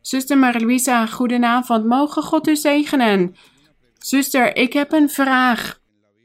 Zuster 0.06 0.38
Marie-Louisa, 0.38 1.06
goedenavond. 1.06 1.86
Mogen 1.86 2.24
God 2.24 2.48
u 2.48 2.56
zegenen? 2.56 3.36
Zuster, 3.98 4.56
ik 4.56 4.74
heb 4.74 4.92
een 4.92 5.10
vraag 5.10 5.80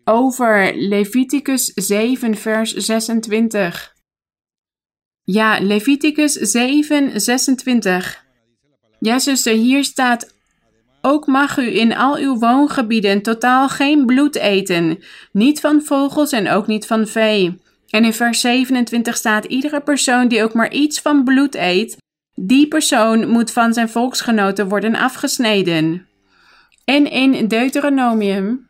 over 0.05 0.73
Leviticus 0.77 1.65
7, 1.65 2.35
vers 2.35 2.75
26. 2.75 3.95
Ja, 5.25 5.61
Leviticus 5.61 6.33
7, 6.33 7.21
26. 7.21 8.25
Ja, 8.99 9.19
zuster, 9.19 9.53
hier 9.53 9.85
staat: 9.85 10.35
Ook 11.01 11.27
mag 11.27 11.59
u 11.59 11.79
in 11.79 11.97
al 11.97 12.17
uw 12.17 12.39
woongebieden 12.39 13.23
totaal 13.23 13.69
geen 13.69 14.07
bloed 14.07 14.37
eten, 14.37 14.99
niet 15.33 15.61
van 15.61 15.83
vogels 15.83 16.33
en 16.33 16.49
ook 16.49 16.67
niet 16.67 16.87
van 16.87 17.07
vee. 17.07 17.59
En 17.89 18.05
in 18.05 18.15
vers 18.15 18.41
27 18.41 19.17
staat: 19.17 19.45
Iedere 19.45 19.81
persoon 19.81 20.29
die 20.29 20.43
ook 20.43 20.55
maar 20.55 20.73
iets 20.73 21.01
van 21.01 21.25
bloed 21.25 21.55
eet, 21.55 21.97
die 22.47 22.69
persoon 22.69 23.29
moet 23.29 23.53
van 23.53 23.73
zijn 23.73 23.89
volksgenoten 23.89 24.69
worden 24.69 24.95
afgesneden. 24.95 26.09
En 26.85 27.11
in 27.11 27.49
Deuteronomium. 27.49 28.69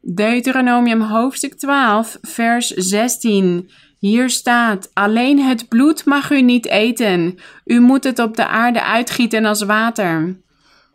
Deuteronomium 0.00 1.00
hoofdstuk 1.00 1.54
12, 1.54 2.18
vers 2.20 2.68
16. 2.68 3.70
Hier 3.98 4.30
staat: 4.30 4.90
Alleen 4.92 5.38
het 5.40 5.68
bloed 5.68 6.04
mag 6.04 6.30
u 6.30 6.42
niet 6.42 6.66
eten. 6.66 7.38
U 7.64 7.80
moet 7.80 8.04
het 8.04 8.18
op 8.18 8.36
de 8.36 8.46
aarde 8.46 8.82
uitgieten 8.82 9.44
als 9.44 9.62
water. 9.62 10.40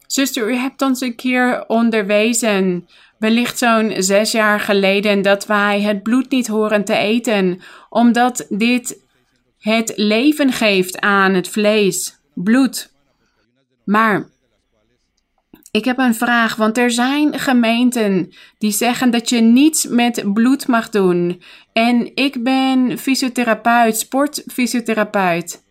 Zuster, 0.08 0.50
u 0.50 0.56
hebt 0.56 0.82
ons 0.82 1.02
een 1.02 1.16
keer 1.16 1.66
onderwezen 1.68 2.88
wellicht 3.20 3.58
zo'n 3.58 3.94
zes 3.98 4.32
jaar 4.32 4.60
geleden 4.60 5.22
dat 5.22 5.46
wij 5.46 5.82
het 5.82 6.04
bloed 6.04 6.30
niet 6.30 6.48
horen 6.48 6.86
te 6.86 6.96
eten, 6.96 7.62
omdat 7.90 8.46
dit 8.50 9.06
het 9.60 9.94
leven 9.96 10.52
geeft 10.52 11.00
aan 11.00 11.34
het 11.34 11.48
vlees, 11.48 12.20
bloed. 12.34 12.92
Maar 13.86 14.30
ik 15.72 15.86
heb 15.86 15.98
een 15.98 16.16
vraag, 16.16 16.56
want 16.56 16.78
er 16.78 16.92
zijn 16.92 17.40
gemeenten 17.40 18.34
die 18.58 18.72
zeggen 18.72 19.12
dat 19.12 19.30
je 19.30 19.42
niets 19.42 19.86
met 19.88 20.34
bloed 20.34 20.68
mag 20.68 20.90
doen. 20.90 21.42
En 21.74 22.12
ik 22.16 22.44
ben 22.44 22.98
fysiotherapeut, 22.98 23.98
sportfysiotherapeut. 23.98 25.66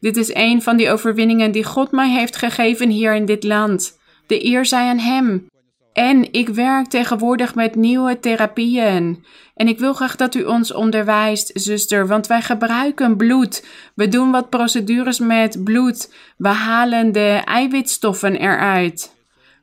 Dit 0.00 0.16
is 0.16 0.34
een 0.34 0.62
van 0.62 0.76
die 0.76 0.90
overwinningen 0.90 1.52
die 1.52 1.64
God 1.64 1.90
mij 1.90 2.10
heeft 2.10 2.36
gegeven 2.36 2.88
hier 2.88 3.14
in 3.14 3.24
dit 3.24 3.44
land. 3.44 3.98
De 4.26 4.44
eer 4.44 4.66
zij 4.66 4.88
aan 4.88 4.98
Hem. 4.98 5.46
En 5.94 6.32
ik 6.32 6.48
werk 6.48 6.86
tegenwoordig 6.86 7.54
met 7.54 7.74
nieuwe 7.74 8.18
therapieën. 8.20 9.24
En 9.54 9.68
ik 9.68 9.78
wil 9.78 9.92
graag 9.92 10.16
dat 10.16 10.34
u 10.34 10.44
ons 10.44 10.72
onderwijst, 10.72 11.50
zuster, 11.54 12.06
want 12.06 12.26
wij 12.26 12.42
gebruiken 12.42 13.16
bloed. 13.16 13.64
We 13.94 14.08
doen 14.08 14.30
wat 14.30 14.50
procedures 14.50 15.18
met 15.18 15.64
bloed. 15.64 16.12
We 16.36 16.48
halen 16.48 17.12
de 17.12 17.42
eiwitstoffen 17.44 18.36
eruit, 18.36 19.14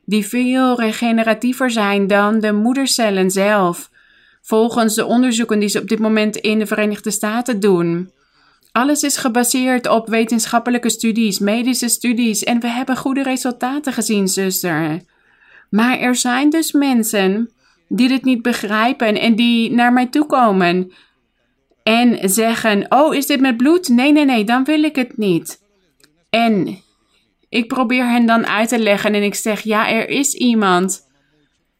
die 0.04 0.26
veel 0.26 0.80
regeneratiever 0.80 1.70
zijn 1.70 2.06
dan 2.06 2.40
de 2.40 2.52
moedercellen 2.52 3.30
zelf. 3.30 3.90
volgens 4.42 4.94
de 4.94 5.04
onderzoeken 5.04 5.58
die 5.58 5.68
ze 5.68 5.80
op 5.80 5.88
dit 5.88 5.98
moment 5.98 6.36
in 6.36 6.58
de 6.58 6.66
Verenigde 6.66 7.10
Staten 7.10 7.60
doen. 7.60 8.10
Alles 8.72 9.02
is 9.02 9.16
gebaseerd 9.16 9.88
op 9.88 10.08
wetenschappelijke 10.08 10.90
studies, 10.90 11.38
medische 11.38 11.88
studies 11.88 12.42
en 12.42 12.60
we 12.60 12.68
hebben 12.68 12.96
goede 12.96 13.22
resultaten 13.22 13.92
gezien, 13.92 14.28
zuster. 14.28 15.00
Maar 15.72 15.98
er 15.98 16.16
zijn 16.16 16.50
dus 16.50 16.72
mensen 16.72 17.50
die 17.88 18.08
dit 18.08 18.24
niet 18.24 18.42
begrijpen 18.42 19.20
en 19.20 19.36
die 19.36 19.72
naar 19.72 19.92
mij 19.92 20.06
toe 20.06 20.26
komen 20.26 20.92
en 21.82 22.28
zeggen: 22.30 22.86
Oh, 22.88 23.14
is 23.14 23.26
dit 23.26 23.40
met 23.40 23.56
bloed? 23.56 23.88
Nee, 23.88 24.12
nee, 24.12 24.24
nee, 24.24 24.44
dan 24.44 24.64
wil 24.64 24.82
ik 24.82 24.96
het 24.96 25.16
niet. 25.16 25.60
En 26.30 26.78
ik 27.48 27.68
probeer 27.68 28.08
hen 28.08 28.26
dan 28.26 28.46
uit 28.46 28.68
te 28.68 28.78
leggen 28.78 29.14
en 29.14 29.22
ik 29.22 29.34
zeg: 29.34 29.60
Ja, 29.60 29.90
er 29.90 30.08
is 30.08 30.34
iemand 30.34 31.08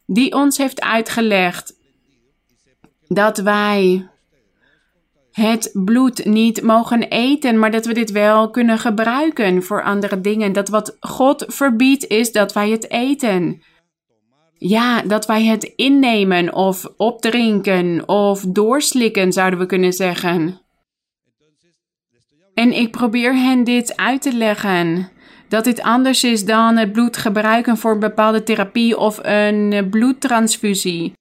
die 0.05 0.33
ons 0.33 0.57
heeft 0.57 0.81
uitgelegd 0.81 1.73
dat 3.07 3.37
wij 3.37 4.07
het 5.31 5.71
bloed 5.73 6.25
niet 6.25 6.61
mogen 6.61 7.01
eten, 7.03 7.59
maar 7.59 7.71
dat 7.71 7.85
we 7.85 7.93
dit 7.93 8.11
wel 8.11 8.49
kunnen 8.49 8.79
gebruiken 8.79 9.63
voor 9.63 9.83
andere 9.83 10.21
dingen. 10.21 10.53
Dat 10.53 10.69
wat 10.69 10.97
God 10.99 11.45
verbiedt 11.47 12.07
is 12.07 12.31
dat 12.31 12.53
wij 12.53 12.69
het 12.69 12.89
eten. 12.91 13.61
Ja, 14.57 15.01
dat 15.01 15.25
wij 15.25 15.43
het 15.43 15.63
innemen 15.63 16.53
of 16.53 16.85
opdrinken 16.97 18.07
of 18.07 18.41
doorslikken, 18.41 19.33
zouden 19.33 19.59
we 19.59 19.65
kunnen 19.65 19.93
zeggen. 19.93 20.61
En 22.53 22.71
ik 22.71 22.91
probeer 22.91 23.35
hen 23.35 23.63
dit 23.63 23.97
uit 23.97 24.21
te 24.21 24.33
leggen. 24.33 25.11
Dat 25.47 25.63
dit 25.63 25.81
anders 25.81 26.23
is 26.23 26.45
dan 26.45 26.77
het 26.77 26.91
bloed 26.91 27.17
gebruiken 27.17 27.77
voor 27.77 27.91
een 27.91 27.99
bepaalde 27.99 28.43
therapie 28.43 28.97
of 28.97 29.19
een 29.21 29.87
bloedtransfusie. 29.89 31.13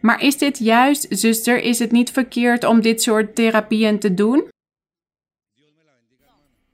Maar 0.00 0.22
is 0.22 0.38
dit 0.38 0.58
juist, 0.58 1.06
zuster, 1.08 1.62
is 1.62 1.78
het 1.78 1.92
niet 1.92 2.10
verkeerd 2.10 2.64
om 2.64 2.80
dit 2.80 3.02
soort 3.02 3.34
therapieën 3.34 3.98
te 3.98 4.14
doen? 4.14 4.48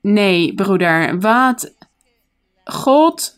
Nee, 0.00 0.54
broeder. 0.54 1.20
Wat 1.20 1.74
God 2.64 3.37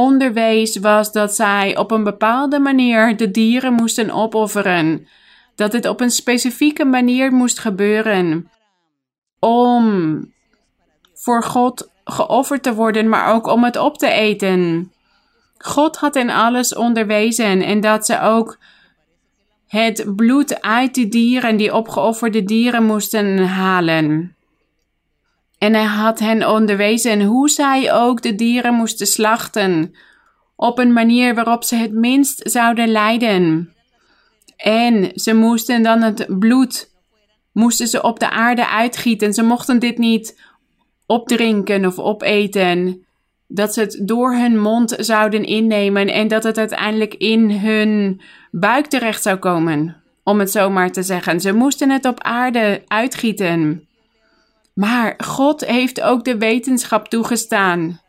onderwees 0.00 0.76
was 0.76 1.12
dat 1.12 1.34
zij 1.34 1.76
op 1.76 1.90
een 1.90 2.04
bepaalde 2.04 2.58
manier 2.58 3.16
de 3.16 3.30
dieren 3.30 3.72
moesten 3.72 4.10
opofferen. 4.10 5.06
Dat 5.54 5.72
het 5.72 5.88
op 5.88 6.00
een 6.00 6.10
specifieke 6.10 6.84
manier 6.84 7.32
moest 7.32 7.58
gebeuren. 7.58 8.50
Om 9.38 10.26
voor 11.14 11.42
God 11.42 11.90
geofferd 12.04 12.62
te 12.62 12.74
worden, 12.74 13.08
maar 13.08 13.34
ook 13.34 13.46
om 13.46 13.64
het 13.64 13.76
op 13.76 13.98
te 13.98 14.08
eten. 14.08 14.92
God 15.58 15.96
had 15.96 16.14
hen 16.14 16.30
alles 16.30 16.74
onderwezen 16.74 17.62
en 17.62 17.80
dat 17.80 18.06
ze 18.06 18.20
ook 18.20 18.58
het 19.66 20.16
bloed 20.16 20.62
uit 20.62 20.94
de 20.94 21.08
dieren, 21.08 21.56
die 21.56 21.74
opgeofferde 21.74 22.44
dieren, 22.44 22.84
moesten 22.84 23.46
halen. 23.46 24.34
En 25.60 25.74
hij 25.74 25.84
had 25.84 26.18
hen 26.18 26.48
onderwezen 26.48 27.22
hoe 27.22 27.48
zij 27.48 27.92
ook 27.92 28.22
de 28.22 28.34
dieren 28.34 28.74
moesten 28.74 29.06
slachten, 29.06 29.94
op 30.56 30.78
een 30.78 30.92
manier 30.92 31.34
waarop 31.34 31.64
ze 31.64 31.76
het 31.76 31.92
minst 31.92 32.50
zouden 32.50 32.88
lijden. 32.88 33.74
En 34.56 35.10
ze 35.14 35.34
moesten 35.34 35.82
dan 35.82 36.02
het 36.02 36.26
bloed, 36.38 36.90
moesten 37.52 37.86
ze 37.86 38.02
op 38.02 38.18
de 38.18 38.30
aarde 38.30 38.68
uitgieten. 38.68 39.34
Ze 39.34 39.42
mochten 39.42 39.78
dit 39.78 39.98
niet 39.98 40.40
opdrinken 41.06 41.86
of 41.86 41.98
opeten 41.98 43.06
dat 43.46 43.74
ze 43.74 43.80
het 43.80 44.00
door 44.02 44.34
hun 44.34 44.60
mond 44.60 44.94
zouden 44.98 45.44
innemen 45.44 46.08
en 46.08 46.28
dat 46.28 46.42
het 46.42 46.58
uiteindelijk 46.58 47.14
in 47.14 47.50
hun 47.50 48.20
buik 48.50 48.86
terecht 48.86 49.22
zou 49.22 49.36
komen, 49.36 50.02
om 50.24 50.38
het 50.38 50.50
zo 50.50 50.70
maar 50.70 50.90
te 50.90 51.02
zeggen. 51.02 51.40
Ze 51.40 51.52
moesten 51.52 51.90
het 51.90 52.04
op 52.04 52.22
aarde 52.22 52.82
uitgieten. 52.86 53.88
Maar 54.80 55.14
God 55.18 55.64
heeft 55.64 56.00
ook 56.00 56.24
de 56.24 56.36
wetenschap 56.36 57.08
toegestaan. 57.08 58.00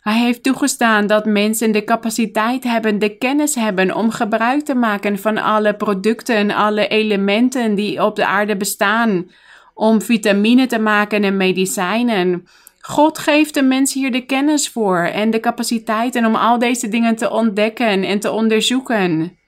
Hij 0.00 0.18
heeft 0.18 0.42
toegestaan 0.42 1.06
dat 1.06 1.24
mensen 1.24 1.72
de 1.72 1.84
capaciteit 1.84 2.64
hebben, 2.64 2.98
de 2.98 3.16
kennis 3.16 3.54
hebben 3.54 3.94
om 3.94 4.10
gebruik 4.10 4.64
te 4.64 4.74
maken 4.74 5.18
van 5.18 5.38
alle 5.38 5.74
producten, 5.74 6.50
alle 6.50 6.88
elementen 6.88 7.74
die 7.74 8.04
op 8.04 8.16
de 8.16 8.26
aarde 8.26 8.56
bestaan, 8.56 9.30
om 9.74 10.02
vitamine 10.02 10.66
te 10.66 10.78
maken 10.78 11.24
en 11.24 11.36
medicijnen. 11.36 12.46
God 12.80 13.18
geeft 13.18 13.54
de 13.54 13.62
mensen 13.62 14.00
hier 14.00 14.12
de 14.12 14.26
kennis 14.26 14.68
voor 14.68 14.98
en 14.98 15.30
de 15.30 15.40
capaciteiten 15.40 16.24
om 16.24 16.34
al 16.34 16.58
deze 16.58 16.88
dingen 16.88 17.16
te 17.16 17.30
ontdekken 17.30 18.04
en 18.04 18.20
te 18.20 18.30
onderzoeken. 18.30 19.38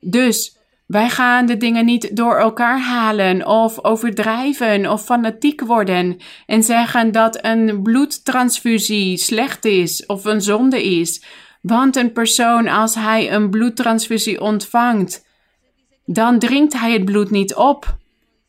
Dus 0.00 0.56
wij 0.86 1.08
gaan 1.08 1.46
de 1.46 1.56
dingen 1.56 1.84
niet 1.84 2.16
door 2.16 2.36
elkaar 2.36 2.80
halen 2.80 3.46
of 3.46 3.84
overdrijven 3.84 4.90
of 4.90 5.04
fanatiek 5.04 5.60
worden 5.60 6.16
en 6.46 6.62
zeggen 6.62 7.12
dat 7.12 7.38
een 7.44 7.82
bloedtransfusie 7.82 9.16
slecht 9.16 9.64
is 9.64 10.06
of 10.06 10.24
een 10.24 10.42
zonde 10.42 10.82
is. 10.84 11.24
Want 11.60 11.96
een 11.96 12.12
persoon, 12.12 12.68
als 12.68 12.94
hij 12.94 13.32
een 13.32 13.50
bloedtransfusie 13.50 14.40
ontvangt, 14.40 15.26
dan 16.04 16.38
drinkt 16.38 16.72
hij 16.72 16.92
het 16.92 17.04
bloed 17.04 17.30
niet 17.30 17.54
op. 17.54 17.96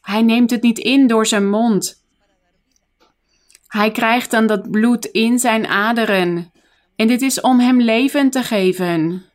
Hij 0.01 0.21
neemt 0.21 0.49
het 0.49 0.61
niet 0.61 0.79
in 0.79 1.07
door 1.07 1.25
zijn 1.25 1.49
mond. 1.49 2.03
Hij 3.67 3.91
krijgt 3.91 4.31
dan 4.31 4.47
dat 4.47 4.71
bloed 4.71 5.05
in 5.05 5.39
zijn 5.39 5.67
aderen. 5.67 6.51
En 6.95 7.07
dit 7.07 7.21
is 7.21 7.41
om 7.41 7.59
hem 7.59 7.81
leven 7.81 8.29
te 8.29 8.43
geven. 8.43 9.25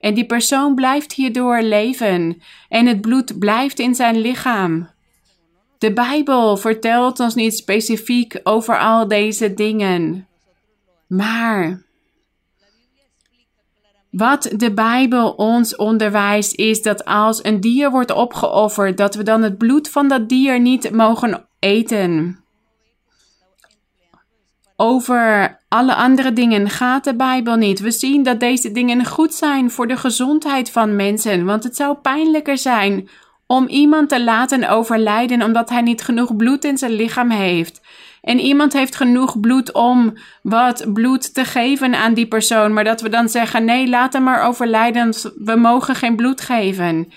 En 0.00 0.14
die 0.14 0.26
persoon 0.26 0.74
blijft 0.74 1.12
hierdoor 1.12 1.62
leven. 1.62 2.42
En 2.68 2.86
het 2.86 3.00
bloed 3.00 3.38
blijft 3.38 3.78
in 3.78 3.94
zijn 3.94 4.18
lichaam. 4.18 4.88
De 5.78 5.92
Bijbel 5.92 6.56
vertelt 6.56 7.20
ons 7.20 7.34
niet 7.34 7.56
specifiek 7.56 8.40
over 8.42 8.78
al 8.78 9.08
deze 9.08 9.54
dingen. 9.54 10.28
Maar 11.06 11.82
wat 14.10 14.52
de 14.56 14.72
Bijbel 14.72 15.30
ons 15.30 15.76
onderwijst 15.76 16.54
is 16.54 16.82
dat 16.82 17.04
als 17.04 17.44
een 17.44 17.60
dier 17.60 17.90
wordt 17.90 18.12
opgeofferd, 18.12 18.96
dat 18.96 19.14
we 19.14 19.22
dan 19.22 19.42
het 19.42 19.58
bloed 19.58 19.90
van 19.90 20.08
dat 20.08 20.28
dier 20.28 20.60
niet 20.60 20.90
mogen 20.90 21.46
eten. 21.58 22.44
Over 24.82 25.58
alle 25.68 25.94
andere 25.94 26.32
dingen 26.32 26.70
gaat 26.70 27.04
de 27.04 27.14
Bijbel 27.14 27.56
niet. 27.56 27.80
We 27.80 27.90
zien 27.90 28.22
dat 28.22 28.40
deze 28.40 28.72
dingen 28.72 29.06
goed 29.06 29.34
zijn 29.34 29.70
voor 29.70 29.86
de 29.86 29.96
gezondheid 29.96 30.70
van 30.70 30.96
mensen, 30.96 31.44
want 31.44 31.64
het 31.64 31.76
zou 31.76 31.96
pijnlijker 31.96 32.58
zijn 32.58 33.08
om 33.46 33.66
iemand 33.66 34.08
te 34.08 34.24
laten 34.24 34.68
overlijden 34.68 35.42
omdat 35.42 35.68
hij 35.68 35.80
niet 35.80 36.02
genoeg 36.02 36.36
bloed 36.36 36.64
in 36.64 36.78
zijn 36.78 36.92
lichaam 36.92 37.30
heeft. 37.30 37.80
En 38.22 38.38
iemand 38.38 38.72
heeft 38.72 38.96
genoeg 38.96 39.40
bloed 39.40 39.72
om 39.72 40.16
wat 40.42 40.92
bloed 40.92 41.34
te 41.34 41.44
geven 41.44 41.94
aan 41.94 42.14
die 42.14 42.26
persoon, 42.26 42.72
maar 42.72 42.84
dat 42.84 43.00
we 43.00 43.08
dan 43.08 43.28
zeggen: 43.28 43.64
nee, 43.64 43.88
laat 43.88 44.12
hem 44.12 44.22
maar 44.22 44.46
overlijden, 44.46 45.12
we 45.44 45.56
mogen 45.56 45.94
geen 45.94 46.16
bloed 46.16 46.40
geven. 46.40 47.12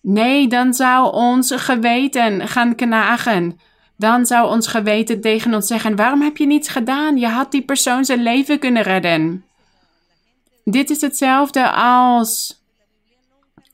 Nee, 0.00 0.48
dan 0.48 0.74
zou 0.74 1.12
ons 1.12 1.52
geweten 1.56 2.48
gaan 2.48 2.74
knagen 2.74 3.58
dan 3.96 4.26
zou 4.26 4.48
ons 4.50 4.66
geweten 4.66 5.20
tegen 5.20 5.54
ons 5.54 5.66
zeggen: 5.66 5.96
Waarom 5.96 6.22
heb 6.22 6.36
je 6.36 6.46
niets 6.46 6.68
gedaan? 6.68 7.16
Je 7.16 7.26
had 7.26 7.50
die 7.50 7.62
persoon 7.62 8.04
zijn 8.04 8.22
leven 8.22 8.58
kunnen 8.58 8.82
redden. 8.82 9.44
Dit 10.64 10.90
is 10.90 11.00
hetzelfde 11.00 11.70
als 11.72 12.62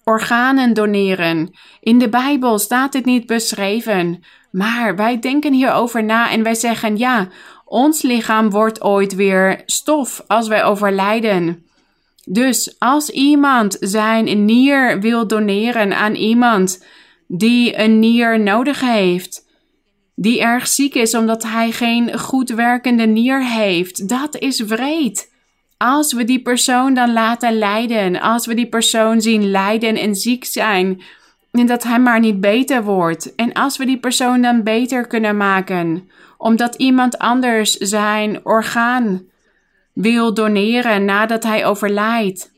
organen 0.05 0.75
doneren. 0.75 1.51
In 1.81 1.99
de 1.99 2.09
Bijbel 2.09 2.59
staat 2.59 2.93
dit 2.93 3.05
niet 3.05 3.27
beschreven, 3.27 4.25
maar 4.51 4.97
wij 4.97 5.19
denken 5.19 5.53
hierover 5.53 6.05
na 6.05 6.31
en 6.31 6.43
wij 6.43 6.55
zeggen: 6.55 6.97
Ja, 6.97 7.29
ons 7.65 8.03
lichaam 8.03 8.51
wordt 8.51 8.83
ooit 8.83 9.15
weer 9.15 9.63
stof 9.67 10.25
als 10.27 10.49
wij 10.49 10.65
overlijden. 10.65 11.65
Dus 12.25 12.77
als 12.79 13.11
iemand 13.11 13.77
zijn 13.81 14.45
nier 14.45 15.01
wil 15.01 15.27
doneren 15.27 15.97
aan 15.97 16.15
iemand 16.15 16.85
die 17.27 17.79
een 17.79 17.99
nier 17.99 18.41
nodig 18.41 18.81
heeft, 18.81 19.49
die 20.21 20.41
erg 20.41 20.67
ziek 20.67 20.95
is 20.95 21.15
omdat 21.15 21.43
hij 21.43 21.73
geen 21.73 22.19
goed 22.19 22.51
werkende 22.51 23.07
nier 23.07 23.45
heeft. 23.45 24.09
Dat 24.09 24.37
is 24.37 24.61
wreed. 24.61 25.33
Als 25.77 26.13
we 26.13 26.25
die 26.25 26.43
persoon 26.43 26.95
dan 26.95 27.13
laten 27.13 27.59
lijden, 27.59 28.21
als 28.21 28.47
we 28.47 28.55
die 28.55 28.69
persoon 28.69 29.21
zien 29.21 29.51
lijden 29.51 29.97
en 29.97 30.15
ziek 30.15 30.45
zijn, 30.45 31.03
en 31.51 31.67
dat 31.67 31.83
hij 31.83 31.99
maar 31.99 32.21
niet 32.21 32.41
beter 32.41 32.85
wordt, 32.85 33.35
en 33.35 33.53
als 33.53 33.77
we 33.77 33.87
die 33.87 33.99
persoon 33.99 34.43
dan 34.43 34.63
beter 34.63 35.07
kunnen 35.07 35.37
maken, 35.37 36.11
omdat 36.39 36.75
iemand 36.75 37.19
anders 37.19 37.77
zijn 37.77 38.41
orgaan 38.47 39.23
wil 39.93 40.35
doneren 40.35 41.05
nadat 41.05 41.43
hij 41.43 41.67
overlijdt, 41.67 42.53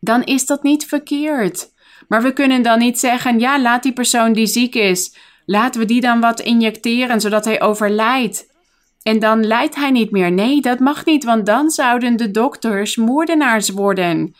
dan 0.00 0.24
is 0.24 0.46
dat 0.46 0.62
niet 0.62 0.86
verkeerd. 0.86 1.74
Maar 2.08 2.22
we 2.22 2.32
kunnen 2.32 2.62
dan 2.62 2.78
niet 2.78 2.98
zeggen: 2.98 3.38
ja, 3.38 3.60
laat 3.60 3.82
die 3.82 3.92
persoon 3.92 4.32
die 4.32 4.46
ziek 4.46 4.74
is 4.74 5.16
Laten 5.46 5.80
we 5.80 5.86
die 5.86 6.00
dan 6.00 6.20
wat 6.20 6.40
injecteren 6.40 7.20
zodat 7.20 7.44
hij 7.44 7.62
overlijdt. 7.62 8.54
En 9.02 9.18
dan 9.18 9.46
lijdt 9.46 9.74
hij 9.74 9.90
niet 9.90 10.10
meer. 10.10 10.32
Nee, 10.32 10.60
dat 10.60 10.78
mag 10.78 11.04
niet, 11.04 11.24
want 11.24 11.46
dan 11.46 11.70
zouden 11.70 12.16
de 12.16 12.30
dokters 12.30 12.96
moordenaars 12.96 13.68
worden. 13.68 14.34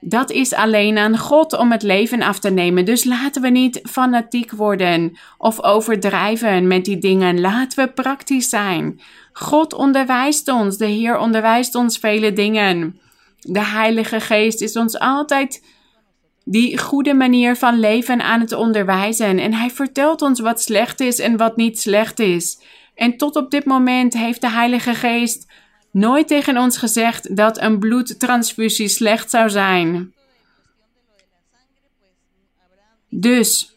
Dat 0.00 0.30
is 0.30 0.52
alleen 0.52 0.98
aan 0.98 1.18
God 1.18 1.58
om 1.58 1.72
het 1.72 1.82
leven 1.82 2.22
af 2.22 2.38
te 2.38 2.50
nemen. 2.50 2.84
Dus 2.84 3.04
laten 3.04 3.42
we 3.42 3.48
niet 3.48 3.80
fanatiek 3.82 4.50
worden 4.50 5.18
of 5.38 5.62
overdrijven 5.62 6.66
met 6.66 6.84
die 6.84 6.98
dingen. 6.98 7.40
Laten 7.40 7.84
we 7.84 7.92
praktisch 7.92 8.48
zijn. 8.48 9.00
God 9.32 9.74
onderwijst 9.74 10.48
ons. 10.48 10.76
De 10.76 10.86
Heer 10.86 11.18
onderwijst 11.18 11.74
ons 11.74 11.98
vele 11.98 12.32
dingen. 12.32 13.00
De 13.40 13.64
Heilige 13.64 14.20
Geest 14.20 14.60
is 14.60 14.76
ons 14.76 14.98
altijd 14.98 15.62
die 16.50 16.78
goede 16.78 17.14
manier 17.14 17.56
van 17.56 17.80
leven 17.80 18.20
aan 18.20 18.40
het 18.40 18.52
onderwijzen. 18.52 19.38
En 19.38 19.54
Hij 19.54 19.70
vertelt 19.70 20.22
ons 20.22 20.40
wat 20.40 20.62
slecht 20.62 21.00
is 21.00 21.18
en 21.18 21.36
wat 21.36 21.56
niet 21.56 21.80
slecht 21.80 22.18
is. 22.18 22.60
En 22.94 23.16
tot 23.16 23.36
op 23.36 23.50
dit 23.50 23.64
moment 23.64 24.12
heeft 24.14 24.40
de 24.40 24.50
Heilige 24.50 24.94
Geest 24.94 25.46
nooit 25.90 26.28
tegen 26.28 26.56
ons 26.56 26.78
gezegd 26.78 27.36
dat 27.36 27.60
een 27.60 27.78
bloedtransfusie 27.78 28.88
slecht 28.88 29.30
zou 29.30 29.50
zijn. 29.50 30.12
Dus, 33.08 33.76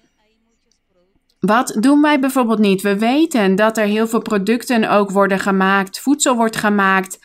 wat 1.40 1.78
doen 1.80 2.02
wij 2.02 2.20
bijvoorbeeld 2.20 2.60
niet? 2.60 2.82
We 2.82 2.98
weten 2.98 3.56
dat 3.56 3.78
er 3.78 3.86
heel 3.86 4.08
veel 4.08 4.22
producten 4.22 4.90
ook 4.90 5.12
worden 5.12 5.40
gemaakt, 5.40 6.00
voedsel 6.00 6.36
wordt 6.36 6.56
gemaakt 6.56 7.20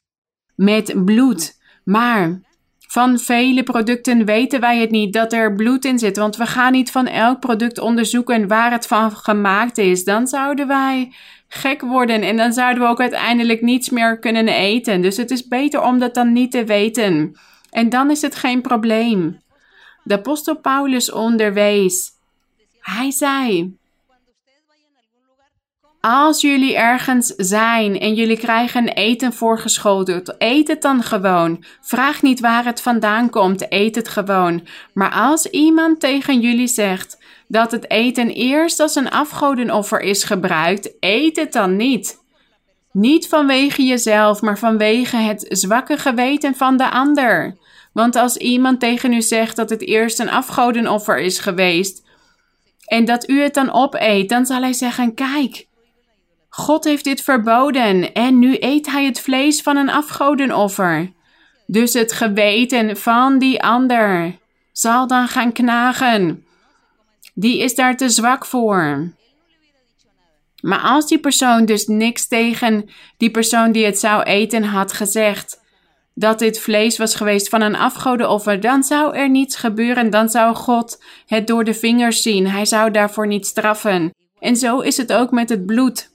met 0.54 1.04
bloed. 1.04 1.56
Maar 1.84 2.40
van 2.88 3.18
vele 3.18 3.62
producten 3.62 4.24
weten 4.24 4.60
wij 4.60 4.78
het 4.78 4.90
niet 4.90 5.12
dat 5.12 5.32
er 5.32 5.54
bloed 5.54 5.84
in 5.84 5.98
zit, 5.98 6.16
want 6.16 6.36
we 6.36 6.46
gaan 6.46 6.72
niet 6.72 6.90
van 6.90 7.06
elk 7.06 7.40
product 7.40 7.78
onderzoeken 7.78 8.48
waar 8.48 8.72
het 8.72 8.86
van 8.86 9.10
gemaakt 9.10 9.78
is. 9.78 10.04
Dan 10.04 10.26
zouden 10.26 10.66
wij 10.66 11.12
gek 11.48 11.80
worden 11.80 12.22
en 12.22 12.36
dan 12.36 12.52
zouden 12.52 12.82
we 12.82 12.88
ook 12.88 13.00
uiteindelijk 13.00 13.60
niets 13.60 13.90
meer 13.90 14.18
kunnen 14.18 14.48
eten. 14.48 15.00
Dus 15.00 15.16
het 15.16 15.30
is 15.30 15.48
beter 15.48 15.82
om 15.82 15.98
dat 15.98 16.14
dan 16.14 16.32
niet 16.32 16.50
te 16.50 16.64
weten. 16.64 17.38
En 17.70 17.88
dan 17.88 18.10
is 18.10 18.22
het 18.22 18.34
geen 18.34 18.60
probleem. 18.60 19.40
De 20.02 20.14
apostel 20.14 20.56
Paulus 20.56 21.12
onderwees. 21.12 22.10
Hij 22.80 23.10
zei: 23.10 23.77
Als 26.10 26.40
jullie 26.40 26.76
ergens 26.76 27.26
zijn 27.36 27.98
en 27.98 28.14
jullie 28.14 28.38
krijgen 28.38 28.88
eten 28.88 29.32
voorgeschoteld, 29.32 30.34
eet 30.38 30.68
het 30.68 30.82
dan 30.82 31.02
gewoon. 31.02 31.64
Vraag 31.80 32.22
niet 32.22 32.40
waar 32.40 32.64
het 32.64 32.80
vandaan 32.80 33.30
komt, 33.30 33.72
eet 33.72 33.94
het 33.94 34.08
gewoon. 34.08 34.66
Maar 34.92 35.10
als 35.10 35.46
iemand 35.46 36.00
tegen 36.00 36.40
jullie 36.40 36.66
zegt: 36.66 37.18
dat 37.48 37.70
het 37.70 37.90
eten 37.90 38.28
eerst 38.28 38.80
als 38.80 38.94
een 38.94 39.10
afgodenoffer 39.10 40.00
is 40.00 40.24
gebruikt, 40.24 40.90
eet 41.00 41.36
het 41.36 41.52
dan 41.52 41.76
niet. 41.76 42.18
Niet 42.92 43.28
vanwege 43.28 43.82
jezelf, 43.82 44.40
maar 44.40 44.58
vanwege 44.58 45.16
het 45.16 45.46
zwakke 45.48 45.96
geweten 45.96 46.54
van 46.54 46.76
de 46.76 46.90
ander. 46.90 47.56
Want 47.92 48.16
als 48.16 48.36
iemand 48.36 48.80
tegen 48.80 49.12
u 49.12 49.22
zegt 49.22 49.56
dat 49.56 49.70
het 49.70 49.86
eerst 49.86 50.20
een 50.20 50.30
afgodenoffer 50.30 51.18
is 51.18 51.38
geweest 51.38 52.06
en 52.86 53.04
dat 53.04 53.28
u 53.28 53.42
het 53.42 53.54
dan 53.54 53.72
opeet, 53.72 54.28
dan 54.28 54.46
zal 54.46 54.60
hij 54.60 54.72
zeggen: 54.72 55.14
Kijk, 55.14 55.67
God 56.58 56.84
heeft 56.84 57.04
dit 57.04 57.22
verboden 57.22 58.12
en 58.12 58.38
nu 58.38 58.56
eet 58.60 58.86
hij 58.86 59.04
het 59.04 59.20
vlees 59.20 59.62
van 59.62 59.76
een 59.76 59.90
afgodenoffer. 59.90 61.12
Dus 61.66 61.92
het 61.92 62.12
geweten 62.12 62.96
van 62.96 63.38
die 63.38 63.62
ander 63.62 64.38
zal 64.72 65.06
dan 65.06 65.28
gaan 65.28 65.52
knagen 65.52 66.44
die 67.34 67.58
is 67.58 67.74
daar 67.74 67.96
te 67.96 68.08
zwak 68.08 68.46
voor. 68.46 69.12
Maar 70.60 70.80
als 70.80 71.06
die 71.06 71.18
persoon 71.18 71.64
dus 71.64 71.86
niks 71.86 72.28
tegen 72.28 72.90
die 73.16 73.30
persoon 73.30 73.72
die 73.72 73.84
het 73.84 73.98
zou 73.98 74.22
eten 74.22 74.64
had 74.64 74.92
gezegd, 74.92 75.60
dat 76.14 76.38
dit 76.38 76.60
vlees 76.60 76.98
was 76.98 77.14
geweest 77.14 77.48
van 77.48 77.60
een 77.60 77.76
afgodenoffer, 77.76 78.60
dan 78.60 78.82
zou 78.82 79.16
er 79.16 79.30
niets 79.30 79.56
gebeuren. 79.56 80.10
Dan 80.10 80.28
zou 80.28 80.54
God 80.54 81.02
het 81.26 81.46
door 81.46 81.64
de 81.64 81.74
vingers 81.74 82.22
zien. 82.22 82.46
Hij 82.46 82.64
zou 82.64 82.90
daarvoor 82.90 83.26
niet 83.26 83.46
straffen. 83.46 84.14
En 84.38 84.56
zo 84.56 84.80
is 84.80 84.96
het 84.96 85.12
ook 85.12 85.30
met 85.30 85.48
het 85.48 85.66
bloed. 85.66 86.10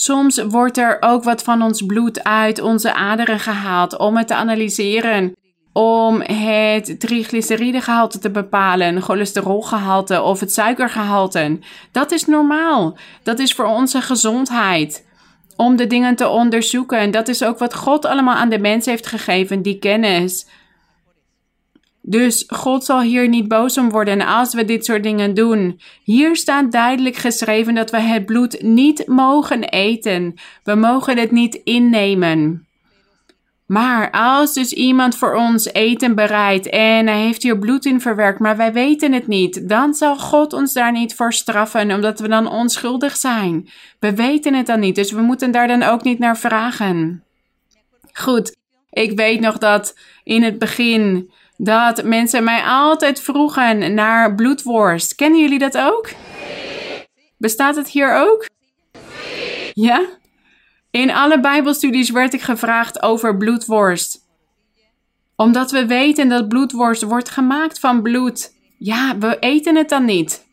Soms 0.00 0.42
wordt 0.42 0.78
er 0.78 0.96
ook 1.00 1.24
wat 1.24 1.42
van 1.42 1.62
ons 1.62 1.82
bloed 1.82 2.24
uit 2.24 2.60
onze 2.60 2.94
aderen 2.94 3.38
gehaald 3.38 3.98
om 3.98 4.16
het 4.16 4.26
te 4.26 4.34
analyseren 4.34 5.32
om 5.72 6.20
het 6.20 7.00
triglyceridegehalte 7.00 8.18
te 8.18 8.30
bepalen, 8.30 9.02
cholesterolgehalte 9.02 10.22
of 10.22 10.40
het 10.40 10.52
suikergehalte. 10.52 11.58
Dat 11.92 12.10
is 12.10 12.26
normaal. 12.26 12.98
Dat 13.22 13.38
is 13.38 13.52
voor 13.52 13.64
onze 13.64 14.00
gezondheid. 14.00 15.06
Om 15.56 15.76
de 15.76 15.86
dingen 15.86 16.16
te 16.16 16.28
onderzoeken. 16.28 16.98
En 16.98 17.10
dat 17.10 17.28
is 17.28 17.42
ook 17.42 17.58
wat 17.58 17.74
God 17.74 18.06
allemaal 18.06 18.36
aan 18.36 18.48
de 18.48 18.58
mens 18.58 18.86
heeft 18.86 19.06
gegeven, 19.06 19.62
die 19.62 19.78
kennis. 19.78 20.46
Dus 22.10 22.44
God 22.46 22.84
zal 22.84 23.00
hier 23.00 23.28
niet 23.28 23.48
boos 23.48 23.78
om 23.78 23.90
worden 23.90 24.26
als 24.26 24.54
we 24.54 24.64
dit 24.64 24.84
soort 24.84 25.02
dingen 25.02 25.34
doen. 25.34 25.80
Hier 26.04 26.36
staat 26.36 26.72
duidelijk 26.72 27.16
geschreven 27.16 27.74
dat 27.74 27.90
we 27.90 28.00
het 28.00 28.26
bloed 28.26 28.62
niet 28.62 29.06
mogen 29.06 29.64
eten. 29.64 30.34
We 30.64 30.74
mogen 30.74 31.18
het 31.18 31.30
niet 31.30 31.54
innemen. 31.54 32.66
Maar 33.66 34.10
als 34.10 34.54
dus 34.54 34.72
iemand 34.72 35.16
voor 35.16 35.34
ons 35.34 35.72
eten 35.72 36.14
bereidt 36.14 36.68
en 36.68 37.06
hij 37.06 37.20
heeft 37.20 37.42
hier 37.42 37.58
bloed 37.58 37.84
in 37.84 38.00
verwerkt, 38.00 38.38
maar 38.38 38.56
wij 38.56 38.72
weten 38.72 39.12
het 39.12 39.26
niet, 39.26 39.68
dan 39.68 39.94
zal 39.94 40.16
God 40.16 40.52
ons 40.52 40.72
daar 40.72 40.92
niet 40.92 41.14
voor 41.14 41.32
straffen, 41.32 41.92
omdat 41.92 42.20
we 42.20 42.28
dan 42.28 42.50
onschuldig 42.50 43.16
zijn. 43.16 43.68
We 43.98 44.14
weten 44.14 44.54
het 44.54 44.66
dan 44.66 44.80
niet, 44.80 44.94
dus 44.94 45.12
we 45.12 45.20
moeten 45.20 45.50
daar 45.50 45.68
dan 45.68 45.82
ook 45.82 46.02
niet 46.02 46.18
naar 46.18 46.38
vragen. 46.38 47.24
Goed, 48.12 48.56
ik 48.90 49.18
weet 49.18 49.40
nog 49.40 49.58
dat 49.58 49.98
in 50.24 50.42
het 50.42 50.58
begin 50.58 51.30
dat 51.60 52.04
mensen 52.04 52.44
mij 52.44 52.62
altijd 52.62 53.20
vroegen 53.20 53.94
naar 53.94 54.34
bloedworst. 54.34 55.14
Kennen 55.14 55.40
jullie 55.40 55.58
dat 55.58 55.78
ook? 55.78 56.10
Bestaat 57.36 57.76
het 57.76 57.88
hier 57.88 58.16
ook? 58.16 58.46
Ja? 59.72 60.06
In 60.90 61.10
alle 61.10 61.40
Bijbelstudies 61.40 62.10
werd 62.10 62.34
ik 62.34 62.40
gevraagd 62.40 63.02
over 63.02 63.36
bloedworst. 63.36 64.26
Omdat 65.36 65.70
we 65.70 65.86
weten 65.86 66.28
dat 66.28 66.48
bloedworst 66.48 67.02
wordt 67.02 67.30
gemaakt 67.30 67.78
van 67.78 68.02
bloed. 68.02 68.54
Ja, 68.78 69.18
we 69.18 69.36
eten 69.38 69.76
het 69.76 69.88
dan 69.88 70.04
niet. 70.04 70.46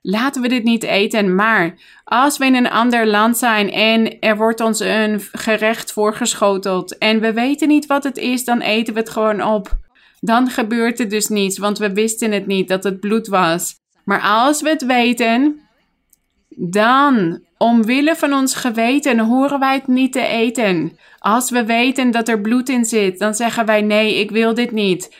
Laten 0.00 0.42
we 0.42 0.48
dit 0.48 0.64
niet 0.64 0.82
eten, 0.82 1.34
maar 1.34 1.74
als 2.04 2.38
we 2.38 2.44
in 2.44 2.54
een 2.54 2.70
ander 2.70 3.06
land 3.06 3.38
zijn 3.38 3.70
en 3.70 4.20
er 4.20 4.36
wordt 4.36 4.60
ons 4.60 4.80
een 4.80 5.20
gerecht 5.32 5.92
voorgeschoteld 5.92 6.98
en 6.98 7.20
we 7.20 7.32
weten 7.32 7.68
niet 7.68 7.86
wat 7.86 8.04
het 8.04 8.16
is, 8.16 8.44
dan 8.44 8.60
eten 8.60 8.94
we 8.94 9.00
het 9.00 9.10
gewoon 9.10 9.42
op. 9.42 9.85
Dan 10.26 10.50
gebeurt 10.50 11.00
er 11.00 11.08
dus 11.08 11.26
niets, 11.26 11.58
want 11.58 11.78
we 11.78 11.92
wisten 11.92 12.32
het 12.32 12.46
niet 12.46 12.68
dat 12.68 12.84
het 12.84 13.00
bloed 13.00 13.26
was. 13.26 13.74
Maar 14.04 14.20
als 14.20 14.62
we 14.62 14.68
het 14.68 14.86
weten, 14.86 15.60
dan 16.48 17.44
Omwille 17.58 18.16
van 18.16 18.32
ons 18.32 18.54
geweten 18.54 19.18
horen 19.18 19.58
wij 19.58 19.74
het 19.74 19.86
niet 19.86 20.12
te 20.12 20.26
eten. 20.26 20.98
Als 21.18 21.50
we 21.50 21.64
weten 21.64 22.10
dat 22.10 22.28
er 22.28 22.40
bloed 22.40 22.68
in 22.68 22.84
zit, 22.84 23.18
dan 23.18 23.34
zeggen 23.34 23.66
wij 23.66 23.82
nee, 23.82 24.14
ik 24.14 24.30
wil 24.30 24.54
dit 24.54 24.70
niet. 24.70 25.16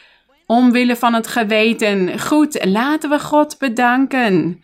Omwille 0.47 0.97
van 0.97 1.15
het 1.15 1.27
geweten. 1.27 2.21
Goed, 2.21 2.65
laten 2.65 3.11
we 3.11 3.19
God 3.19 3.59
bedanken 3.59 4.63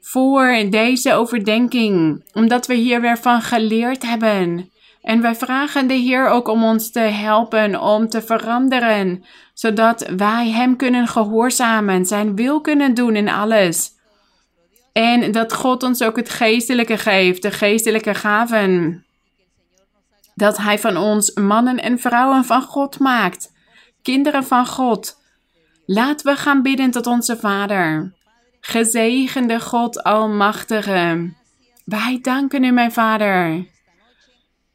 voor 0.00 0.66
deze 0.70 1.14
overdenking, 1.14 2.24
omdat 2.32 2.66
we 2.66 2.74
hier 2.74 3.00
weer 3.00 3.18
van 3.18 3.42
geleerd 3.42 4.06
hebben. 4.06 4.70
En 5.02 5.20
wij 5.20 5.34
vragen 5.34 5.86
de 5.86 5.94
Heer 5.94 6.28
ook 6.28 6.48
om 6.48 6.64
ons 6.64 6.90
te 6.90 7.00
helpen 7.00 7.80
om 7.80 8.08
te 8.08 8.22
veranderen, 8.22 9.24
zodat 9.54 10.08
wij 10.16 10.50
Hem 10.50 10.76
kunnen 10.76 11.06
gehoorzamen, 11.06 12.06
Zijn 12.06 12.36
wil 12.36 12.60
kunnen 12.60 12.94
doen 12.94 13.16
in 13.16 13.28
alles. 13.28 13.90
En 14.92 15.32
dat 15.32 15.52
God 15.52 15.82
ons 15.82 16.02
ook 16.02 16.16
het 16.16 16.30
geestelijke 16.30 16.98
geeft, 16.98 17.42
de 17.42 17.50
geestelijke 17.50 18.14
gaven. 18.14 19.04
Dat 20.34 20.56
Hij 20.56 20.78
van 20.78 20.96
ons 20.96 21.34
mannen 21.34 21.76
en 21.76 21.98
vrouwen 21.98 22.44
van 22.44 22.62
God 22.62 22.98
maakt, 22.98 23.52
kinderen 24.02 24.44
van 24.44 24.66
God. 24.66 25.18
Laten 25.86 26.26
we 26.26 26.36
gaan 26.36 26.62
bidden 26.62 26.90
tot 26.90 27.06
onze 27.06 27.36
Vader. 27.36 28.12
Gezegende 28.60 29.60
God 29.60 30.02
Almachtige, 30.02 31.32
wij 31.84 32.18
danken 32.22 32.64
u, 32.64 32.70
mijn 32.70 32.92
Vader. 32.92 33.66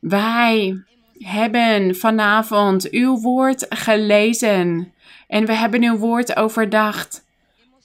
Wij 0.08 0.84
hebben 1.18 1.95
vanavond 1.95 2.89
uw 2.89 3.20
woord 3.20 3.66
gelezen 3.70 4.93
en 5.28 5.45
we 5.45 5.53
hebben 5.53 5.84
uw 5.84 5.97
woord 5.97 6.36
overdacht. 6.36 7.26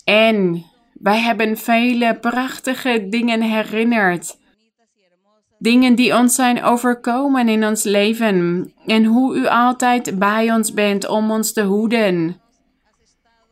En 0.04 0.64
wij 0.92 1.18
hebben 1.18 1.56
vele 1.56 2.14
prachtige 2.14 3.06
dingen 3.08 3.42
herinnerd. 3.42 4.38
Dingen 5.58 5.94
die 5.94 6.16
ons 6.16 6.34
zijn 6.34 6.62
overkomen 6.62 7.48
in 7.48 7.66
ons 7.66 7.82
leven. 7.82 8.72
En 8.86 9.04
hoe 9.04 9.36
u 9.36 9.46
altijd 9.46 10.18
bij 10.18 10.52
ons 10.52 10.72
bent 10.72 11.08
om 11.08 11.30
ons 11.30 11.52
te 11.52 11.62
hoeden. 11.62 12.40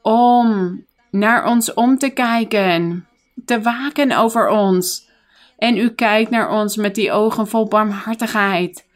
Om 0.02 0.84
naar 1.10 1.46
ons 1.46 1.74
om 1.74 1.98
te 1.98 2.08
kijken. 2.08 3.06
Te 3.44 3.60
waken 3.60 4.12
over 4.12 4.48
ons. 4.48 5.07
En 5.58 5.76
u 5.76 5.88
kijkt 5.88 6.30
naar 6.30 6.50
ons 6.50 6.76
met 6.76 6.94
die 6.94 7.12
ogen 7.12 7.48
vol 7.48 7.68
barmhartigheid. 7.68 8.86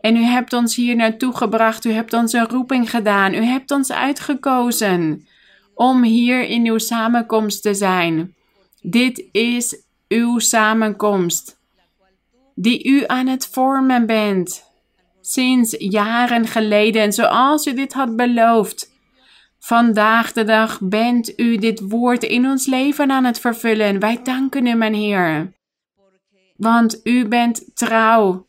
En 0.00 0.16
u 0.16 0.22
hebt 0.22 0.52
ons 0.52 0.76
hier 0.76 0.96
naartoe 0.96 1.36
gebracht. 1.36 1.84
U 1.84 1.92
hebt 1.92 2.12
ons 2.12 2.32
een 2.32 2.48
roeping 2.48 2.90
gedaan. 2.90 3.34
U 3.34 3.44
hebt 3.44 3.70
ons 3.70 3.92
uitgekozen 3.92 5.26
om 5.74 6.02
hier 6.02 6.44
in 6.44 6.66
uw 6.66 6.78
samenkomst 6.78 7.62
te 7.62 7.74
zijn. 7.74 8.34
Dit 8.82 9.24
is 9.32 9.82
uw 10.08 10.38
samenkomst, 10.38 11.58
die 12.54 12.84
u 12.88 13.04
aan 13.06 13.26
het 13.26 13.46
vormen 13.46 14.06
bent. 14.06 14.70
Sinds 15.20 15.74
jaren 15.78 16.46
geleden, 16.46 17.12
zoals 17.12 17.66
u 17.66 17.74
dit 17.74 17.92
had 17.92 18.16
beloofd. 18.16 18.90
Vandaag 19.58 20.32
de 20.32 20.44
dag 20.44 20.80
bent 20.80 21.38
u 21.38 21.56
dit 21.56 21.80
woord 21.80 22.22
in 22.22 22.46
ons 22.46 22.66
leven 22.66 23.10
aan 23.10 23.24
het 23.24 23.40
vervullen. 23.40 23.98
Wij 23.98 24.20
danken 24.22 24.66
u, 24.66 24.74
mijn 24.74 24.94
Heer. 24.94 25.52
Want 26.62 27.00
u 27.04 27.28
bent 27.28 27.64
trouw. 27.74 28.46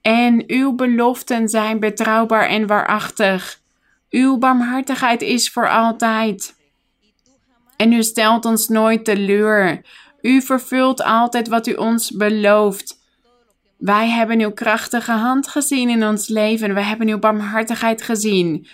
En 0.00 0.44
uw 0.46 0.74
beloften 0.74 1.48
zijn 1.48 1.80
betrouwbaar 1.80 2.48
en 2.48 2.66
waarachtig. 2.66 3.60
Uw 4.10 4.38
barmhartigheid 4.38 5.22
is 5.22 5.50
voor 5.50 5.68
altijd. 5.70 6.54
En 7.76 7.92
u 7.92 8.02
stelt 8.02 8.44
ons 8.44 8.68
nooit 8.68 9.04
teleur. 9.04 9.82
U 10.20 10.42
vervult 10.42 11.02
altijd 11.02 11.48
wat 11.48 11.66
u 11.66 11.74
ons 11.74 12.10
belooft. 12.10 12.98
Wij 13.78 14.08
hebben 14.08 14.40
uw 14.40 14.52
krachtige 14.52 15.12
hand 15.12 15.48
gezien 15.48 15.88
in 15.88 16.06
ons 16.06 16.28
leven. 16.28 16.74
Wij 16.74 16.82
hebben 16.82 17.08
uw 17.08 17.18
barmhartigheid 17.18 18.02
gezien. 18.02 18.66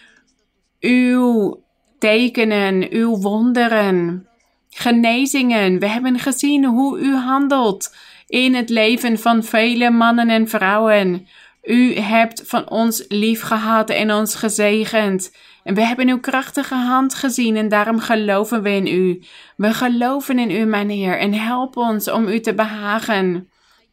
Uw 0.80 1.62
tekenen, 1.98 2.92
uw 2.92 3.16
wonderen, 3.16 4.26
genezingen. 4.70 5.78
We 5.78 5.88
hebben 5.88 6.18
gezien 6.18 6.64
hoe 6.64 6.98
u 6.98 7.16
handelt 7.16 7.94
in 8.26 8.54
het 8.54 8.68
leven 8.68 9.18
van 9.18 9.42
vele 9.42 9.90
mannen 9.90 10.28
en 10.28 10.48
vrouwen. 10.48 11.28
U 11.62 11.94
hebt 11.94 12.42
van 12.44 12.70
ons 12.70 13.04
lief 13.08 13.42
gehad 13.42 13.90
en 13.90 14.12
ons 14.12 14.34
gezegend. 14.34 15.36
En 15.62 15.74
we 15.74 15.86
hebben 15.86 16.08
uw 16.08 16.20
krachtige 16.20 16.74
hand 16.74 17.14
gezien 17.14 17.56
en 17.56 17.68
daarom 17.68 18.00
geloven 18.00 18.62
we 18.62 18.70
in 18.70 18.86
u. 18.86 19.22
We 19.56 19.74
geloven 19.74 20.38
in 20.38 20.50
u, 20.50 20.64
mijn 20.64 20.90
Heer, 20.90 21.18
en 21.18 21.32
help 21.32 21.76
ons 21.76 22.10
om 22.10 22.28
u 22.28 22.40
te 22.40 22.54
behagen, 22.54 23.48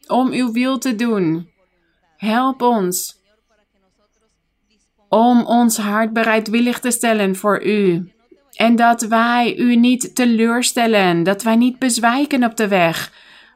om 0.07 0.31
uw 0.31 0.51
wil 0.51 0.77
te 0.77 0.95
doen. 0.95 1.49
Help 2.17 2.61
ons 2.61 3.21
om 5.11 5.45
ons 5.45 5.77
hart 5.77 6.13
bereidwillig 6.13 6.79
te 6.79 6.91
stellen 6.91 7.35
voor 7.35 7.63
u. 7.63 8.11
En 8.55 8.75
dat 8.75 9.01
wij 9.01 9.57
u 9.57 9.75
niet 9.75 10.15
teleurstellen, 10.15 11.23
dat 11.23 11.43
wij 11.43 11.55
niet 11.55 11.79
bezwijken 11.79 12.43
op 12.43 12.55
de 12.57 12.67
weg, 12.67 13.11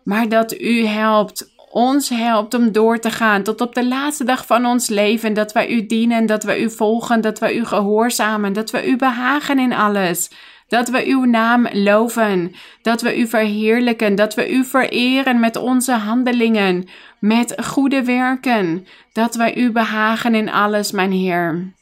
maar 0.06 0.30
dat 0.30 0.60
u 0.60 0.86
helpt, 0.86 1.54
ons 1.72 2.10
helpt 2.10 2.54
om 2.54 2.72
door 2.72 3.00
te 3.00 3.12
gaan 3.12 3.44
tot 3.44 3.62
op 3.62 3.76
de 3.76 3.88
laatste 3.88 4.24
dag 4.24 4.46
van 4.46 4.66
ons 4.66 4.88
leven. 4.88 5.34
Dat 5.34 5.52
wij 5.52 5.70
u 5.70 5.86
dienen, 5.86 6.26
dat 6.26 6.44
wij 6.44 6.62
u 6.62 6.70
volgen, 6.70 7.22
dat 7.22 7.40
wij 7.40 7.56
u 7.56 7.66
gehoorzamen, 7.66 8.54
dat 8.54 8.72
we 8.72 8.88
u 8.88 8.96
behagen 8.96 9.60
in 9.60 9.74
alles. 9.74 10.30
Dat 10.68 10.90
we 10.90 11.06
uw 11.06 11.24
naam 11.24 11.68
loven, 11.72 12.52
dat 12.82 13.02
we 13.02 13.20
u 13.20 13.28
verheerlijken, 13.28 14.16
dat 14.16 14.34
we 14.34 14.52
u 14.52 14.64
vereren 14.64 15.40
met 15.40 15.56
onze 15.56 15.92
handelingen, 15.92 16.88
met 17.20 17.56
goede 17.64 18.04
werken, 18.04 18.88
dat 19.14 19.36
wij 19.36 19.56
u 19.56 19.72
behagen 19.72 20.36
in 20.36 20.50
alles, 20.50 20.92
mijn 20.92 21.12
Heer. 21.12 21.74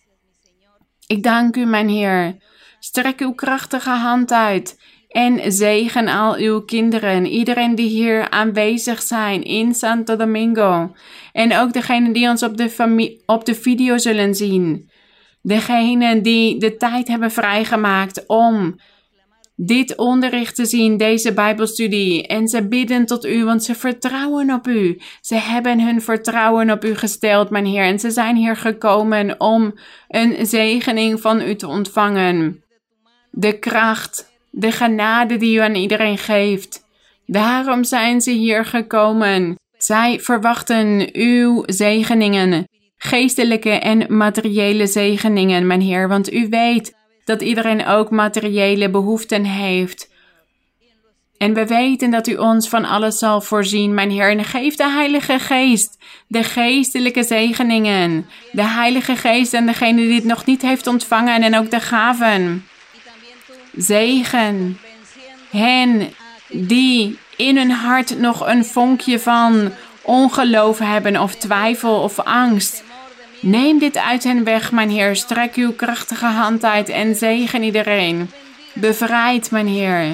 Ik 1.08 1.24
dank 1.24 1.56
u, 1.56 1.66
mijn 1.66 1.90
Heer. 1.90 2.36
Strek 2.80 3.20
uw 3.20 3.34
krachtige 3.34 3.90
hand 3.90 4.32
uit 4.32 4.78
en 5.14 5.52
zegen 5.52 6.08
al 6.08 6.36
uw 6.36 6.62
kinderen, 6.62 7.26
iedereen 7.26 7.76
die 7.76 7.88
hier 7.88 8.30
aanwezig 8.30 9.02
zijn 9.02 9.44
in 9.44 9.74
Santo 9.74 10.16
Domingo. 10.16 10.92
En 11.32 11.58
ook 11.58 11.74
degenen 11.74 12.14
die 12.14 12.30
ons 12.30 12.44
op 12.44 12.58
de, 12.58 13.22
op 13.26 13.46
de 13.46 13.56
video 13.56 13.98
zullen 13.98 14.36
zien. 14.36 14.90
Degenen 15.42 16.22
die 16.22 16.60
de 16.60 16.78
tijd 16.78 17.08
hebben 17.08 17.32
vrijgemaakt 17.32 18.24
om 18.28 18.76
dit 19.56 19.96
onderricht 19.96 20.56
te 20.56 20.66
zien, 20.66 20.98
deze 20.98 21.34
Bijbelstudie. 21.34 22.28
En 22.28 22.48
ze 22.48 22.68
bidden 22.68 23.06
tot 23.06 23.26
u, 23.26 23.44
want 23.44 23.64
ze 23.64 23.76
vertrouwen 23.76 24.54
op 24.54 24.68
u. 24.68 25.02
Ze 25.22 25.36
hebben 25.36 25.82
hun 25.82 26.02
vertrouwen 26.02 26.72
op 26.72 26.86
u 26.86 26.96
gesteld, 26.96 27.50
mijn 27.50 27.66
Heer. 27.66 27.84
En 27.84 28.00
ze 28.00 28.12
zijn 28.12 28.36
hier 28.36 28.56
gekomen 28.56 29.40
om 29.40 29.74
een 30.08 30.46
zegening 30.46 31.22
van 31.22 31.42
u 31.42 31.56
te 31.56 31.68
ontvangen. 31.68 32.64
De 33.32 33.60
kracht 33.60 34.33
de 34.56 34.72
genade 34.72 35.38
die 35.38 35.56
u 35.56 35.60
aan 35.60 35.76
iedereen 35.76 36.18
geeft. 36.18 36.86
Daarom 37.26 37.84
zijn 37.84 38.22
ze 38.22 38.32
hier 38.32 38.66
gekomen. 38.66 39.56
Zij 39.78 40.20
verwachten 40.20 41.10
uw 41.14 41.64
zegeningen, 41.66 42.68
geestelijke 42.98 43.70
en 43.70 44.18
materiële 44.18 44.88
zegeningen, 44.88 45.68
mijn 45.68 45.82
Heer, 45.82 46.08
want 46.08 46.34
u 46.34 46.48
weet 46.50 46.96
dat 47.26 47.42
iedereen 47.42 47.86
ook 47.86 48.10
materiële 48.10 48.90
behoeften 48.90 49.46
heeft. 49.46 50.12
En 51.38 51.54
we 51.54 51.66
weten 51.66 52.12
dat 52.12 52.28
u 52.28 52.36
ons 52.36 52.70
van 52.70 52.86
alles 52.86 53.18
zal 53.18 53.42
voorzien, 53.42 53.94
mijn 53.94 54.12
Heer. 54.12 54.30
En 54.30 54.44
geef 54.44 54.76
de 54.76 54.90
Heilige 54.90 55.40
Geest, 55.40 55.98
de 56.28 56.44
geestelijke 56.44 57.24
zegeningen. 57.24 58.26
De 58.52 58.64
Heilige 58.68 59.16
Geest 59.16 59.54
en 59.54 59.66
degene 59.66 60.02
die 60.02 60.16
het 60.16 60.24
nog 60.24 60.46
niet 60.46 60.62
heeft 60.62 60.88
ontvangen 60.88 61.42
en 61.42 61.58
ook 61.58 61.72
de 61.72 61.80
gaven. 61.80 62.66
Zegen 63.76 64.80
hen 65.52 66.14
die 66.50 67.20
in 67.36 67.58
hun 67.58 67.72
hart 67.72 68.20
nog 68.20 68.48
een 68.48 68.66
vonkje 68.66 69.20
van 69.20 69.72
ongeloof 70.02 70.80
hebben 70.80 71.22
of 71.22 71.36
twijfel 71.36 72.02
of 72.02 72.20
angst. 72.20 72.84
Neem 73.40 73.80
dit 73.80 73.98
uit 73.98 74.24
hen 74.24 74.44
weg, 74.44 74.72
mijn 74.72 74.90
Heer. 74.90 75.16
Strek 75.16 75.56
uw 75.56 75.74
krachtige 75.74 76.26
hand 76.26 76.64
uit 76.64 76.90
en 76.90 77.16
zegen 77.16 77.64
iedereen. 77.64 78.32
Bevrijd, 78.74 79.52
mijn 79.52 79.68
Heer. 79.68 80.06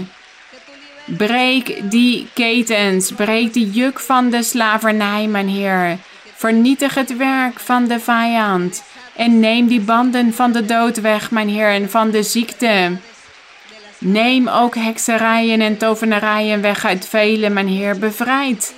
Breek 1.05 1.91
die 1.91 2.27
ketens, 2.33 3.11
breek 3.11 3.53
die 3.53 3.69
juk 3.69 3.99
van 3.99 4.29
de 4.29 4.43
slavernij, 4.43 5.27
mijn 5.27 5.47
Heer. 5.47 5.97
Vernietig 6.35 6.93
het 6.93 7.17
werk 7.17 7.59
van 7.59 7.87
de 7.87 7.99
vijand. 7.99 8.83
En 9.15 9.39
neem 9.39 9.67
die 9.67 9.81
banden 9.81 10.33
van 10.33 10.51
de 10.51 10.65
dood 10.65 11.01
weg, 11.01 11.31
mijn 11.31 11.49
Heer, 11.49 11.69
en 11.69 11.89
van 11.89 12.09
de 12.09 12.23
ziekte. 12.23 12.97
Neem 13.99 14.47
ook 14.47 14.75
hekserijen 14.75 15.61
en 15.61 15.77
tovenarijen 15.77 16.61
weg 16.61 16.85
uit 16.85 17.07
velen, 17.07 17.53
mijn 17.53 17.67
Heer. 17.67 17.99
Bevrijd. 17.99 18.75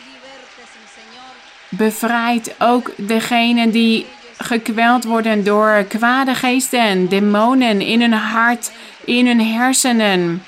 Bevrijd 1.70 2.56
ook 2.60 2.92
degenen 2.98 3.72
die 3.72 4.06
gekweld 4.38 5.04
worden 5.04 5.44
door 5.44 5.86
kwade 5.88 6.36
geesten, 6.36 7.10
demonen 7.10 7.82
in 7.82 8.02
hun 8.02 8.14
hart, 8.14 8.72
in 9.06 9.28
hun 9.28 9.42
hersenen, 9.42 10.44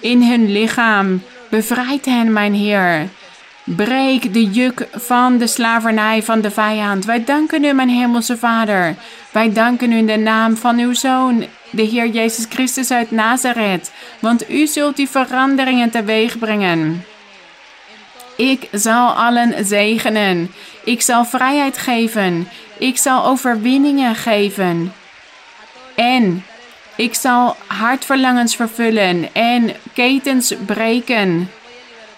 in 0.00 0.22
hun 0.22 0.52
lichaam. 0.52 1.22
Bevrijd 1.50 2.04
hen, 2.04 2.32
mijn 2.32 2.54
Heer. 2.54 3.08
Breek 3.64 4.32
de 4.32 4.44
juk 4.44 4.88
van 4.92 5.38
de 5.38 5.46
slavernij 5.46 6.22
van 6.22 6.40
de 6.40 6.50
vijand. 6.50 7.04
Wij 7.04 7.24
danken 7.24 7.64
u, 7.64 7.72
mijn 7.72 7.88
hemelse 7.88 8.36
Vader. 8.36 8.94
Wij 9.30 9.52
danken 9.52 9.92
u 9.92 9.96
in 9.96 10.06
de 10.06 10.16
naam 10.16 10.56
van 10.56 10.78
uw 10.78 10.94
Zoon, 10.94 11.44
de 11.70 11.82
Heer 11.82 12.08
Jezus 12.08 12.46
Christus 12.48 12.90
uit 12.90 13.10
Nazareth, 13.10 13.90
want 14.18 14.50
u 14.50 14.66
zult 14.66 14.96
die 14.96 15.08
veranderingen 15.08 15.90
teweeg 15.90 16.38
brengen. 16.38 17.04
Ik 18.36 18.68
zal 18.72 19.12
allen 19.12 19.64
zegenen. 19.64 20.50
Ik 20.84 21.02
zal 21.02 21.24
vrijheid 21.24 21.78
geven. 21.78 22.48
Ik 22.78 22.98
zal 22.98 23.24
overwinningen 23.24 24.14
geven. 24.14 24.92
En 25.94 26.44
ik 26.96 27.14
zal 27.14 27.56
hartverlangens 27.66 28.56
vervullen 28.56 29.34
en 29.34 29.72
ketens 29.92 30.54
breken. 30.66 31.50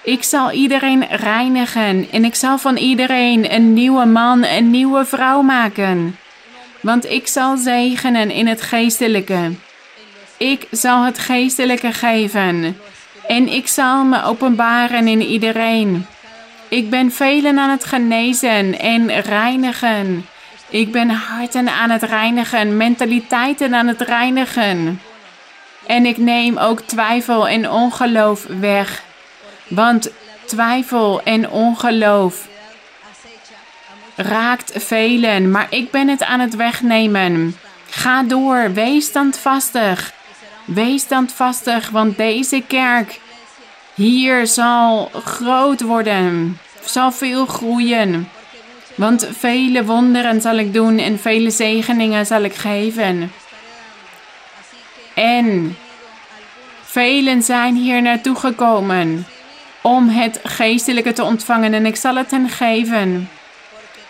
Ik 0.05 0.23
zal 0.23 0.51
iedereen 0.51 1.07
reinigen 1.11 2.07
en 2.11 2.25
ik 2.25 2.35
zal 2.35 2.59
van 2.59 2.77
iedereen 2.77 3.55
een 3.55 3.73
nieuwe 3.73 4.05
man, 4.05 4.45
een 4.45 4.71
nieuwe 4.71 5.05
vrouw 5.05 5.43
maken. 5.43 6.17
Want 6.81 7.11
ik 7.11 7.27
zal 7.27 7.57
zegenen 7.57 8.31
in 8.31 8.47
het 8.47 8.63
geestelijke. 8.63 9.53
Ik 10.37 10.67
zal 10.71 11.05
het 11.05 11.19
geestelijke 11.19 11.93
geven. 11.93 12.77
En 13.27 13.49
ik 13.49 13.69
zal 13.69 14.05
me 14.05 14.23
openbaren 14.23 15.09
in 15.09 15.23
iedereen. 15.23 16.07
Ik 16.69 16.91
ben 16.91 17.13
velen 17.13 17.59
aan 17.59 17.71
het 17.71 17.85
genezen 17.85 18.79
en 18.79 19.21
reinigen. 19.21 20.27
Ik 20.69 20.93
ben 20.93 21.11
harten 21.11 21.69
aan 21.69 21.91
het 21.91 22.03
reinigen, 22.03 22.77
mentaliteiten 22.77 23.75
aan 23.75 23.87
het 23.87 24.01
reinigen. 24.01 25.01
En 25.87 26.07
ik 26.07 26.17
neem 26.17 26.59
ook 26.59 26.81
twijfel 26.81 27.49
en 27.49 27.71
ongeloof 27.71 28.47
weg. 28.61 29.03
Want 29.69 30.11
twijfel 30.45 31.23
en 31.23 31.51
ongeloof 31.51 32.49
raakt 34.17 34.73
velen, 34.85 35.51
maar 35.51 35.67
ik 35.71 35.91
ben 35.91 36.09
het 36.09 36.23
aan 36.23 36.41
het 36.41 36.57
wegnemen. 36.57 37.57
Ga 37.91 38.23
door, 38.23 38.73
wees 38.73 39.05
standvastig. 39.05 40.13
Wees 40.65 41.03
standvastig, 41.03 41.91
want 41.91 42.17
deze 42.17 42.63
kerk 42.67 43.21
hier 43.95 44.47
zal 44.47 45.11
groot 45.25 45.81
worden, 45.81 46.59
zal 46.85 47.13
veel 47.13 47.47
groeien. 47.47 48.29
Want 48.95 49.29
vele 49.39 49.85
wonderen 49.85 50.41
zal 50.41 50.57
ik 50.57 50.73
doen 50.73 50.99
en 50.99 51.19
vele 51.19 51.51
zegeningen 51.51 52.27
zal 52.27 52.43
ik 52.43 52.55
geven. 52.55 53.33
En 55.15 55.77
velen 56.83 57.43
zijn 57.43 57.75
hier 57.75 58.03
naartoe 58.03 58.37
gekomen 58.37 59.27
om 59.87 60.09
het 60.09 60.41
geestelijke 60.43 61.13
te 61.13 61.23
ontvangen 61.23 61.75
en 61.75 61.87
ik 61.87 61.97
zal 61.97 62.17
het 62.17 62.31
hen 62.31 62.49
geven. 62.49 63.29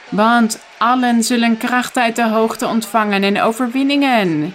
Want 0.08 0.58
allen 0.78 1.22
zullen 1.22 1.56
kracht 1.56 1.96
uit 1.96 2.16
de 2.16 2.28
hoogte 2.28 2.66
ontvangen 2.66 3.22
en 3.22 3.40
overwinningen. 3.40 4.54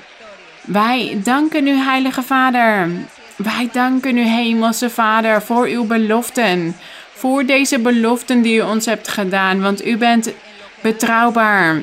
Wij 0.62 1.20
danken 1.24 1.68
u, 1.68 1.72
Heilige 1.72 2.22
Vader. 2.22 2.90
Wij 3.36 3.70
danken 3.72 4.18
u, 4.18 4.22
Hemelse 4.22 4.90
Vader, 4.90 5.42
voor 5.42 5.66
uw 5.66 5.86
beloften. 5.86 6.76
Voor 7.14 7.46
deze 7.46 7.80
beloften 7.80 8.42
die 8.42 8.56
u 8.56 8.62
ons 8.62 8.86
hebt 8.86 9.08
gedaan. 9.08 9.62
Want 9.62 9.86
u 9.86 9.98
bent 9.98 10.32
betrouwbaar 10.82 11.82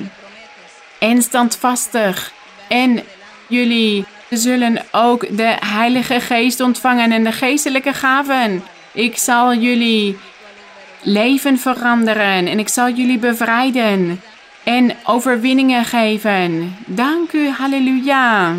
en 0.99 1.22
standvastig. 1.22 2.32
En 2.68 3.03
jullie 3.47 4.05
zullen 4.30 4.84
ook 4.91 5.37
de 5.37 5.57
Heilige 5.61 6.20
Geest 6.20 6.61
ontvangen 6.61 7.12
en 7.12 7.24
de 7.24 7.32
geestelijke 7.32 7.93
gaven. 7.93 8.62
Ik 8.97 9.16
zal 9.16 9.55
jullie 9.55 10.18
leven 11.03 11.59
veranderen 11.59 12.47
en 12.47 12.59
ik 12.59 12.68
zal 12.68 12.90
jullie 12.90 13.18
bevrijden 13.18 14.20
en 14.64 14.97
overwinningen 15.05 15.84
geven. 15.84 16.76
Dank 16.86 17.32
u, 17.32 17.49
halleluja. 17.49 18.55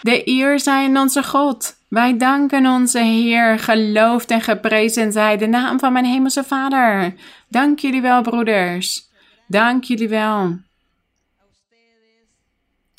De 0.00 0.28
eer 0.28 0.60
zij 0.60 0.84
aan 0.84 0.96
onze 0.96 1.22
God. 1.22 1.76
Wij 1.88 2.16
danken 2.16 2.66
onze 2.66 2.98
Heer, 2.98 3.58
geloofd 3.58 4.30
en 4.30 4.40
geprezen 4.40 5.12
zij 5.12 5.36
de 5.36 5.46
naam 5.46 5.78
van 5.78 5.92
mijn 5.92 6.04
hemelse 6.04 6.44
Vader. 6.44 7.14
Dank 7.48 7.78
jullie 7.78 8.02
wel, 8.02 8.22
broeders. 8.22 9.08
Dank 9.46 9.84
jullie 9.84 10.08
wel. 10.08 10.58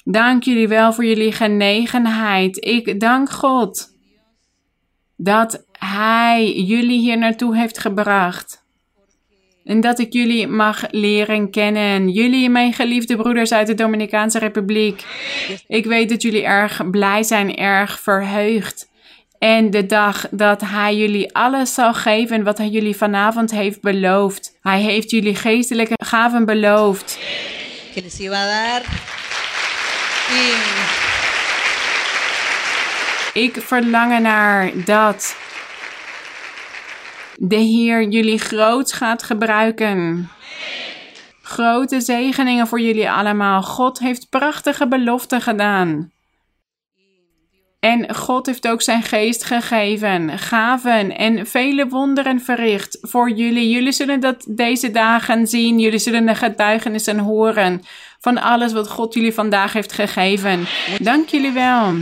Dank 0.04 0.44
jullie 0.44 0.68
wel 0.68 0.94
voor 0.94 1.06
jullie 1.06 1.32
genegenheid. 1.32 2.66
Ik 2.66 3.00
dank 3.00 3.30
God 3.30 3.93
dat 5.18 5.64
Hij 5.80 6.54
jullie 6.54 7.00
hier 7.00 7.18
naartoe 7.18 7.58
heeft 7.58 7.80
gebracht. 7.80 8.64
En 9.64 9.82
dat 9.82 10.00
ik 10.00 10.14
jullie 10.14 10.48
mag 10.48 10.92
leren 10.92 11.52
kennen. 11.52 12.10
Jullie, 12.10 12.50
mijn 12.50 12.74
geliefde 12.74 13.16
broeders 13.16 13.52
uit 13.52 13.68
de 13.68 13.74
Dominicaanse 13.74 14.40
Republiek. 14.40 15.06
Ik 15.68 15.86
weet 15.86 16.10
dat 16.10 16.22
jullie 16.22 16.44
erg 16.44 16.90
blij 16.90 17.24
zijn, 17.24 17.56
erg 17.56 18.00
verheugd. 18.00 18.92
En 19.40 19.70
de 19.70 19.86
dag 19.86 20.28
dat 20.32 20.62
Hij 20.62 20.96
jullie 20.96 21.36
alles 21.36 21.74
zal 21.74 21.94
geven 21.94 22.44
wat 22.44 22.58
Hij 22.58 22.68
jullie 22.68 22.96
vanavond 22.96 23.52
heeft 23.52 23.82
beloofd. 23.82 24.58
Hij 24.62 24.82
heeft 24.82 25.12
jullie 25.12 25.36
geestelijke 25.36 25.94
gaven 26.06 26.46
beloofd. 26.46 27.20
Ik 33.34 33.62
verlang 33.62 34.20
naar 34.20 34.72
dat 34.86 35.36
de 37.38 37.56
Heer 37.56 38.04
jullie 38.04 38.40
groot 38.40 38.94
gaat 38.94 39.24
gebruiken. 39.24 40.30
Grote 41.42 42.02
zegeningen 42.02 42.68
voor 42.68 42.82
jullie 42.82 43.12
allemaal. 43.12 43.62
God 43.62 44.00
heeft 44.00 44.30
prachtige 44.30 44.88
beloften 44.88 45.42
gedaan. 45.42 46.12
En 47.80 48.16
God 48.16 48.46
heeft 48.46 48.68
ook 48.68 48.82
zijn 48.82 49.04
geest 49.04 49.44
gegeven, 49.44 50.40
gaven 50.40 51.18
en 51.18 51.48
vele 51.48 51.88
wonderen 51.88 52.42
verricht 52.42 52.98
voor 53.02 53.30
jullie. 53.32 53.70
Jullie 53.70 53.92
zullen 53.92 54.20
dat 54.20 54.46
deze 54.50 54.92
dagen 54.92 55.48
zien. 55.48 55.80
Jullie 55.80 56.00
zullen 56.00 56.26
de 56.26 56.36
getuigenissen 56.36 57.20
horen 57.20 57.82
van 58.20 58.42
alles 58.42 58.74
wat 58.74 58.90
God 58.90 59.14
jullie 59.14 59.34
vandaag 59.34 59.74
heeft 59.74 59.94
gegeven. 59.94 60.66
Dank 61.00 61.28
jullie 61.30 61.52
wel. 61.52 61.94